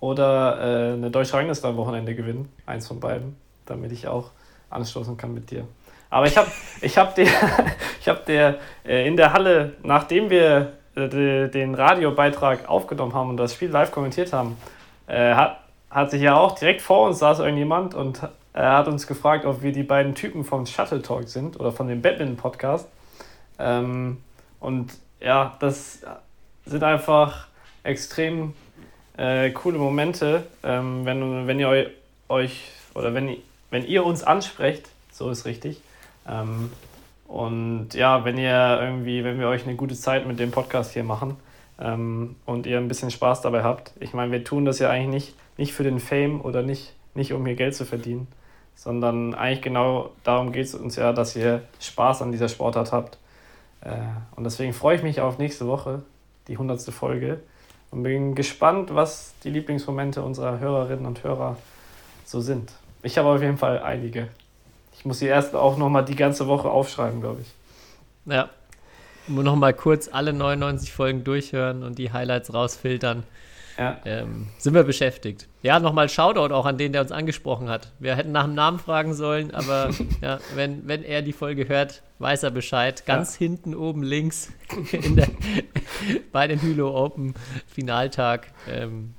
oder 0.00 0.58
äh, 0.58 0.92
eine 0.94 1.10
deutsche 1.10 1.34
Rangliste 1.34 1.68
am 1.68 1.76
Wochenende 1.76 2.14
gewinnen. 2.14 2.48
Eins 2.64 2.88
von 2.88 3.00
beiden, 3.00 3.36
damit 3.66 3.92
ich 3.92 4.08
auch 4.08 4.30
anstoßen 4.70 5.16
kann 5.16 5.34
mit 5.34 5.50
dir. 5.50 5.66
Aber 6.10 6.26
ich 6.26 6.36
habe 6.36 6.50
ich 6.80 6.96
hab 6.96 7.14
dir, 7.14 7.26
ich 8.00 8.08
hab 8.08 8.24
dir 8.24 8.58
äh, 8.86 9.06
in 9.06 9.16
der 9.16 9.32
Halle, 9.32 9.74
nachdem 9.82 10.30
wir 10.30 10.72
äh, 10.96 11.48
den 11.48 11.74
Radiobeitrag 11.74 12.68
aufgenommen 12.68 13.12
haben 13.14 13.30
und 13.30 13.36
das 13.36 13.54
Spiel 13.54 13.70
live 13.70 13.90
kommentiert 13.90 14.32
haben, 14.32 14.56
äh, 15.06 15.34
hat, 15.34 15.60
hat 15.90 16.10
sich 16.10 16.22
ja 16.22 16.36
auch 16.36 16.58
direkt 16.58 16.80
vor 16.80 17.06
uns 17.06 17.18
saß 17.18 17.40
irgendjemand 17.40 17.94
und 17.94 18.22
er 18.54 18.72
hat 18.72 18.88
uns 18.88 19.06
gefragt, 19.06 19.44
ob 19.44 19.62
wir 19.62 19.72
die 19.72 19.82
beiden 19.82 20.14
Typen 20.14 20.44
vom 20.44 20.64
Shuttle 20.64 21.02
Talk 21.02 21.28
sind 21.28 21.58
oder 21.58 21.72
von 21.72 21.88
dem 21.88 22.00
Batman 22.00 22.36
Podcast. 22.36 22.88
Ähm, 23.58 24.18
und 24.60 24.94
ja, 25.20 25.56
das 25.58 26.00
sind 26.64 26.82
einfach 26.82 27.48
extrem 27.82 28.54
äh, 29.16 29.50
coole 29.50 29.78
Momente, 29.78 30.46
ähm, 30.62 31.04
wenn, 31.04 31.46
wenn 31.46 31.60
ihr 31.60 31.90
euch 32.28 32.70
oder 32.94 33.12
wenn, 33.12 33.36
wenn 33.70 33.84
ihr 33.84 34.06
uns 34.06 34.22
ansprecht, 34.22 34.88
so 35.12 35.30
ist 35.30 35.44
richtig. 35.46 35.80
Ähm, 36.28 36.70
und 37.26 37.94
ja, 37.94 38.24
wenn 38.24 38.38
ihr 38.38 38.80
irgendwie, 38.80 39.24
wenn 39.24 39.40
wir 39.40 39.48
euch 39.48 39.66
eine 39.66 39.74
gute 39.74 39.96
Zeit 39.96 40.26
mit 40.26 40.38
dem 40.38 40.52
Podcast 40.52 40.92
hier 40.92 41.04
machen 41.04 41.36
ähm, 41.80 42.36
und 42.46 42.66
ihr 42.66 42.78
ein 42.78 42.88
bisschen 42.88 43.10
Spaß 43.10 43.40
dabei 43.40 43.64
habt. 43.64 43.92
Ich 43.98 44.14
meine, 44.14 44.30
wir 44.30 44.44
tun 44.44 44.64
das 44.64 44.78
ja 44.78 44.90
eigentlich 44.90 45.26
nicht, 45.26 45.34
nicht 45.58 45.72
für 45.72 45.82
den 45.82 45.98
Fame 45.98 46.40
oder 46.40 46.62
nicht, 46.62 46.92
nicht 47.14 47.32
um 47.32 47.44
hier 47.46 47.56
Geld 47.56 47.74
zu 47.74 47.84
verdienen, 47.84 48.28
sondern 48.74 49.34
eigentlich 49.34 49.62
genau 49.62 50.10
darum 50.24 50.52
geht 50.52 50.66
es 50.66 50.74
uns 50.74 50.96
ja, 50.96 51.12
dass 51.12 51.36
ihr 51.36 51.62
Spaß 51.80 52.22
an 52.22 52.32
dieser 52.32 52.48
Sportart 52.48 52.92
habt. 52.92 53.18
Äh, 53.80 53.90
und 54.36 54.44
deswegen 54.44 54.72
freue 54.72 54.96
ich 54.96 55.02
mich 55.02 55.20
auf 55.20 55.38
nächste 55.38 55.66
Woche, 55.66 56.02
die 56.48 56.52
100. 56.52 56.80
Folge, 56.92 57.40
und 57.90 58.02
bin 58.02 58.34
gespannt, 58.34 58.94
was 58.94 59.34
die 59.44 59.50
Lieblingsmomente 59.50 60.22
unserer 60.22 60.58
Hörerinnen 60.58 61.06
und 61.06 61.22
Hörer 61.22 61.56
so 62.24 62.40
sind. 62.40 62.72
Ich 63.02 63.18
habe 63.18 63.28
auf 63.28 63.40
jeden 63.40 63.58
Fall 63.58 63.80
einige. 63.80 64.28
Ich 64.96 65.04
muss 65.04 65.18
sie 65.18 65.26
erst 65.26 65.54
auch 65.54 65.76
nochmal 65.76 66.04
die 66.04 66.16
ganze 66.16 66.46
Woche 66.46 66.68
aufschreiben, 66.70 67.20
glaube 67.20 67.42
ich. 67.42 68.32
Ja. 68.32 68.48
Nur 69.26 69.42
nochmal 69.42 69.72
kurz 69.72 70.08
alle 70.12 70.34
99 70.34 70.92
Folgen 70.92 71.24
durchhören 71.24 71.82
und 71.82 71.98
die 71.98 72.12
Highlights 72.12 72.52
rausfiltern 72.52 73.22
ja. 73.78 73.98
ähm, 74.04 74.48
sind 74.58 74.74
wir 74.74 74.84
beschäftigt. 74.84 75.48
Ja, 75.62 75.80
nochmal 75.80 76.08
Shoutout 76.08 76.52
auch 76.54 76.66
an 76.66 76.78
den, 76.78 76.92
der 76.92 77.00
uns 77.00 77.12
angesprochen 77.12 77.68
hat. 77.68 77.92
Wir 77.98 78.16
hätten 78.16 78.32
nach 78.32 78.44
dem 78.44 78.54
Namen 78.54 78.78
fragen 78.78 79.14
sollen, 79.14 79.54
aber 79.54 79.90
ja, 80.20 80.38
wenn, 80.54 80.86
wenn 80.86 81.02
er 81.02 81.22
die 81.22 81.32
Folge 81.32 81.68
hört, 81.68 82.02
weiß 82.18 82.42
er 82.42 82.50
Bescheid. 82.50 83.04
Ganz 83.06 83.34
ja. 83.34 83.46
hinten 83.46 83.74
oben 83.74 84.02
links 84.02 84.52
der, 84.92 85.28
bei 86.32 86.46
dem 86.46 86.60
Hülo 86.60 86.96
Open 86.96 87.34
Finaltag. 87.66 88.48
Ähm, 88.70 89.14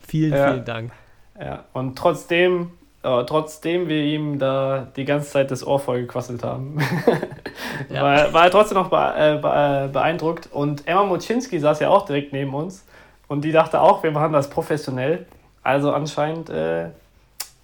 vielen, 0.00 0.32
ja. 0.32 0.52
vielen 0.52 0.64
Dank. 0.64 0.92
Ja, 1.38 1.64
und 1.72 1.98
trotzdem, 1.98 2.70
äh, 3.02 3.24
trotzdem 3.24 3.88
wir 3.88 4.02
ihm 4.02 4.38
da 4.38 4.88
die 4.96 5.04
ganze 5.04 5.30
Zeit 5.30 5.50
das 5.50 5.66
Ohr 5.66 5.78
vollgequasselt 5.78 6.42
haben, 6.42 6.78
war, 7.90 8.32
war, 8.32 8.44
er 8.44 8.50
trotzdem 8.50 8.78
noch 8.78 8.92
äh, 8.92 9.34
äh, 9.34 9.88
beeindruckt. 9.88 10.48
Und 10.52 10.86
Emma 10.86 11.04
Moczynski 11.04 11.58
saß 11.58 11.80
ja 11.80 11.90
auch 11.90 12.06
direkt 12.06 12.32
neben 12.32 12.54
uns. 12.54 12.86
Und 13.28 13.42
die 13.42 13.52
dachte 13.52 13.80
auch, 13.80 14.02
wir 14.02 14.10
machen 14.10 14.32
das 14.32 14.48
professionell. 14.48 15.26
Also 15.62 15.92
anscheinend, 15.92 16.48
äh, 16.48 16.88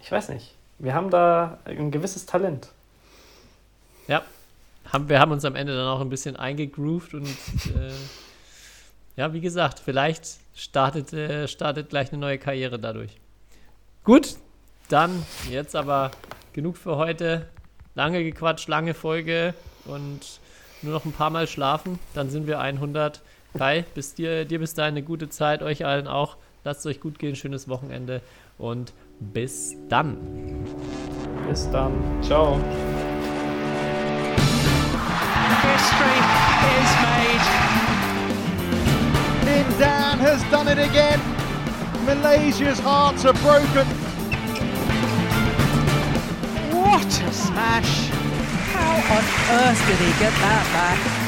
ich 0.01 0.11
weiß 0.11 0.29
nicht, 0.29 0.53
wir 0.79 0.93
haben 0.93 1.09
da 1.09 1.57
ein 1.65 1.91
gewisses 1.91 2.25
Talent. 2.25 2.69
Ja, 4.07 4.23
haben, 4.91 5.07
wir 5.07 5.19
haben 5.19 5.31
uns 5.31 5.45
am 5.45 5.55
Ende 5.55 5.75
dann 5.75 5.87
auch 5.87 6.01
ein 6.01 6.09
bisschen 6.09 6.35
eingegroovt 6.35 7.13
und 7.13 7.27
äh, 7.27 7.91
ja, 9.15 9.31
wie 9.31 9.41
gesagt, 9.41 9.79
vielleicht 9.79 10.25
startet, 10.55 11.13
äh, 11.13 11.47
startet 11.47 11.89
gleich 11.89 12.11
eine 12.11 12.19
neue 12.19 12.37
Karriere 12.37 12.79
dadurch. 12.79 13.11
Gut, 14.03 14.35
dann 14.89 15.25
jetzt 15.49 15.75
aber 15.75 16.11
genug 16.51 16.77
für 16.77 16.97
heute. 16.97 17.47
Lange 17.95 18.23
gequatscht, 18.23 18.67
lange 18.67 18.93
Folge 18.93 19.53
und 19.85 20.39
nur 20.81 20.93
noch 20.93 21.05
ein 21.05 21.13
paar 21.13 21.29
Mal 21.29 21.47
schlafen. 21.47 21.99
Dann 22.13 22.29
sind 22.29 22.47
wir 22.47 22.59
100. 22.59 23.21
Kai, 23.57 23.85
bis 23.93 24.15
dir, 24.15 24.45
dir 24.45 24.59
bis 24.59 24.73
dahin 24.73 24.93
eine 24.95 25.03
gute 25.03 25.29
Zeit, 25.29 25.61
euch 25.61 25.85
allen 25.85 26.07
auch. 26.07 26.37
Lasst 26.63 26.81
es 26.81 26.85
euch 26.87 26.99
gut 26.99 27.19
gehen, 27.19 27.35
schönes 27.35 27.67
Wochenende 27.67 28.21
und 28.57 28.93
bis 29.19 29.75
dann. 29.89 30.17
Bis 31.47 31.69
dann. 31.71 31.93
Ciao. 32.23 32.59
History 35.63 36.19
is 36.81 36.91
made. 37.01 37.45
Lindan 39.45 40.19
has 40.19 40.41
done 40.49 40.67
it 40.67 40.79
again. 40.79 41.19
Malaysia's 42.05 42.79
hearts 42.79 43.25
are 43.25 43.33
broken. 43.33 43.87
What 46.71 47.05
a 47.05 47.31
smash! 47.31 48.09
How 48.73 48.95
on 49.15 49.23
earth 49.51 49.87
did 49.87 49.99
he 49.99 50.11
get 50.19 50.33
that 50.41 50.65
back? 50.73 51.22